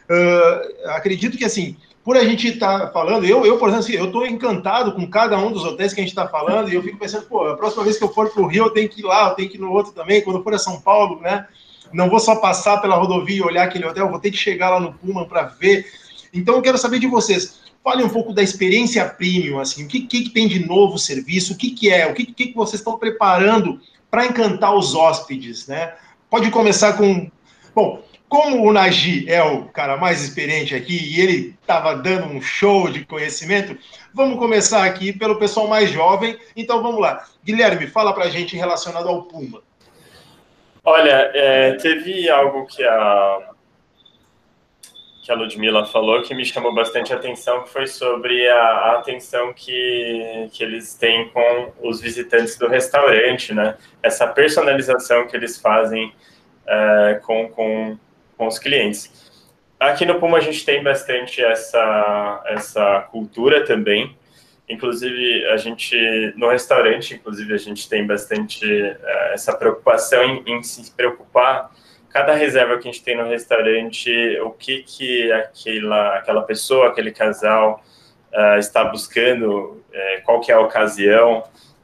Uh, 0.10 0.89
acredito 0.89 1.38
que, 1.38 1.45
assim, 1.45 1.78
por 2.04 2.18
a 2.18 2.24
gente 2.26 2.49
estar 2.49 2.80
tá 2.80 2.88
falando, 2.91 3.26
eu, 3.26 3.45
eu, 3.45 3.58
por 3.58 3.70
exemplo, 3.70 3.86
assim, 3.86 3.93
eu 3.93 4.08
estou 4.08 4.28
encantado 4.28 4.91
com 4.91 5.10
cada 5.10 5.38
um 5.38 5.54
dos 5.54 5.64
hotéis 5.64 5.93
que 5.93 6.01
a 6.01 6.04
gente 6.04 6.12
está 6.12 6.28
falando, 6.28 6.70
e 6.70 6.76
eu 6.76 6.84
fico 6.84 6.99
pensando, 6.99 7.26
pô, 7.28 7.47
a 7.47 7.56
próxima 7.56 7.86
vez 7.86 7.97
que 7.97 8.04
eu 8.04 8.14
for 8.14 8.30
para 8.30 8.43
o 8.43 8.47
Rio, 8.47 8.66
eu 8.66 8.72
tenho 8.72 8.89
que 8.89 8.99
ir 8.99 9.06
lá, 9.06 9.30
eu 9.30 9.36
tenho 9.36 9.49
que 9.49 9.56
ir 9.56 9.62
no 9.62 9.72
outro 9.72 9.93
também, 9.93 10.22
quando 10.22 10.36
eu 10.36 10.43
for 10.43 10.54
a 10.54 10.60
São 10.60 10.82
Paulo, 10.82 11.22
né, 11.22 11.47
não 11.93 12.10
vou 12.10 12.20
só 12.20 12.36
passar 12.36 12.82
pela 12.82 12.97
rodovia 12.97 13.38
e 13.38 13.41
olhar 13.41 13.64
aquele 13.64 13.86
hotel, 13.86 14.10
vou 14.10 14.20
ter 14.20 14.32
que 14.32 14.38
chegar 14.38 14.70
lá 14.70 14.82
no 14.82 14.93
Pullman 14.93 15.30
para 15.30 15.43
ver. 15.43 15.86
Então, 16.34 16.56
eu 16.56 16.62
quero 16.62 16.78
saber 16.78 16.99
de 16.99 17.08
vocês, 17.08 17.62
fale 17.84 18.04
um 18.04 18.10
pouco 18.10 18.34
da 18.34 18.42
experiência 18.42 19.06
premium, 19.06 19.60
assim, 19.60 19.84
o 19.84 19.88
que, 19.88 20.02
que, 20.02 20.24
que 20.24 20.30
tem 20.30 20.48
de 20.48 20.66
novo 20.66 20.98
serviço, 20.98 21.54
o 21.54 21.58
que, 21.58 21.72
que 21.72 21.92
é, 21.92 22.08
o 22.08 22.14
que, 22.14 22.26
que, 22.26 22.48
que 22.48 22.56
vocês 22.56 22.80
estão 22.80 22.98
preparando 22.98 23.82
para 24.10 24.26
encantar 24.26 24.74
os 24.74 24.96
hóspedes, 24.96 25.68
né? 25.68 25.94
Pode 26.30 26.50
começar 26.50 26.94
com. 26.94 27.30
Bom, 27.76 28.04
como 28.30 28.68
o 28.68 28.74
Nagi 28.74 29.30
é 29.30 29.44
o 29.44 29.66
cara 29.66 29.98
mais 29.98 30.24
experiente 30.24 30.74
aqui 30.74 30.98
e 30.98 31.22
ele 31.22 31.56
estava 31.62 31.96
dando 31.96 32.28
um 32.28 32.42
show 32.42 32.90
de 32.90 33.06
conhecimento, 33.06 33.78
vamos 34.14 34.40
começar 34.40 34.84
aqui 34.86 35.14
pelo 35.14 35.36
pessoal 35.36 35.68
mais 35.68 35.92
jovem. 35.92 36.38
Então 36.56 36.82
vamos 36.82 37.00
lá. 37.00 37.26
Guilherme, 37.44 37.86
fala 37.86 38.14
para 38.14 38.26
a 38.26 38.30
gente 38.30 38.56
relacionado 38.56 39.08
ao 39.08 39.24
Puma. 39.24 39.62
Olha, 40.84 41.32
é, 41.34 41.74
teve 41.74 42.30
algo 42.30 42.66
que 42.66 42.84
a, 42.84 43.53
que 45.24 45.32
a 45.32 45.36
Ludmilla 45.36 45.86
falou 45.86 46.21
que 46.21 46.36
me 46.36 46.43
chamou 46.43 46.76
bastante 46.76 47.13
atenção, 47.13 47.63
que 47.63 47.69
foi 47.69 47.88
sobre 47.88 48.45
a, 48.49 48.61
a, 48.61 48.99
atenção 48.99 49.53
que, 49.53 50.49
que 50.51 50.61
eles 50.61 50.95
têm 50.95 51.30
com 51.30 51.71
os 51.82 52.01
visitantes 52.01 52.57
do 52.57 52.67
restaurante, 52.67 53.53
né? 53.53 53.78
Essa 54.03 54.28
personalização 54.28 55.26
que 55.26 55.38
eles 55.38 55.57
fazem 55.57 56.13
é, 56.67 57.21
com, 57.24 57.47
com, 57.47 57.97
com 58.38 58.47
os 58.47 58.59
clientes. 58.59 59.32
Aqui 59.80 60.05
no 60.05 60.19
Puma 60.19 60.39
a 60.39 60.41
gente 60.41 60.65
tem 60.65 60.84
bastante 60.84 61.41
essa, 61.41 62.43
essa 62.47 63.07
cultura 63.09 63.63
também. 63.63 64.17
Inclusive, 64.67 65.45
a 65.47 65.57
gente, 65.57 66.34
no 66.36 66.49
restaurante, 66.49 67.15
inclusive, 67.15 67.53
a 67.53 67.57
gente 67.57 67.88
tem 67.88 68.05
bastante 68.05 68.65
uh, 68.65 69.34
essa 69.34 69.53
preocupação 69.55 70.24
em, 70.24 70.43
em, 70.47 70.63
se 70.63 70.91
preocupar, 70.91 71.69
cada 72.14 72.34
reserva 72.34 72.78
que 72.78 72.88
a 72.88 72.91
gente 72.91 73.03
tem 73.03 73.18
no 73.18 73.28
restaurante, 73.28 74.39
o 74.41 74.51
que 74.51 74.84
que 74.84 75.32
aquela, 75.32 76.18
aquela 76.18 76.43
pessoa, 76.43 76.89
aquele 76.89 77.11
casal 77.11 77.84
uh, 78.32 78.59
está 78.59 78.84
buscando, 78.86 79.49
uh, 79.49 80.24
qual 80.24 80.39
que 80.39 80.51
é 80.51 80.55
a 80.55 80.59
ocasião, 80.59 81.43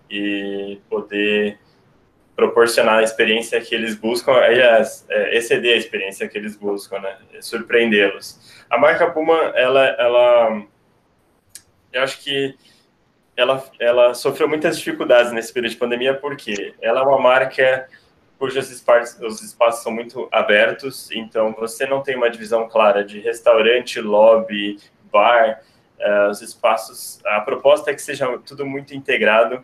e 0.09 0.80
poder 0.88 1.57
proporcionar 2.36 2.99
a 2.99 3.03
experiência 3.03 3.59
que 3.59 3.75
eles 3.75 3.95
buscam, 3.95 4.32
aliás, 4.32 5.05
é, 5.09 5.36
exceder 5.36 5.73
a 5.73 5.77
experiência 5.77 6.27
que 6.27 6.38
eles 6.38 6.55
buscam, 6.55 6.99
né? 6.99 7.17
Surpreendê-los. 7.41 8.63
A 8.69 8.77
marca 8.77 9.11
Puma, 9.11 9.36
ela, 9.55 9.86
ela, 9.86 10.63
eu 11.91 12.01
acho 12.01 12.23
que 12.23 12.55
ela, 13.36 13.61
ela 13.77 14.13
sofreu 14.13 14.47
muitas 14.47 14.77
dificuldades 14.77 15.34
nesse 15.34 15.51
período 15.51 15.73
de 15.73 15.77
pandemia, 15.77 16.13
porque 16.13 16.73
ela 16.82 17.01
é 17.01 17.03
uma 17.03 17.19
marca 17.19 17.89
cujos 18.39 18.71
espaços, 18.71 19.19
os 19.21 19.41
espaços 19.43 19.83
são 19.83 19.91
muito 19.91 20.27
abertos, 20.31 21.11
então 21.11 21.53
você 21.59 21.85
não 21.85 22.01
tem 22.01 22.15
uma 22.15 22.29
divisão 22.29 22.67
clara 22.69 23.03
de 23.03 23.19
restaurante, 23.19 23.99
lobby, 23.99 24.79
bar, 25.11 25.61
uh, 25.99 26.29
os 26.29 26.41
espaços, 26.41 27.19
a 27.25 27.41
proposta 27.41 27.91
é 27.91 27.93
que 27.93 28.01
seja 28.01 28.25
tudo 28.39 28.65
muito 28.65 28.95
integrado, 28.95 29.63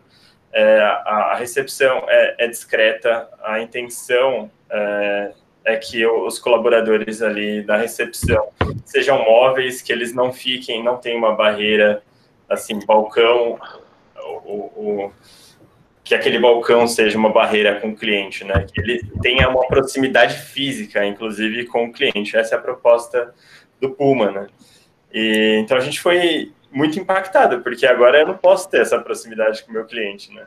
é, 0.52 0.80
a, 0.80 1.32
a, 1.32 1.34
recepção 1.34 2.04
é, 2.08 2.34
é, 2.38 2.48
discreta, 2.48 3.28
a 3.44 3.60
intenção 3.60 4.50
é, 4.70 5.32
é, 5.64 5.76
que 5.76 6.06
os 6.06 6.38
colaboradores 6.38 7.20
ali 7.20 7.62
da 7.62 7.76
recepção 7.76 8.48
sejam 8.84 9.22
móveis, 9.22 9.82
que 9.82 9.92
eles 9.92 10.14
não 10.14 10.32
fiquem, 10.32 10.82
não 10.82 10.96
tem 10.96 11.14
uma 11.14 11.34
barreira, 11.34 12.02
assim, 12.48 12.78
balcão, 12.86 13.58
o, 14.46 14.54
o, 14.54 15.12
que 16.06 16.14
aquele 16.14 16.38
balcão 16.38 16.86
seja 16.86 17.18
uma 17.18 17.32
barreira 17.32 17.80
com 17.80 17.88
o 17.88 17.96
cliente, 17.96 18.44
né? 18.44 18.64
Que 18.72 18.80
ele 18.80 19.02
tenha 19.20 19.48
uma 19.48 19.66
proximidade 19.66 20.38
física, 20.38 21.04
inclusive, 21.04 21.66
com 21.66 21.86
o 21.86 21.92
cliente. 21.92 22.36
Essa 22.36 22.54
é 22.54 22.58
a 22.58 22.60
proposta 22.60 23.34
do 23.80 23.90
Puma, 23.90 24.30
né? 24.30 24.46
E, 25.12 25.58
então 25.60 25.76
a 25.76 25.80
gente 25.80 26.00
foi 26.00 26.52
muito 26.70 26.96
impactado, 26.96 27.60
porque 27.60 27.84
agora 27.84 28.20
eu 28.20 28.26
não 28.28 28.36
posso 28.36 28.70
ter 28.70 28.82
essa 28.82 29.00
proximidade 29.00 29.64
com 29.64 29.70
o 29.72 29.74
meu 29.74 29.84
cliente, 29.84 30.32
né? 30.32 30.46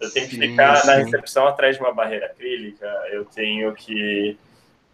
Eu 0.00 0.12
tenho 0.12 0.28
que 0.28 0.36
sim, 0.36 0.42
ficar 0.42 0.76
sim. 0.76 0.86
na 0.86 0.94
recepção 0.94 1.48
atrás 1.48 1.74
de 1.74 1.82
uma 1.82 1.92
barreira 1.92 2.26
acrílica, 2.26 2.86
eu 3.10 3.24
tenho 3.24 3.74
que 3.74 4.38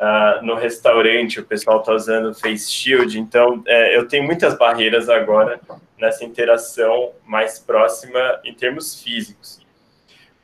uh, 0.00 0.42
no 0.42 0.54
restaurante 0.54 1.40
o 1.40 1.44
pessoal 1.44 1.80
está 1.80 1.92
usando 1.92 2.34
face 2.34 2.72
shield, 2.72 3.20
então 3.20 3.62
é, 3.66 3.94
eu 3.94 4.08
tenho 4.08 4.24
muitas 4.24 4.56
barreiras 4.56 5.10
agora 5.10 5.60
nessa 5.98 6.24
interação 6.24 7.12
mais 7.26 7.58
próxima 7.58 8.40
em 8.42 8.54
termos 8.54 9.02
físicos. 9.02 9.65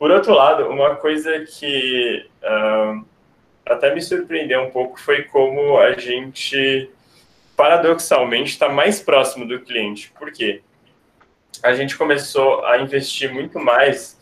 Por 0.02 0.10
outro 0.10 0.34
lado, 0.34 0.66
uma 0.66 0.96
coisa 0.96 1.44
que 1.46 2.26
uh, 2.42 3.04
até 3.64 3.94
me 3.94 4.02
surpreendeu 4.02 4.62
um 4.62 4.70
pouco 4.72 4.98
foi 4.98 5.22
como 5.22 5.78
a 5.78 5.92
gente 5.92 6.90
paradoxalmente, 7.56 8.50
está 8.50 8.68
mais 8.68 9.00
próximo 9.00 9.46
do 9.46 9.60
cliente. 9.60 10.12
Por 10.18 10.32
quê? 10.32 10.60
A 11.62 11.72
gente 11.74 11.96
começou 11.96 12.66
a 12.66 12.78
investir 12.78 13.32
muito 13.32 13.60
mais 13.60 14.20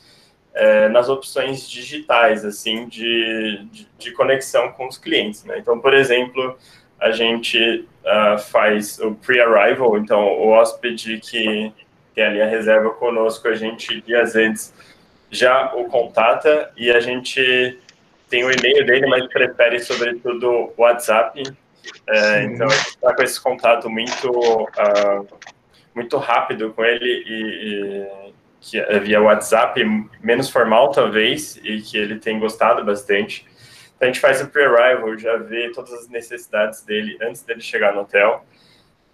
é, 0.53 0.87
nas 0.91 1.09
opções 1.09 1.67
digitais, 1.67 2.45
assim, 2.45 2.87
de, 2.87 3.67
de, 3.73 3.89
de, 3.97 4.13
conexão 4.13 4.73
com 4.73 4.87
os 4.87 4.99
clientes, 4.99 5.45
né? 5.45 5.57
Então, 5.61 5.81
por 5.81 5.95
exemplo, 5.95 6.59
a 7.01 7.11
gente 7.11 7.89
uh, 8.05 8.39
faz 8.39 8.99
o 8.99 9.15
pre-arrival, 9.15 9.97
então 9.97 10.27
o 10.27 10.49
hóspede 10.49 11.19
que 11.21 11.73
tem 12.15 12.25
ali 12.25 12.43
a 12.43 12.47
reserva 12.47 12.91
conosco, 12.91 13.49
a 13.49 13.55
gente 13.55 14.03
dias 14.03 14.37
antes 14.37 14.75
já 15.31 15.75
o 15.75 15.85
contata 15.85 16.71
e 16.77 16.91
a 16.91 17.01
gente 17.01 17.79
tem 18.29 18.45
o 18.45 18.51
e-mail 18.51 18.85
dele, 18.85 19.07
mas 19.07 19.27
prefere 19.29 19.81
sobretudo 19.81 20.73
o 20.77 20.83
WhatsApp 20.83 21.43
é, 22.09 22.45
então, 22.45 22.67
a 22.67 22.71
gente 22.71 22.89
está 22.89 23.15
com 23.15 23.23
esse 23.23 23.41
contato 23.41 23.89
muito, 23.89 24.31
uh, 24.31 25.27
muito 25.95 26.17
rápido 26.19 26.73
com 26.73 26.85
ele 26.85 27.25
e, 27.27 28.33
que 28.61 28.79
é 28.79 28.99
via 28.99 29.21
WhatsApp, 29.21 29.83
menos 30.21 30.51
formal 30.51 30.91
talvez, 30.91 31.57
e 31.63 31.81
que 31.81 31.97
ele 31.97 32.19
tem 32.19 32.39
gostado 32.39 32.85
bastante. 32.85 33.47
Então 33.97 34.09
a 34.09 34.13
gente 34.13 34.21
faz 34.21 34.41
o 34.43 34.49
pre-arrival, 34.49 35.17
já 35.19 35.37
vê 35.37 35.71
todas 35.73 35.93
as 35.93 36.09
necessidades 36.09 36.83
dele 36.83 37.19
antes 37.23 37.43
dele 37.43 37.61
chegar 37.61 37.95
no 37.95 38.03
hotel. 38.03 38.45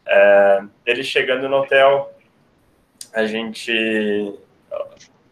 É, 0.06 0.62
ele 0.84 1.04
chegando 1.04 1.48
no 1.48 1.58
hotel, 1.58 2.12
a 3.12 3.26
gente, 3.26 4.34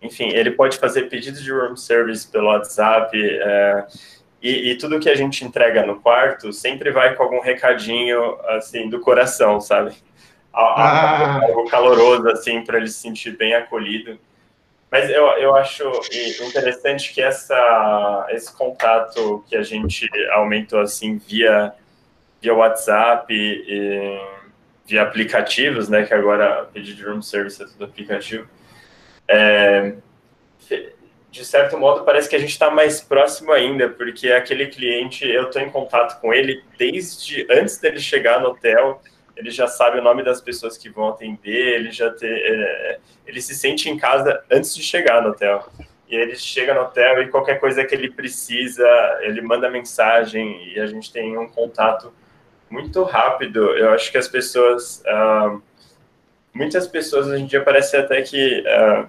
enfim, 0.05 0.29
ele 0.29 0.51
pode 0.51 0.77
fazer 0.77 1.09
pedidos 1.09 1.43
de 1.43 1.51
room 1.51 1.77
service 1.77 2.27
pelo 2.27 2.49
WhatsApp. 2.49 3.19
É, 3.19 3.87
e, 4.43 4.71
e, 4.71 4.77
tudo 4.77 5.01
que 5.01 5.09
a 5.09 5.15
gente 5.15 5.45
entrega 5.45 5.87
no 5.87 5.99
quarto 6.01 6.53
sempre 6.53 6.91
vai 6.91 7.15
com 7.15 7.23
algum 7.23 7.41
recadinho 7.41 8.39
assim 8.49 8.91
do 8.91 9.01
coração, 9.01 9.61
sabe? 9.61 9.95
Ah. 10.53 11.41
Algo 11.43 11.65
caloroso 11.69 12.29
assim 12.29 12.63
para 12.63 12.77
ele 12.77 12.89
se 12.89 13.01
sentir 13.01 13.37
bem 13.37 13.55
acolhido. 13.55 14.19
Mas 14.91 15.09
eu, 15.11 15.25
eu 15.39 15.57
acho 15.57 15.83
interessante 16.43 17.13
que 17.13 17.21
essa, 17.21 18.27
esse 18.31 18.55
contato 18.55 19.43
que 19.49 19.57
a 19.57 19.63
gente 19.63 20.09
aumentou 20.33 20.81
assim 20.81 21.17
via, 21.17 21.73
via 22.41 22.55
WhatsApp 22.55 23.27
e 23.35 24.21
via 24.87 25.03
aplicativos, 25.03 25.89
né? 25.89 26.05
Que 26.05 26.15
agora 26.15 26.69
pedir 26.73 26.95
de 26.95 27.03
room 27.03 27.23
service 27.23 27.61
é 27.61 27.67
tudo 27.67 27.87
aplicativo. 27.87 28.47
É, 29.29 29.95
de 31.31 31.45
certo 31.45 31.77
modo, 31.79 32.05
parece 32.05 32.29
que 32.29 32.37
a 32.37 32.39
gente 32.39 32.51
está 32.51 32.71
mais 32.71 33.01
próximo 33.01 33.53
ainda, 33.53 33.89
porque 33.89 34.31
aquele 34.31 34.67
cliente, 34.67 35.27
eu 35.27 35.45
estou 35.45 35.61
em 35.61 35.71
contato 35.71 36.21
com 36.21 36.33
ele 36.33 36.63
desde 36.79 37.47
antes 37.51 37.79
dele 37.79 37.99
chegar 37.99 38.41
no 38.41 38.51
hotel 38.51 39.01
ele 39.37 39.51
já 39.51 39.67
sabe 39.67 39.99
o 39.99 40.03
nome 40.03 40.23
das 40.23 40.41
pessoas 40.41 40.79
que 40.79 40.89
vão 40.89 41.09
atender, 41.09 41.75
ele 41.75 41.91
já 41.91 42.11
te, 42.13 42.27
é, 42.27 42.99
ele 43.27 43.41
se 43.41 43.55
sente 43.55 43.89
em 43.91 43.97
casa 43.97 44.43
antes 44.51 44.75
de 44.75 44.83
chegar 44.83 45.23
no 45.23 45.31
hotel. 45.31 45.69
E 46.09 46.15
ele 46.15 46.37
chega 46.37 46.75
no 46.75 46.83
hotel 46.83 47.23
e 47.23 47.29
qualquer 47.29 47.59
coisa 47.59 47.85
que 47.85 47.95
ele 47.95 48.11
precisa, 48.11 48.87
ele 49.23 49.41
manda 49.41 49.71
mensagem 49.71 50.73
e 50.73 50.79
a 50.79 50.87
gente 50.87 51.13
tem 51.13 51.37
um 51.37 51.49
contato 51.49 52.13
muito 52.71 53.03
rápido. 53.03 53.77
Eu 53.77 53.91
acho 53.91 54.13
que 54.13 54.19
as 54.19 54.29
pessoas, 54.29 55.03
uh, 55.07 55.61
muitas 56.55 56.87
pessoas 56.87 57.27
hoje 57.27 57.43
em 57.43 57.47
dia 57.47 57.63
parece 57.63 57.97
até 57.97 58.23
que 58.23 58.61
uh, 58.61 59.09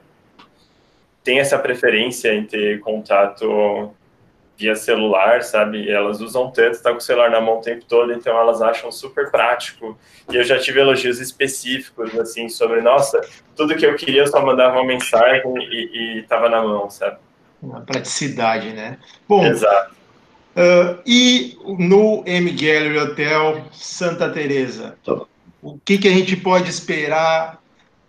tem 1.23 1.39
essa 1.39 1.57
preferência 1.57 2.33
em 2.33 2.43
ter 2.43 2.79
contato 2.79 3.93
via 4.57 4.75
celular, 4.75 5.43
sabe? 5.43 5.89
Elas 5.89 6.21
usam 6.21 6.49
tanto, 6.49 6.81
tá 6.81 6.91
com 6.91 6.97
o 6.97 7.01
celular 7.01 7.29
na 7.29 7.41
mão 7.41 7.57
o 7.57 7.61
tempo 7.61 7.83
todo, 7.85 8.13
então 8.13 8.37
elas 8.37 8.61
acham 8.61 8.91
super 8.91 9.29
prático. 9.29 9.97
E 10.31 10.35
eu 10.35 10.43
já 10.43 10.57
tive 10.57 10.79
elogios 10.79 11.19
específicos, 11.19 12.17
assim, 12.17 12.47
sobre, 12.47 12.81
nossa, 12.81 13.21
tudo 13.55 13.75
que 13.75 13.85
eu 13.85 13.95
queria 13.95 14.21
eu 14.21 14.27
só 14.27 14.43
mandava 14.43 14.75
uma 14.75 14.85
mensagem 14.85 15.41
e, 15.71 16.19
e 16.19 16.23
tava 16.23 16.47
na 16.47 16.61
mão, 16.61 16.89
sabe? 16.89 17.17
Uma 17.61 17.81
praticidade, 17.81 18.71
né? 18.71 18.97
Bom, 19.27 19.45
Exato. 19.45 19.93
Uh, 20.55 21.01
e 21.05 21.57
no 21.77 22.23
M 22.25 22.49
Gallery 22.51 22.97
Hotel 22.97 23.61
Santa 23.73 24.29
Teresa, 24.29 24.97
o 25.65 25.79
que, 25.83 25.97
que 25.97 26.07
a 26.07 26.11
gente 26.11 26.37
pode 26.37 26.69
esperar 26.69 27.59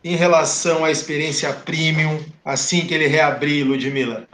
em 0.04 0.14
relação 0.14 0.84
à 0.84 0.90
experiência 0.90 1.50
premium 1.54 2.22
assim 2.44 2.86
que 2.86 2.92
ele 2.92 3.06
reabrir, 3.06 3.66
Ludmilla? 3.66 4.28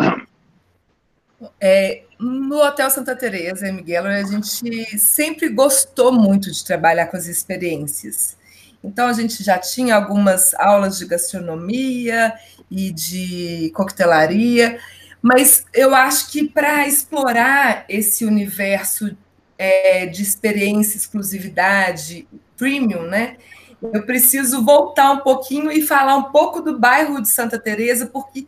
É, 1.61 2.03
no 2.19 2.61
Hotel 2.61 2.91
Santa 2.91 3.15
Teresa, 3.15 3.73
Miguel, 3.73 4.07
a 4.07 4.25
gente 4.25 4.99
sempre 4.99 5.49
gostou 5.51 6.13
muito 6.13 6.51
de 6.51 6.65
trabalhar 6.65 7.07
com 7.07 7.17
as 7.17 7.27
experiências. 7.27 8.37
Então, 8.83 9.07
a 9.07 9.13
gente 9.13 9.45
já 9.45 9.57
tinha 9.57 9.95
algumas 9.95 10.53
aulas 10.55 10.99
de 10.99 11.07
gastronomia 11.07 12.35
e 12.69 12.91
de 12.91 13.71
coquetelaria, 13.73 14.81
mas 15.23 15.65
eu 15.73 15.95
acho 15.95 16.29
que 16.33 16.49
para 16.49 16.89
explorar 16.89 17.85
esse 17.89 18.25
universo 18.25 19.17
é, 19.57 20.07
de 20.07 20.23
experiência, 20.23 20.97
exclusividade, 20.97 22.27
premium, 22.63 23.03
né? 23.03 23.39
Eu 23.83 24.07
preciso 24.07 24.65
voltar 24.65 25.11
um 25.11 25.19
pouquinho 25.19 25.73
e 25.73 25.83
falar 25.83 26.17
um 26.17 26.31
pouco 26.31 26.61
do 26.61 26.79
bairro 26.79 27.21
de 27.21 27.29
Santa 27.29 27.59
Teresa, 27.59 28.07
porque 28.07 28.47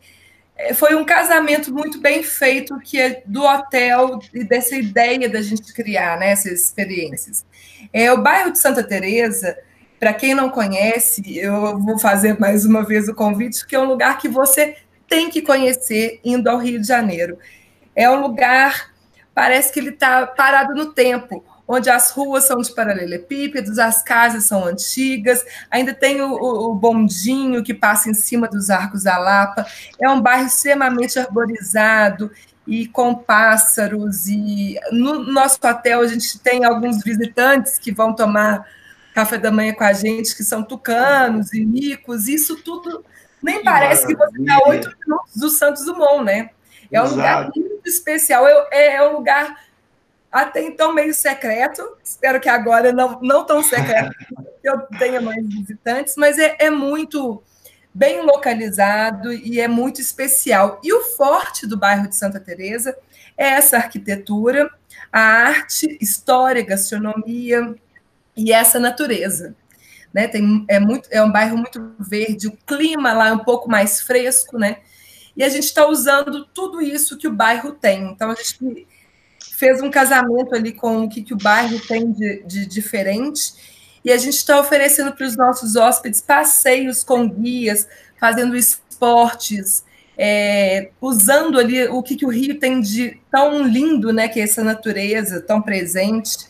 é, 0.57 0.73
foi 0.73 0.95
um 0.95 1.05
casamento 1.05 1.75
muito 1.75 2.01
bem 2.01 2.23
feito 2.23 2.79
que 2.79 3.01
é 3.01 3.25
do 3.27 3.43
hotel 3.43 4.21
e 4.33 4.45
dessa 4.45 4.77
ideia 4.77 5.29
da 5.29 5.43
gente 5.43 5.75
criar 5.75 6.17
né, 6.17 6.31
essas 6.31 6.61
experiências. 6.61 7.45
É, 7.93 8.13
o 8.13 8.23
bairro 8.23 8.53
de 8.53 8.61
Santa 8.61 8.85
Teresa, 8.85 9.59
para 9.99 10.15
quem 10.15 10.33
não 10.33 10.49
conhece, 10.49 11.37
eu 11.37 11.77
vou 11.81 11.99
fazer 11.99 12.39
mais 12.39 12.65
uma 12.65 12.85
vez 12.85 13.09
o 13.09 13.15
convite, 13.17 13.67
que 13.67 13.75
é 13.75 13.81
um 13.81 13.87
lugar 13.87 14.19
que 14.19 14.29
você 14.29 14.77
tem 15.09 15.29
que 15.29 15.43
conhecer 15.43 16.21
indo 16.25 16.49
ao 16.49 16.59
Rio 16.59 16.81
de 16.81 16.87
Janeiro. 16.87 17.37
É 17.97 18.09
um 18.09 18.21
lugar, 18.21 18.93
parece 19.35 19.73
que 19.73 19.81
ele 19.81 19.91
está 19.91 20.25
parado 20.25 20.73
no 20.73 20.93
tempo 20.93 21.45
onde 21.67 21.89
as 21.89 22.11
ruas 22.11 22.47
são 22.47 22.61
de 22.61 22.73
paralelepípedos, 22.75 23.79
as 23.79 24.03
casas 24.03 24.45
são 24.45 24.65
antigas, 24.65 25.45
ainda 25.71 25.95
tem 25.95 26.21
o, 26.21 26.33
o, 26.33 26.75
bondinho 26.75 27.63
que 27.63 27.73
passa 27.73 28.11
em 28.11 28.15
cima 28.15 28.47
dos 28.47 28.71
arcos 28.71 29.05
da 29.05 29.19
Lapa. 29.19 29.67
É 30.01 30.09
um 30.09 30.21
bairro 30.21 30.47
extremamente 30.47 31.19
arborizado 31.19 32.31
e 32.67 32.87
com 32.87 33.15
pássaros. 33.15 34.27
E 34.27 34.79
no 34.93 35.21
nosso 35.25 35.59
hotel 35.67 36.01
a 36.01 36.07
gente 36.07 36.39
tem 36.39 36.65
alguns 36.65 37.03
visitantes 37.03 37.79
que 37.79 37.93
vão 37.93 38.15
tomar 38.15 38.67
café 39.15 39.39
da 39.39 39.51
manhã 39.51 39.73
com 39.73 39.85
a 39.85 39.93
gente, 39.93 40.37
que 40.37 40.45
são 40.45 40.63
tucanos 40.63 41.53
e 41.55 41.65
micos. 41.65 42.29
Isso 42.29 42.57
tudo 42.57 43.05
nem 43.43 43.59
que 43.59 43.65
parece 43.65 44.03
maravilha. 44.03 44.27
que 44.27 44.37
você 44.37 44.43
está 44.43 44.69
oito 44.69 44.97
minutos 45.01 45.37
do 45.37 45.49
Santos 45.49 45.85
Dumont, 45.85 46.25
né? 46.25 46.51
É 46.91 47.01
um 47.01 47.05
Exato. 47.05 47.17
lugar 47.17 47.51
muito 47.57 47.89
especial. 47.89 48.47
É, 48.71 48.97
é 48.97 49.09
um 49.09 49.15
lugar 49.15 49.64
até 50.35 50.61
então 50.63 50.93
meio 50.93 51.15
secreto, 51.15 51.97
espero 52.03 52.41
que 52.41 52.49
agora 52.49 52.93
não, 52.93 53.21
não 53.23 53.47
tão 53.47 53.63
secreto, 53.63 54.13
eu 54.65 54.81
tenha 54.99 55.21
mais 55.21 55.47
visitantes, 55.47 56.17
mas 56.17 56.41
é, 56.41 56.57
é 56.59 56.71
muito 56.71 57.41
bem 57.95 58.21
localizado 58.23 59.33
e 59.33 59.61
é 59.61 59.69
muito 59.69 60.01
especial. 60.01 60.81
E 60.83 60.93
o 60.93 61.03
forte 61.03 61.69
do 61.69 61.79
bairro 61.79 62.09
de 62.09 62.17
Santa 62.17 62.41
Teresa 62.41 62.99
é 63.39 63.51
essa 63.51 63.77
arquitetura, 63.77 64.69
a 65.13 65.21
arte, 65.21 65.97
história, 66.01 66.65
gastronomia 66.65 67.73
e 68.37 68.53
essa 68.53 68.81
natureza. 68.81 69.55
Né? 70.13 70.27
Tem, 70.27 70.65
é, 70.69 70.81
muito, 70.81 71.09
é 71.13 71.23
um 71.23 71.31
bairro 71.31 71.57
muito 71.57 71.95
verde, 72.01 72.49
o 72.49 72.59
clima 72.67 73.13
lá 73.13 73.29
é 73.29 73.33
um 73.33 73.45
pouco 73.45 73.71
mais 73.71 74.01
fresco, 74.01 74.59
né? 74.59 74.79
E 75.37 75.45
a 75.45 75.49
gente 75.49 75.65
está 75.65 75.87
usando 75.87 76.45
tudo 76.47 76.81
isso 76.81 77.19
que 77.19 77.27
o 77.27 77.33
bairro 77.33 77.73
tem. 77.73 78.11
Então, 78.11 78.31
a 78.31 78.35
gente 78.35 78.87
fez 79.57 79.81
um 79.81 79.91
casamento 79.91 80.55
ali 80.55 80.73
com 80.73 81.05
o 81.05 81.09
que, 81.09 81.23
que 81.23 81.33
o 81.33 81.39
bairro 81.39 81.79
tem 81.87 82.11
de, 82.11 82.43
de 82.45 82.67
diferente. 82.67 83.55
E 84.05 84.11
a 84.11 84.17
gente 84.17 84.37
está 84.37 84.59
oferecendo 84.61 85.13
para 85.13 85.27
os 85.27 85.37
nossos 85.37 85.77
hóspedes 85.77 86.21
passeios 86.21 87.05
com 87.05 87.29
guias, 87.29 87.89
fazendo 88.19 88.57
esportes, 88.57 89.85
é, 90.19 90.91
usando 91.01 91.59
ali 91.59 91.87
o 91.89 92.03
que, 92.03 92.17
que 92.17 92.27
o 92.27 92.31
Rio 92.31 92.59
tem 92.59 92.81
de 92.81 93.19
tão 93.31 93.63
lindo, 93.63 94.13
né? 94.13 94.29
Que 94.29 94.41
é 94.41 94.43
essa 94.43 94.65
natureza 94.65 95.41
tão 95.41 95.63
presente. 95.63 96.49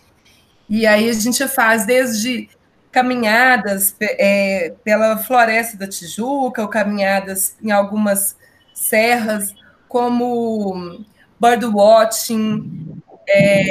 E 0.69 0.87
aí 0.87 1.09
a 1.09 1.13
gente 1.13 1.47
faz 1.47 1.85
desde 1.85 2.49
caminhadas 2.91 3.95
é, 4.01 4.73
pela 4.83 5.19
floresta 5.19 5.77
da 5.77 5.87
Tijuca, 5.87 6.63
ou 6.63 6.69
caminhadas 6.69 7.57
em 7.63 7.71
algumas 7.71 8.37
serras, 8.73 9.55
como 9.89 11.05
birdwatching, 11.41 12.94
é, 13.29 13.69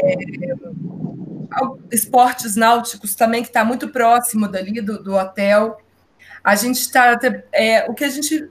esportes 1.91 2.55
náuticos 2.55 3.15
também, 3.15 3.41
que 3.41 3.49
está 3.49 3.63
muito 3.63 3.89
próximo 3.89 4.47
dali 4.47 4.81
do, 4.81 5.03
do 5.03 5.15
hotel. 5.15 5.77
A 6.43 6.55
gente 6.55 6.79
está. 6.79 7.19
É, 7.51 7.89
o 7.89 7.93
que 7.93 8.03
a 8.03 8.09
gente 8.09 8.49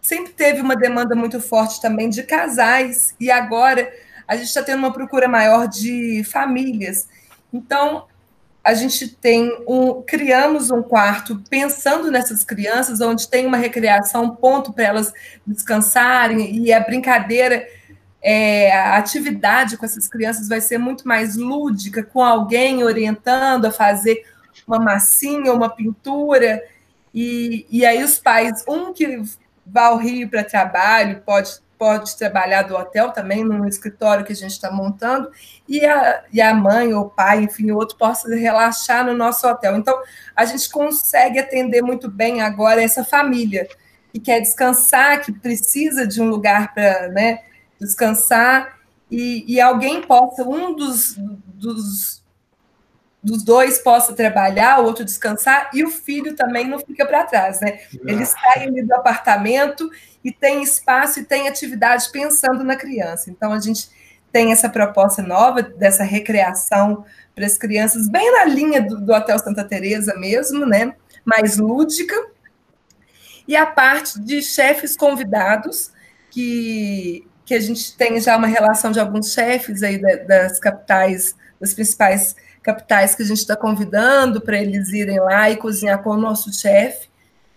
sempre 0.00 0.32
teve 0.32 0.60
uma 0.60 0.76
demanda 0.76 1.14
muito 1.14 1.40
forte 1.40 1.80
também 1.80 2.08
de 2.08 2.22
casais, 2.22 3.14
e 3.20 3.30
agora 3.30 3.92
a 4.26 4.36
gente 4.36 4.46
está 4.46 4.62
tendo 4.62 4.78
uma 4.78 4.92
procura 4.92 5.28
maior 5.28 5.66
de 5.66 6.22
famílias. 6.24 7.08
Então, 7.52 8.06
a 8.62 8.74
gente 8.74 9.08
tem 9.08 9.64
um, 9.66 10.02
criamos 10.02 10.70
um 10.70 10.82
quarto 10.82 11.42
pensando 11.48 12.10
nessas 12.10 12.44
crianças, 12.44 13.00
onde 13.00 13.28
tem 13.28 13.46
uma 13.46 13.56
recreação, 13.56 14.24
um 14.24 14.36
ponto 14.36 14.72
para 14.72 14.84
elas 14.84 15.12
descansarem, 15.46 16.56
e 16.56 16.72
a 16.72 16.80
brincadeira 16.80 17.66
é, 18.22 18.72
a 18.72 18.96
atividade 18.96 19.76
com 19.76 19.84
essas 19.84 20.08
crianças 20.08 20.48
vai 20.48 20.60
ser 20.60 20.78
muito 20.78 21.06
mais 21.06 21.36
lúdica, 21.36 22.02
com 22.02 22.22
alguém 22.22 22.82
orientando 22.82 23.66
a 23.66 23.70
fazer 23.70 24.24
uma 24.66 24.78
massinha, 24.78 25.52
uma 25.52 25.70
pintura, 25.70 26.62
e, 27.14 27.66
e 27.70 27.86
aí 27.86 28.02
os 28.02 28.18
pais, 28.18 28.64
um 28.68 28.92
que 28.92 29.22
vai 29.64 29.84
ao 29.84 29.96
Rio 29.96 30.28
para 30.28 30.44
trabalho, 30.44 31.22
pode, 31.24 31.50
pode 31.78 32.16
trabalhar 32.16 32.62
do 32.62 32.76
hotel 32.76 33.10
também, 33.12 33.44
num 33.44 33.66
escritório 33.66 34.24
que 34.24 34.32
a 34.32 34.36
gente 34.36 34.52
está 34.52 34.70
montando, 34.70 35.30
e 35.66 35.84
a, 35.84 36.24
e 36.32 36.40
a 36.40 36.52
mãe 36.52 36.92
ou 36.92 37.06
o 37.06 37.10
pai, 37.10 37.44
enfim, 37.44 37.70
o 37.70 37.76
outro 37.76 37.96
possa 37.96 38.28
relaxar 38.34 39.04
no 39.04 39.14
nosso 39.14 39.46
hotel. 39.46 39.76
Então, 39.76 39.96
a 40.34 40.44
gente 40.44 40.68
consegue 40.68 41.38
atender 41.38 41.82
muito 41.82 42.10
bem 42.10 42.42
agora 42.42 42.82
essa 42.82 43.04
família 43.04 43.68
que 44.12 44.18
quer 44.18 44.40
descansar, 44.40 45.20
que 45.20 45.32
precisa 45.32 46.06
de 46.06 46.20
um 46.20 46.28
lugar 46.28 46.74
para 46.74 47.08
né, 47.08 47.40
descansar, 47.80 48.78
e, 49.10 49.44
e, 49.54 49.60
alguém 49.60 50.02
possa, 50.02 50.42
um 50.42 50.74
dos, 50.74 51.14
dos, 51.16 52.22
dos 53.22 53.42
dois 53.42 53.78
possa 53.78 54.12
trabalhar, 54.12 54.80
o 54.80 54.84
outro 54.84 55.04
descansar, 55.04 55.70
e 55.72 55.82
o 55.82 55.90
filho 55.90 56.36
também 56.36 56.68
não 56.68 56.78
fica 56.78 57.06
para 57.06 57.24
trás, 57.24 57.60
né? 57.60 57.80
Ele 58.04 58.24
sai 58.26 58.64
ali 58.64 58.82
do 58.82 58.94
apartamento 58.94 59.90
e 60.22 60.30
tem 60.30 60.62
espaço 60.62 61.20
e 61.20 61.24
tem 61.24 61.48
atividade 61.48 62.10
pensando 62.12 62.62
na 62.62 62.76
criança. 62.76 63.30
Então, 63.30 63.52
a 63.52 63.60
gente 63.60 63.88
tem 64.30 64.52
essa 64.52 64.68
proposta 64.68 65.22
nova 65.22 65.62
dessa 65.62 66.04
recreação 66.04 67.04
para 67.34 67.46
as 67.46 67.56
crianças, 67.56 68.08
bem 68.08 68.32
na 68.32 68.44
linha 68.44 68.82
do, 68.82 69.00
do 69.00 69.12
Hotel 69.12 69.38
Santa 69.38 69.64
Teresa 69.64 70.14
mesmo, 70.16 70.66
né? 70.66 70.94
Mais 71.24 71.56
lúdica. 71.56 72.14
E 73.46 73.56
a 73.56 73.64
parte 73.64 74.20
de 74.20 74.42
chefes 74.42 74.96
convidados, 74.96 75.92
que, 76.30 77.26
que 77.48 77.54
a 77.54 77.60
gente 77.60 77.96
tem 77.96 78.20
já 78.20 78.36
uma 78.36 78.46
relação 78.46 78.92
de 78.92 79.00
alguns 79.00 79.32
chefes 79.32 79.82
aí 79.82 79.98
das 80.26 80.60
capitais, 80.60 81.34
das 81.58 81.72
principais 81.72 82.36
capitais 82.62 83.14
que 83.14 83.22
a 83.22 83.24
gente 83.24 83.38
está 83.38 83.56
convidando 83.56 84.38
para 84.38 84.60
eles 84.60 84.90
irem 84.90 85.18
lá 85.18 85.50
e 85.50 85.56
cozinhar 85.56 86.02
com 86.02 86.10
o 86.10 86.16
nosso 86.18 86.52
chefe, 86.52 87.08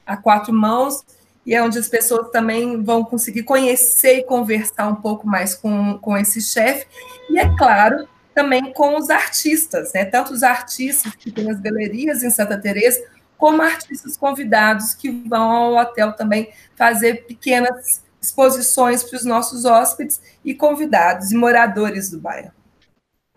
a 0.06 0.16
quatro 0.16 0.54
mãos, 0.54 1.04
e 1.46 1.54
é 1.54 1.62
onde 1.62 1.78
as 1.78 1.90
pessoas 1.90 2.32
também 2.32 2.82
vão 2.82 3.04
conseguir 3.04 3.44
conhecer 3.44 4.20
e 4.20 4.24
conversar 4.24 4.88
um 4.88 4.96
pouco 4.96 5.28
mais 5.28 5.56
com, 5.56 5.98
com 5.98 6.18
esse 6.18 6.40
chefe, 6.40 6.88
e 7.30 7.38
é 7.38 7.54
claro, 7.58 8.08
também 8.34 8.72
com 8.72 8.98
os 8.98 9.10
artistas, 9.10 9.92
né? 9.92 10.06
Tanto 10.06 10.32
os 10.32 10.42
artistas 10.42 11.14
que 11.16 11.30
têm 11.30 11.52
as 11.52 11.60
galerias 11.60 12.24
em 12.24 12.30
Santa 12.30 12.58
Teresa, 12.58 13.04
como 13.38 13.62
artistas 13.62 14.16
convidados 14.16 14.94
que 14.94 15.12
vão 15.12 15.52
ao 15.52 15.76
hotel 15.76 16.14
também 16.14 16.50
fazer 16.78 17.26
pequenas 17.26 18.02
exposições 18.22 19.04
para 19.04 19.18
os 19.18 19.26
nossos 19.26 19.66
hóspedes 19.66 20.22
e 20.46 20.54
convidados 20.54 21.32
e 21.32 21.36
moradores 21.36 22.10
do 22.10 22.20
bairro. 22.20 22.52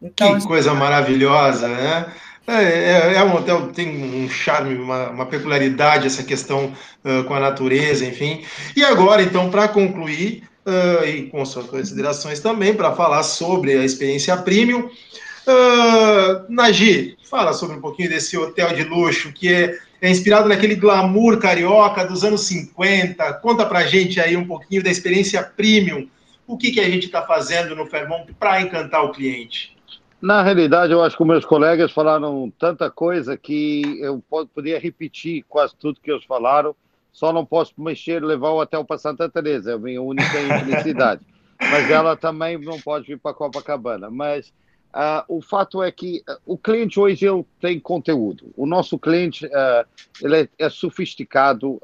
Então, 0.03 0.39
que 0.39 0.47
coisa 0.47 0.75
maravilhosa, 0.75 1.67
né? 1.69 2.13
É, 2.47 2.63
é, 2.63 3.15
é, 3.15 3.25
um 3.25 3.35
hotel 3.35 3.73
tem 3.73 4.23
um 4.23 4.29
charme, 4.29 4.77
uma, 4.77 5.09
uma 5.09 5.27
peculiaridade 5.27 6.07
essa 6.07 6.23
questão 6.23 6.75
uh, 7.03 7.25
com 7.25 7.33
a 7.33 7.41
natureza, 7.41 8.05
enfim. 8.05 8.45
E 8.77 8.85
agora, 8.85 9.23
então, 9.23 9.51
para 9.51 9.67
concluir, 9.67 10.43
uh, 10.67 11.07
e 11.07 11.23
com 11.31 11.43
suas 11.47 11.67
considerações 11.67 12.41
também, 12.41 12.75
para 12.75 12.93
falar 12.93 13.23
sobre 13.23 13.73
a 13.73 13.85
experiência 13.85 14.37
premium, 14.37 14.81
uh, 14.81 16.45
Nagi, 16.51 17.17
fala 17.31 17.55
sobre 17.55 17.77
um 17.77 17.81
pouquinho 17.81 18.11
desse 18.11 18.37
hotel 18.37 18.75
de 18.75 18.85
luxo 18.85 19.33
que 19.33 19.51
é, 19.51 19.79
é 20.01 20.11
inspirado 20.11 20.49
naquele 20.49 20.75
glamour 20.75 21.39
carioca 21.39 22.05
dos 22.05 22.25
anos 22.25 22.43
50. 22.43 23.35
Conta 23.35 23.65
para 23.65 23.87
gente 23.87 24.21
aí 24.21 24.37
um 24.37 24.47
pouquinho 24.47 24.83
da 24.83 24.91
experiência 24.91 25.43
premium. 25.43 26.09
O 26.47 26.59
que, 26.59 26.71
que 26.71 26.81
a 26.81 26.89
gente 26.89 27.07
está 27.07 27.23
fazendo 27.23 27.75
no 27.75 27.87
Fairmont 27.87 28.33
para 28.35 28.61
encantar 28.61 29.03
o 29.05 29.13
cliente? 29.13 29.75
Na 30.21 30.43
realidade, 30.43 30.93
eu 30.93 31.03
acho 31.03 31.17
que 31.17 31.25
meus 31.25 31.45
colegas 31.45 31.93
falaram 31.93 32.51
tanta 32.59 32.91
coisa 32.91 33.37
que 33.37 33.99
eu 34.01 34.23
poderia 34.31 34.79
repetir 34.79 35.45
quase 35.49 35.75
tudo 35.77 36.01
que 36.01 36.11
eles 36.11 36.25
falaram, 36.25 36.75
só 37.13 37.33
não 37.33 37.45
posso 37.45 37.75
mexer, 37.79 38.23
levar 38.23 38.51
o 38.51 38.61
hotel 38.61 38.85
para 38.85 38.99
Santa 38.99 39.29
Teresa, 39.29 39.73
é 39.73 39.75
a 39.75 39.79
minha 39.79 40.03
única 40.03 40.41
infelicidade. 40.41 41.23
Mas 41.61 41.91
ela 41.91 42.17
também 42.17 42.59
não 42.59 42.81
pode 42.81 43.07
vir 43.07 43.19
para 43.19 43.35
Copacabana. 43.35 44.11
Mas 44.11 44.53
uh, 44.95 45.25
o 45.29 45.43
fato 45.43 45.83
é 45.83 45.91
que 45.91 46.23
uh, 46.29 46.39
o 46.47 46.57
cliente 46.57 46.99
hoje 46.99 47.27
ele 47.27 47.45
tem 47.61 47.81
conteúdo. 47.81 48.53
O 48.57 48.65
nosso 48.65 48.99
cliente 48.99 49.45
uh, 49.47 49.87
ele 50.23 50.43
é, 50.43 50.49
é 50.59 50.71
sofisticado 50.71 51.81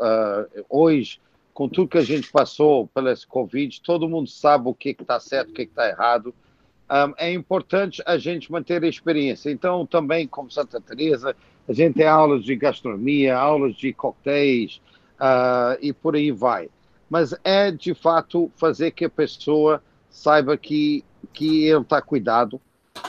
hoje, 0.68 1.20
com 1.52 1.68
tudo 1.68 1.88
que 1.88 1.98
a 1.98 2.04
gente 2.04 2.30
passou 2.30 2.86
pela 2.86 3.12
Covid, 3.28 3.80
todo 3.82 4.08
mundo 4.08 4.30
sabe 4.30 4.68
o 4.68 4.74
que 4.74 4.90
está 4.90 5.18
certo, 5.18 5.50
o 5.50 5.52
que 5.52 5.62
está 5.62 5.88
errado 5.88 6.34
um, 6.90 7.14
é 7.18 7.32
importante 7.32 8.02
a 8.04 8.18
gente 8.18 8.50
manter 8.50 8.82
a 8.82 8.88
experiência. 8.88 9.50
Então, 9.50 9.86
também, 9.86 10.26
como 10.26 10.50
Santa 10.50 10.80
Teresa, 10.80 11.36
a 11.68 11.72
gente 11.72 11.94
tem 11.94 12.06
aulas 12.06 12.42
de 12.44 12.56
gastronomia, 12.56 13.36
aulas 13.36 13.76
de 13.76 13.92
coquetéis 13.92 14.80
e 15.80 15.92
por 15.92 16.16
aí 16.16 16.32
vai. 16.32 16.68
Mas 17.08 17.32
é, 17.44 17.70
de 17.70 17.94
fato, 17.94 18.50
fazer 18.56 18.90
que 18.90 19.04
a 19.04 19.10
pessoa 19.10 19.80
saiba 20.08 20.56
que, 20.56 21.04
que 21.32 21.66
ele 21.66 21.82
está 21.82 22.02
cuidado 22.02 22.60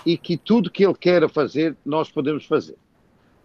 e 0.05 0.17
que 0.17 0.37
tudo 0.37 0.71
que 0.71 0.85
ele 0.85 0.93
queira 0.93 1.27
fazer, 1.27 1.75
nós 1.85 2.11
podemos 2.11 2.45
fazer. 2.45 2.75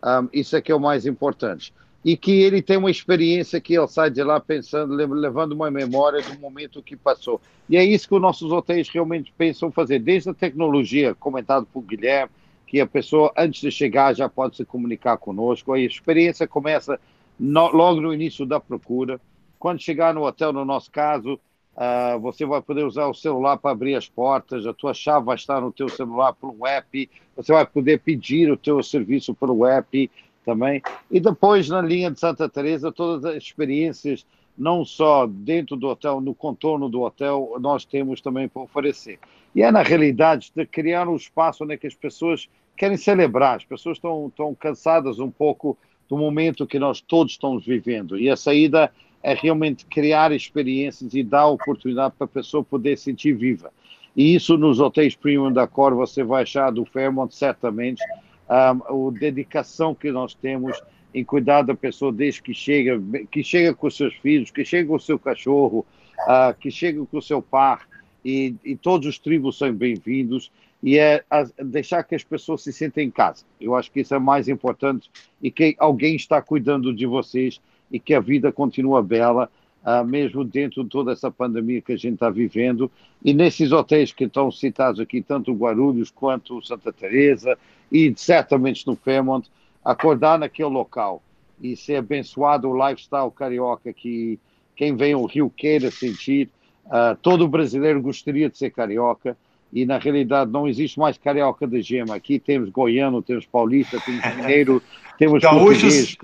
Um, 0.02 0.28
isso 0.32 0.56
é 0.56 0.60
que 0.60 0.70
é 0.70 0.74
o 0.74 0.80
mais 0.80 1.06
importante 1.06 1.72
e 2.06 2.16
que 2.16 2.30
ele 2.30 2.62
tem 2.62 2.76
uma 2.76 2.88
experiência 2.88 3.60
que 3.60 3.76
ele 3.76 3.88
sai 3.88 4.08
de 4.08 4.22
lá 4.22 4.38
pensando, 4.38 4.94
levando 4.94 5.50
uma 5.50 5.68
memória 5.72 6.22
do 6.22 6.38
momento 6.38 6.80
que 6.80 6.94
passou. 6.94 7.40
E 7.68 7.76
é 7.76 7.84
isso 7.84 8.06
que 8.06 8.14
os 8.14 8.22
nossos 8.22 8.52
hotéis 8.52 8.88
realmente 8.88 9.34
pensam 9.36 9.72
fazer, 9.72 9.98
desde 9.98 10.30
a 10.30 10.34
tecnologia, 10.34 11.16
comentado 11.16 11.66
por 11.66 11.82
Guilherme, 11.82 12.30
que 12.64 12.80
a 12.80 12.86
pessoa, 12.86 13.32
antes 13.36 13.60
de 13.60 13.72
chegar, 13.72 14.14
já 14.14 14.28
pode 14.28 14.56
se 14.56 14.64
comunicar 14.64 15.16
conosco. 15.16 15.72
A 15.72 15.80
experiência 15.80 16.46
começa 16.46 17.00
no, 17.36 17.72
logo 17.72 18.00
no 18.00 18.14
início 18.14 18.46
da 18.46 18.60
procura. 18.60 19.20
Quando 19.58 19.82
chegar 19.82 20.14
no 20.14 20.24
hotel, 20.24 20.52
no 20.52 20.64
nosso 20.64 20.92
caso, 20.92 21.40
uh, 21.76 22.18
você 22.20 22.44
vai 22.44 22.60
poder 22.60 22.84
usar 22.84 23.06
o 23.06 23.14
celular 23.14 23.56
para 23.56 23.70
abrir 23.70 23.94
as 23.94 24.08
portas, 24.08 24.66
a 24.66 24.72
tua 24.72 24.94
chave 24.94 25.26
vai 25.26 25.36
estar 25.36 25.60
no 25.60 25.70
teu 25.70 25.88
celular 25.88 26.32
pelo 26.32 26.66
app, 26.66 27.08
você 27.36 27.52
vai 27.52 27.66
poder 27.66 28.00
pedir 28.00 28.50
o 28.50 28.56
teu 28.56 28.82
serviço 28.82 29.34
pelo 29.34 29.64
app, 29.66 30.10
também. 30.46 30.80
E 31.10 31.18
depois, 31.18 31.68
na 31.68 31.82
linha 31.82 32.10
de 32.10 32.20
Santa 32.20 32.48
Teresa, 32.48 32.92
todas 32.92 33.24
as 33.24 33.42
experiências, 33.42 34.24
não 34.56 34.84
só 34.84 35.26
dentro 35.26 35.76
do 35.76 35.88
hotel, 35.88 36.20
no 36.20 36.32
contorno 36.32 36.88
do 36.88 37.02
hotel, 37.02 37.56
nós 37.60 37.84
temos 37.84 38.20
também 38.20 38.48
para 38.48 38.62
oferecer. 38.62 39.18
E 39.54 39.62
é, 39.62 39.70
na 39.72 39.82
realidade, 39.82 40.52
de 40.54 40.64
criar 40.64 41.08
um 41.08 41.16
espaço 41.16 41.64
onde 41.64 41.78
as 41.84 41.94
pessoas 41.94 42.48
querem 42.76 42.96
celebrar, 42.96 43.56
as 43.56 43.64
pessoas 43.64 43.98
estão 43.98 44.54
cansadas 44.58 45.18
um 45.18 45.30
pouco 45.30 45.76
do 46.08 46.16
momento 46.16 46.66
que 46.66 46.78
nós 46.78 47.00
todos 47.00 47.32
estamos 47.32 47.66
vivendo. 47.66 48.16
E 48.16 48.30
a 48.30 48.36
saída 48.36 48.92
é 49.26 49.34
realmente 49.34 49.84
criar 49.86 50.30
experiências 50.30 51.12
e 51.12 51.20
dar 51.24 51.48
oportunidade 51.48 52.14
para 52.16 52.26
a 52.26 52.28
pessoa 52.28 52.62
poder 52.62 52.96
sentir 52.96 53.32
viva. 53.32 53.72
E 54.16 54.36
isso 54.36 54.56
nos 54.56 54.78
hotéis 54.78 55.16
premium 55.16 55.52
da 55.52 55.66
Cor 55.66 55.92
você 55.96 56.22
vai 56.22 56.44
achar 56.44 56.70
do 56.70 56.84
Fairmont 56.84 57.34
certamente 57.34 58.00
um, 58.48 59.08
a 59.08 59.18
dedicação 59.18 59.96
que 59.96 60.12
nós 60.12 60.32
temos 60.32 60.80
em 61.12 61.24
cuidar 61.24 61.62
da 61.62 61.74
pessoa 61.74 62.12
desde 62.12 62.40
que 62.40 62.54
chega, 62.54 63.02
que 63.28 63.42
chega 63.42 63.74
com 63.74 63.88
os 63.88 63.96
seus 63.96 64.14
filhos, 64.14 64.52
que 64.52 64.64
chega 64.64 64.88
com 64.88 64.94
o 64.94 65.00
seu 65.00 65.18
cachorro, 65.18 65.84
uh, 66.20 66.56
que 66.60 66.70
chega 66.70 67.04
com 67.04 67.18
o 67.18 67.22
seu 67.22 67.42
par, 67.42 67.84
e, 68.24 68.54
e 68.64 68.76
todos 68.76 69.08
os 69.08 69.18
tribos 69.18 69.58
são 69.58 69.72
bem-vindos, 69.74 70.52
e 70.80 70.98
é 70.98 71.24
deixar 71.64 72.04
que 72.04 72.14
as 72.14 72.22
pessoas 72.22 72.62
se 72.62 72.72
sentem 72.72 73.08
em 73.08 73.10
casa. 73.10 73.44
Eu 73.60 73.74
acho 73.74 73.90
que 73.90 74.00
isso 74.00 74.14
é 74.14 74.20
mais 74.20 74.46
importante 74.48 75.10
e 75.42 75.50
que 75.50 75.74
alguém 75.80 76.14
está 76.14 76.40
cuidando 76.40 76.94
de 76.94 77.06
vocês 77.06 77.60
e 77.90 77.98
que 77.98 78.14
a 78.14 78.20
vida 78.20 78.50
continua 78.52 79.02
bela, 79.02 79.50
uh, 79.84 80.04
mesmo 80.04 80.44
dentro 80.44 80.82
de 80.84 80.90
toda 80.90 81.12
essa 81.12 81.30
pandemia 81.30 81.80
que 81.80 81.92
a 81.92 81.96
gente 81.96 82.14
está 82.14 82.30
vivendo. 82.30 82.90
E 83.24 83.32
nesses 83.32 83.72
hotéis 83.72 84.12
que 84.12 84.24
estão 84.24 84.50
citados 84.50 85.00
aqui, 85.00 85.22
tanto 85.22 85.52
Guarulhos 85.52 86.10
quanto 86.10 86.64
Santa 86.64 86.92
Teresa, 86.92 87.56
e 87.90 88.12
certamente 88.16 88.86
no 88.86 88.96
Fairmont, 88.96 89.48
acordar 89.84 90.38
naquele 90.38 90.70
local 90.70 91.22
e 91.62 91.76
ser 91.76 91.96
abençoado 91.96 92.68
o 92.68 92.88
lifestyle 92.88 93.30
carioca 93.30 93.92
que 93.92 94.38
quem 94.74 94.94
vem 94.94 95.14
ao 95.14 95.24
Rio 95.24 95.50
queira 95.50 95.90
sentir. 95.90 96.50
Uh, 96.86 97.16
todo 97.20 97.48
brasileiro 97.48 98.00
gostaria 98.00 98.48
de 98.48 98.58
ser 98.58 98.70
carioca 98.70 99.36
e 99.72 99.84
na 99.84 99.98
realidade 99.98 100.50
não 100.50 100.68
existe 100.68 100.98
mais 100.98 101.18
carioca 101.18 101.66
da 101.66 101.80
gema. 101.80 102.14
Aqui 102.14 102.38
temos 102.38 102.70
goiano, 102.70 103.22
temos 103.22 103.46
paulista, 103.46 104.00
temos 104.00 104.24
mineiro, 104.36 104.82
temos 105.18 105.42
gaúchos, 105.42 106.16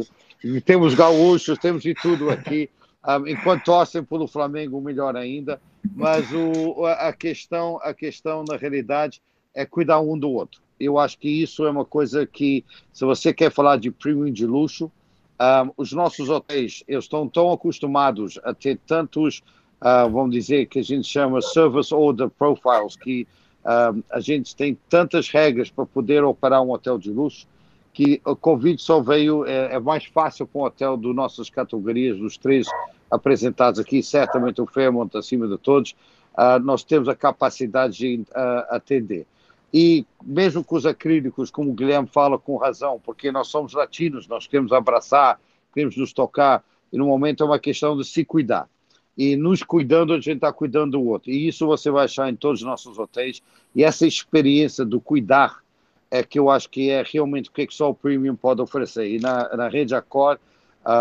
temos 0.64 0.94
gaúchos, 0.94 1.58
temos 1.58 1.82
de 1.82 1.94
tudo 1.94 2.30
aqui. 2.30 2.68
Ah, 3.04 3.20
enquanto 3.26 3.64
torcem 3.64 4.04
pelo 4.04 4.28
Flamengo, 4.28 4.80
melhor 4.80 5.16
ainda. 5.16 5.60
Mas 5.92 6.30
o, 6.32 6.86
a 6.86 7.12
questão, 7.12 7.80
a 7.82 7.92
questão 7.92 8.44
na 8.48 8.56
realidade 8.56 9.20
é 9.52 9.66
cuidar 9.66 9.98
um 9.98 10.16
do 10.16 10.30
outro 10.30 10.62
eu 10.84 10.98
acho 10.98 11.18
que 11.18 11.28
isso 11.28 11.64
é 11.64 11.70
uma 11.70 11.84
coisa 11.84 12.26
que, 12.26 12.64
se 12.92 13.04
você 13.04 13.32
quer 13.32 13.50
falar 13.50 13.76
de 13.76 13.90
premium 13.90 14.32
de 14.32 14.46
luxo, 14.46 14.90
um, 15.40 15.70
os 15.76 15.92
nossos 15.92 16.28
hotéis 16.28 16.82
eles 16.88 17.04
estão 17.04 17.28
tão 17.28 17.52
acostumados 17.52 18.38
a 18.42 18.52
ter 18.52 18.78
tantos, 18.86 19.42
uh, 19.80 20.10
vamos 20.10 20.32
dizer, 20.32 20.66
que 20.66 20.80
a 20.80 20.84
gente 20.84 21.06
chama 21.06 21.40
service 21.40 21.94
order 21.94 22.28
profiles, 22.30 22.96
que 22.96 23.26
um, 23.64 24.02
a 24.10 24.20
gente 24.20 24.56
tem 24.56 24.76
tantas 24.88 25.28
regras 25.28 25.70
para 25.70 25.86
poder 25.86 26.24
operar 26.24 26.62
um 26.62 26.72
hotel 26.72 26.98
de 26.98 27.10
luxo, 27.10 27.46
que 27.92 28.20
o 28.24 28.34
Covid 28.34 28.80
só 28.80 29.00
veio, 29.00 29.44
é, 29.44 29.74
é 29.74 29.78
mais 29.78 30.04
fácil 30.06 30.46
para 30.46 30.60
um 30.60 30.64
hotel 30.64 30.96
de 30.96 31.12
nossas 31.12 31.50
categorias, 31.50 32.18
dos 32.18 32.38
três 32.38 32.66
apresentados 33.10 33.78
aqui, 33.78 34.02
certamente 34.02 34.60
o 34.62 34.66
Fairmont 34.66 35.14
acima 35.16 35.46
de 35.46 35.58
todos, 35.58 35.94
uh, 36.32 36.58
nós 36.62 36.82
temos 36.82 37.08
a 37.08 37.14
capacidade 37.14 37.98
de 37.98 38.22
uh, 38.30 38.74
atender. 38.74 39.26
E 39.72 40.06
mesmo 40.24 40.64
com 40.64 40.76
os 40.76 40.86
acrílicos, 40.86 41.50
como 41.50 41.70
o 41.70 41.74
Guilherme 41.74 42.08
fala 42.08 42.38
com 42.38 42.56
razão, 42.56 43.00
porque 43.04 43.30
nós 43.30 43.48
somos 43.48 43.74
latinos, 43.74 44.26
nós 44.26 44.46
queremos 44.46 44.72
abraçar, 44.72 45.38
queremos 45.74 45.96
nos 45.96 46.12
tocar, 46.12 46.64
e 46.90 46.96
no 46.96 47.06
momento 47.06 47.42
é 47.42 47.46
uma 47.46 47.58
questão 47.58 47.96
de 47.96 48.04
se 48.04 48.24
cuidar. 48.24 48.68
E 49.16 49.36
nos 49.36 49.62
cuidando, 49.62 50.14
a 50.14 50.16
gente 50.16 50.36
está 50.36 50.52
cuidando 50.52 50.92
do 50.92 51.06
outro. 51.06 51.30
E 51.30 51.46
isso 51.46 51.66
você 51.66 51.90
vai 51.90 52.06
achar 52.06 52.30
em 52.30 52.36
todos 52.36 52.60
os 52.60 52.66
nossos 52.66 52.98
hotéis. 52.98 53.42
E 53.74 53.84
essa 53.84 54.06
experiência 54.06 54.86
do 54.86 55.00
cuidar 55.00 55.61
é 56.12 56.22
que 56.22 56.38
eu 56.38 56.50
acho 56.50 56.68
que 56.68 56.90
é 56.90 57.02
realmente 57.02 57.48
o 57.48 57.52
que, 57.52 57.62
é 57.62 57.66
que 57.66 57.72
só 57.72 57.88
o 57.88 57.94
Premium 57.94 58.36
pode 58.36 58.60
oferecer. 58.60 59.08
E 59.08 59.18
na, 59.18 59.56
na 59.56 59.66
rede 59.66 59.94
Accor 59.94 60.38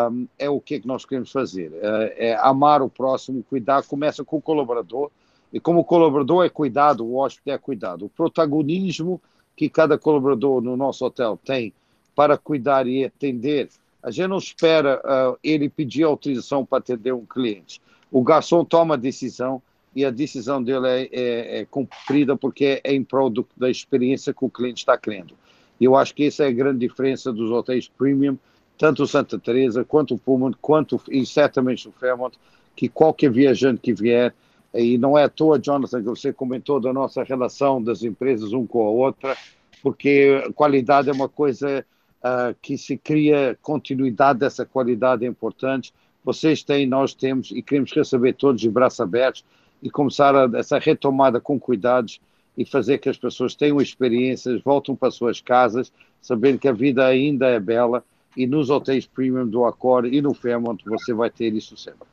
um, 0.09 0.25
é 0.39 0.49
o 0.49 0.61
que, 0.61 0.75
é 0.75 0.79
que 0.79 0.87
nós 0.87 1.03
queremos 1.03 1.29
fazer. 1.29 1.69
É, 1.81 2.29
é 2.29 2.37
amar 2.39 2.81
o 2.81 2.87
próximo, 2.87 3.43
cuidar, 3.43 3.83
começa 3.83 4.23
com 4.23 4.37
o 4.37 4.41
colaborador. 4.41 5.11
E 5.51 5.59
como 5.59 5.81
o 5.81 5.83
colaborador 5.83 6.45
é 6.45 6.49
cuidado, 6.49 7.05
o 7.05 7.17
hóspede 7.17 7.51
é 7.53 7.57
cuidado. 7.57 8.05
O 8.05 8.09
protagonismo 8.09 9.21
que 9.53 9.67
cada 9.67 9.97
colaborador 9.97 10.61
no 10.61 10.77
nosso 10.77 11.05
hotel 11.05 11.37
tem 11.43 11.73
para 12.15 12.37
cuidar 12.37 12.87
e 12.87 13.03
atender. 13.03 13.67
A 14.01 14.11
gente 14.11 14.27
não 14.27 14.37
espera 14.37 15.01
uh, 15.03 15.37
ele 15.43 15.67
pedir 15.67 16.03
autorização 16.03 16.65
para 16.65 16.77
atender 16.77 17.13
um 17.13 17.25
cliente. 17.25 17.81
O 18.09 18.23
garçom 18.23 18.63
toma 18.63 18.93
a 18.93 18.97
decisão 18.97 19.61
e 19.95 20.05
a 20.05 20.11
decisão 20.11 20.63
dele 20.63 20.87
é, 20.87 21.09
é, 21.11 21.59
é 21.59 21.65
cumprida 21.65 22.35
porque 22.35 22.81
é 22.83 22.93
em 22.93 23.03
prol 23.03 23.29
do, 23.29 23.47
da 23.57 23.69
experiência 23.69 24.33
que 24.33 24.45
o 24.45 24.49
cliente 24.49 24.79
está 24.79 24.97
querendo. 24.97 25.35
Eu 25.79 25.95
acho 25.95 26.13
que 26.13 26.25
essa 26.25 26.43
é 26.43 26.47
a 26.47 26.51
grande 26.51 26.79
diferença 26.79 27.33
dos 27.33 27.51
hotéis 27.51 27.87
premium, 27.87 28.37
tanto 28.77 29.03
o 29.03 29.07
Santa 29.07 29.37
Teresa 29.37 29.83
quanto 29.83 30.15
o 30.15 30.17
Pullman, 30.17 30.53
quanto 30.61 31.01
e 31.09 31.25
certamente 31.25 31.87
o 31.87 31.91
Fairmont, 31.91 32.37
que 32.75 32.87
qualquer 32.87 33.31
viajante 33.31 33.81
que 33.81 33.93
vier 33.93 34.33
e 34.73 34.97
não 34.97 35.17
é 35.17 35.23
à 35.23 35.29
toa, 35.29 35.59
Jonathan, 35.59 35.99
que 36.01 36.09
você 36.09 36.31
comentou 36.31 36.79
da 36.79 36.93
nossa 36.93 37.23
relação 37.23 37.83
das 37.83 38.03
empresas 38.03 38.53
um 38.53 38.65
com 38.65 38.87
a 38.87 38.89
outra, 38.89 39.35
porque 39.83 40.49
qualidade 40.55 41.09
é 41.09 41.11
uma 41.11 41.27
coisa 41.27 41.85
uh, 42.23 42.55
que 42.61 42.77
se 42.77 42.97
cria, 42.97 43.57
continuidade 43.61 44.39
dessa 44.39 44.65
qualidade 44.65 45.25
é 45.25 45.27
importante. 45.27 45.93
Vocês 46.23 46.63
têm, 46.63 46.87
nós 46.87 47.13
temos, 47.13 47.51
e 47.51 47.61
queremos 47.61 47.91
receber 47.91 48.33
todos 48.33 48.61
de 48.61 48.69
braços 48.69 49.01
abertos 49.01 49.43
e 49.81 49.89
começar 49.89 50.35
a, 50.35 50.49
essa 50.57 50.77
retomada 50.77 51.39
com 51.39 51.59
cuidados 51.59 52.19
e 52.57 52.65
fazer 52.65 52.97
que 52.97 53.09
as 53.09 53.17
pessoas 53.17 53.55
tenham 53.55 53.81
experiências, 53.81 54.61
voltem 54.61 54.95
para 54.95 55.11
suas 55.11 55.39
casas, 55.39 55.91
sabendo 56.21 56.59
que 56.59 56.67
a 56.67 56.73
vida 56.73 57.05
ainda 57.05 57.47
é 57.47 57.59
bela 57.59 58.03
e 58.35 58.45
nos 58.45 58.69
hotéis 58.69 59.05
premium 59.05 59.47
do 59.47 59.65
Accor 59.65 60.05
e 60.05 60.21
no 60.21 60.33
Fairmont 60.33 60.83
você 60.85 61.13
vai 61.13 61.29
ter 61.29 61.53
isso 61.53 61.75
sempre. 61.75 62.07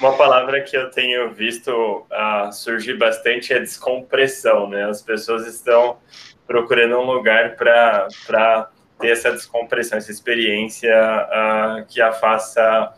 Uma 0.00 0.16
palavra 0.16 0.62
que 0.62 0.76
eu 0.76 0.90
tenho 0.90 1.30
visto 1.32 1.70
uh, 1.70 2.52
surgir 2.52 2.96
bastante 2.98 3.52
é 3.52 3.60
descompressão, 3.60 4.68
né? 4.68 4.84
As 4.84 5.00
pessoas 5.00 5.46
estão 5.46 5.98
procurando 6.46 6.98
um 6.98 7.04
lugar 7.04 7.54
para 7.56 8.70
ter 8.98 9.10
essa 9.10 9.30
descompressão, 9.30 9.98
essa 9.98 10.10
experiência 10.10 10.90
uh, 10.90 11.86
que 11.86 12.00
a 12.00 12.12
faça 12.12 12.92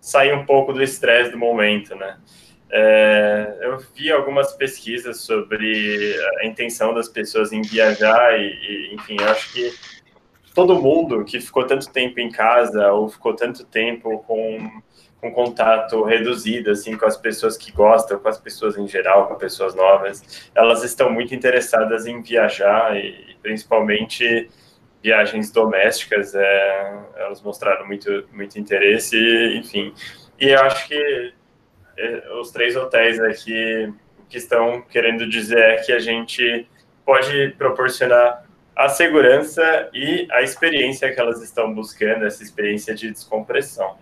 sair 0.00 0.34
um 0.34 0.44
pouco 0.44 0.72
do 0.72 0.82
estresse 0.82 1.30
do 1.30 1.38
momento, 1.38 1.94
né? 1.94 2.16
É, 2.72 3.58
eu 3.62 3.78
vi 3.94 4.12
algumas 4.12 4.52
pesquisas 4.52 5.22
sobre 5.22 6.14
a 6.40 6.46
intenção 6.46 6.94
das 6.94 7.08
pessoas 7.08 7.52
em 7.52 7.62
viajar 7.62 8.38
e, 8.38 8.46
e 8.46 8.94
enfim, 8.94 9.16
acho 9.22 9.52
que 9.52 9.74
todo 10.54 10.80
mundo 10.80 11.24
que 11.24 11.40
ficou 11.40 11.66
tanto 11.66 11.90
tempo 11.90 12.20
em 12.20 12.30
casa 12.30 12.92
ou 12.92 13.08
ficou 13.08 13.34
tanto 13.34 13.64
tempo 13.64 14.18
com 14.20 14.82
com 15.20 15.30
contato 15.32 16.02
reduzido 16.02 16.70
assim 16.70 16.96
com 16.96 17.04
as 17.04 17.16
pessoas 17.16 17.56
que 17.58 17.70
gostam, 17.70 18.18
com 18.18 18.28
as 18.28 18.38
pessoas 18.38 18.78
em 18.78 18.88
geral, 18.88 19.28
com 19.28 19.34
pessoas 19.34 19.74
novas, 19.74 20.50
elas 20.54 20.82
estão 20.82 21.10
muito 21.10 21.34
interessadas 21.34 22.06
em 22.06 22.22
viajar 22.22 22.96
e 22.96 23.36
principalmente 23.42 24.50
viagens 25.02 25.50
domésticas, 25.50 26.34
é, 26.34 26.98
elas 27.16 27.42
mostraram 27.42 27.86
muito 27.86 28.26
muito 28.32 28.58
interesse, 28.58 29.16
enfim. 29.56 29.92
E 30.38 30.48
eu 30.48 30.60
acho 30.60 30.88
que 30.88 31.34
os 32.40 32.50
três 32.50 32.76
hotéis 32.76 33.20
aqui 33.20 33.92
que 34.28 34.38
estão 34.38 34.82
querendo 34.82 35.28
dizer 35.28 35.58
é 35.58 35.76
que 35.76 35.92
a 35.92 35.98
gente 35.98 36.66
pode 37.04 37.54
proporcionar 37.58 38.44
a 38.76 38.88
segurança 38.88 39.90
e 39.92 40.26
a 40.30 40.42
experiência 40.42 41.12
que 41.12 41.20
elas 41.20 41.42
estão 41.42 41.74
buscando, 41.74 42.24
essa 42.24 42.42
experiência 42.42 42.94
de 42.94 43.10
descompressão. 43.10 43.96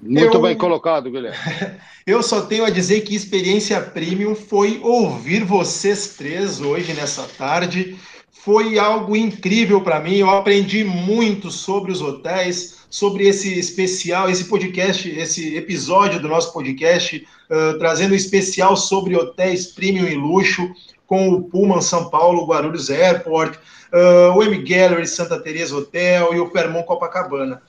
Muito 0.00 0.36
eu, 0.36 0.42
bem 0.42 0.56
colocado, 0.56 1.10
Guilherme. 1.10 1.36
Eu 2.04 2.20
só 2.22 2.42
tenho 2.42 2.64
a 2.64 2.70
dizer 2.70 3.02
que 3.02 3.14
experiência 3.14 3.80
premium 3.80 4.34
foi 4.34 4.80
ouvir 4.82 5.44
vocês 5.44 6.16
três 6.16 6.60
hoje, 6.60 6.92
nessa 6.94 7.22
tarde. 7.38 7.96
Foi 8.32 8.76
algo 8.76 9.14
incrível 9.14 9.80
para 9.82 10.00
mim. 10.00 10.16
Eu 10.16 10.28
aprendi 10.28 10.82
muito 10.82 11.48
sobre 11.48 11.92
os 11.92 12.02
hotéis, 12.02 12.81
sobre 12.92 13.26
esse 13.26 13.58
especial, 13.58 14.28
esse 14.28 14.44
podcast, 14.44 15.08
esse 15.08 15.56
episódio 15.56 16.20
do 16.20 16.28
nosso 16.28 16.52
podcast, 16.52 17.26
uh, 17.48 17.78
trazendo 17.78 18.12
um 18.12 18.14
especial 18.14 18.76
sobre 18.76 19.16
hotéis 19.16 19.68
premium 19.68 20.06
e 20.06 20.14
luxo, 20.14 20.70
com 21.06 21.30
o 21.30 21.42
Pullman 21.42 21.80
São 21.80 22.10
Paulo, 22.10 22.44
Guarulhos 22.44 22.90
Airport, 22.90 23.56
uh, 23.56 24.36
o 24.36 24.42
M 24.42 24.58
Gallery 24.58 25.06
Santa 25.06 25.40
Teresa 25.40 25.74
Hotel 25.74 26.34
e 26.34 26.38
o 26.38 26.50
Fairmont 26.50 26.86
Copacabana. 26.86 27.62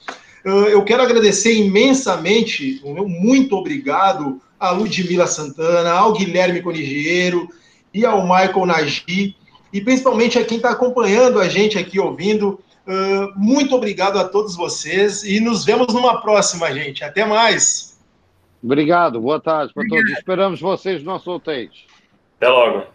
Eu 0.43 0.83
quero 0.83 1.01
agradecer 1.01 1.53
imensamente, 1.53 2.81
muito 2.83 3.55
obrigado 3.55 4.41
a 4.59 4.71
Ludmila 4.71 5.25
Santana, 5.25 5.91
ao 5.91 6.11
Guilherme 6.11 6.61
Conigiero 6.61 7.47
e 7.93 8.05
ao 8.05 8.23
Michael 8.23 8.65
Nagy, 8.65 9.37
e 9.71 9.79
principalmente 9.79 10.37
a 10.37 10.43
quem 10.43 10.57
está 10.57 10.71
acompanhando 10.71 11.39
a 11.39 11.47
gente 11.47 11.79
aqui, 11.79 11.97
ouvindo. 11.97 12.59
Muito 13.35 13.75
obrigado 13.75 14.17
a 14.17 14.27
todos 14.27 14.55
vocês 14.55 15.23
e 15.23 15.39
nos 15.39 15.63
vemos 15.63 15.93
numa 15.93 16.21
próxima, 16.21 16.71
gente. 16.73 17.03
Até 17.03 17.25
mais. 17.25 17.97
Obrigado, 18.61 19.19
boa 19.19 19.39
tarde 19.39 19.73
para 19.73 19.87
todos. 19.87 20.11
Esperamos 20.11 20.61
vocês 20.61 21.03
no 21.03 21.11
nosso 21.11 21.31
hotéis. 21.31 21.69
Até 22.37 22.49
logo. 22.49 22.87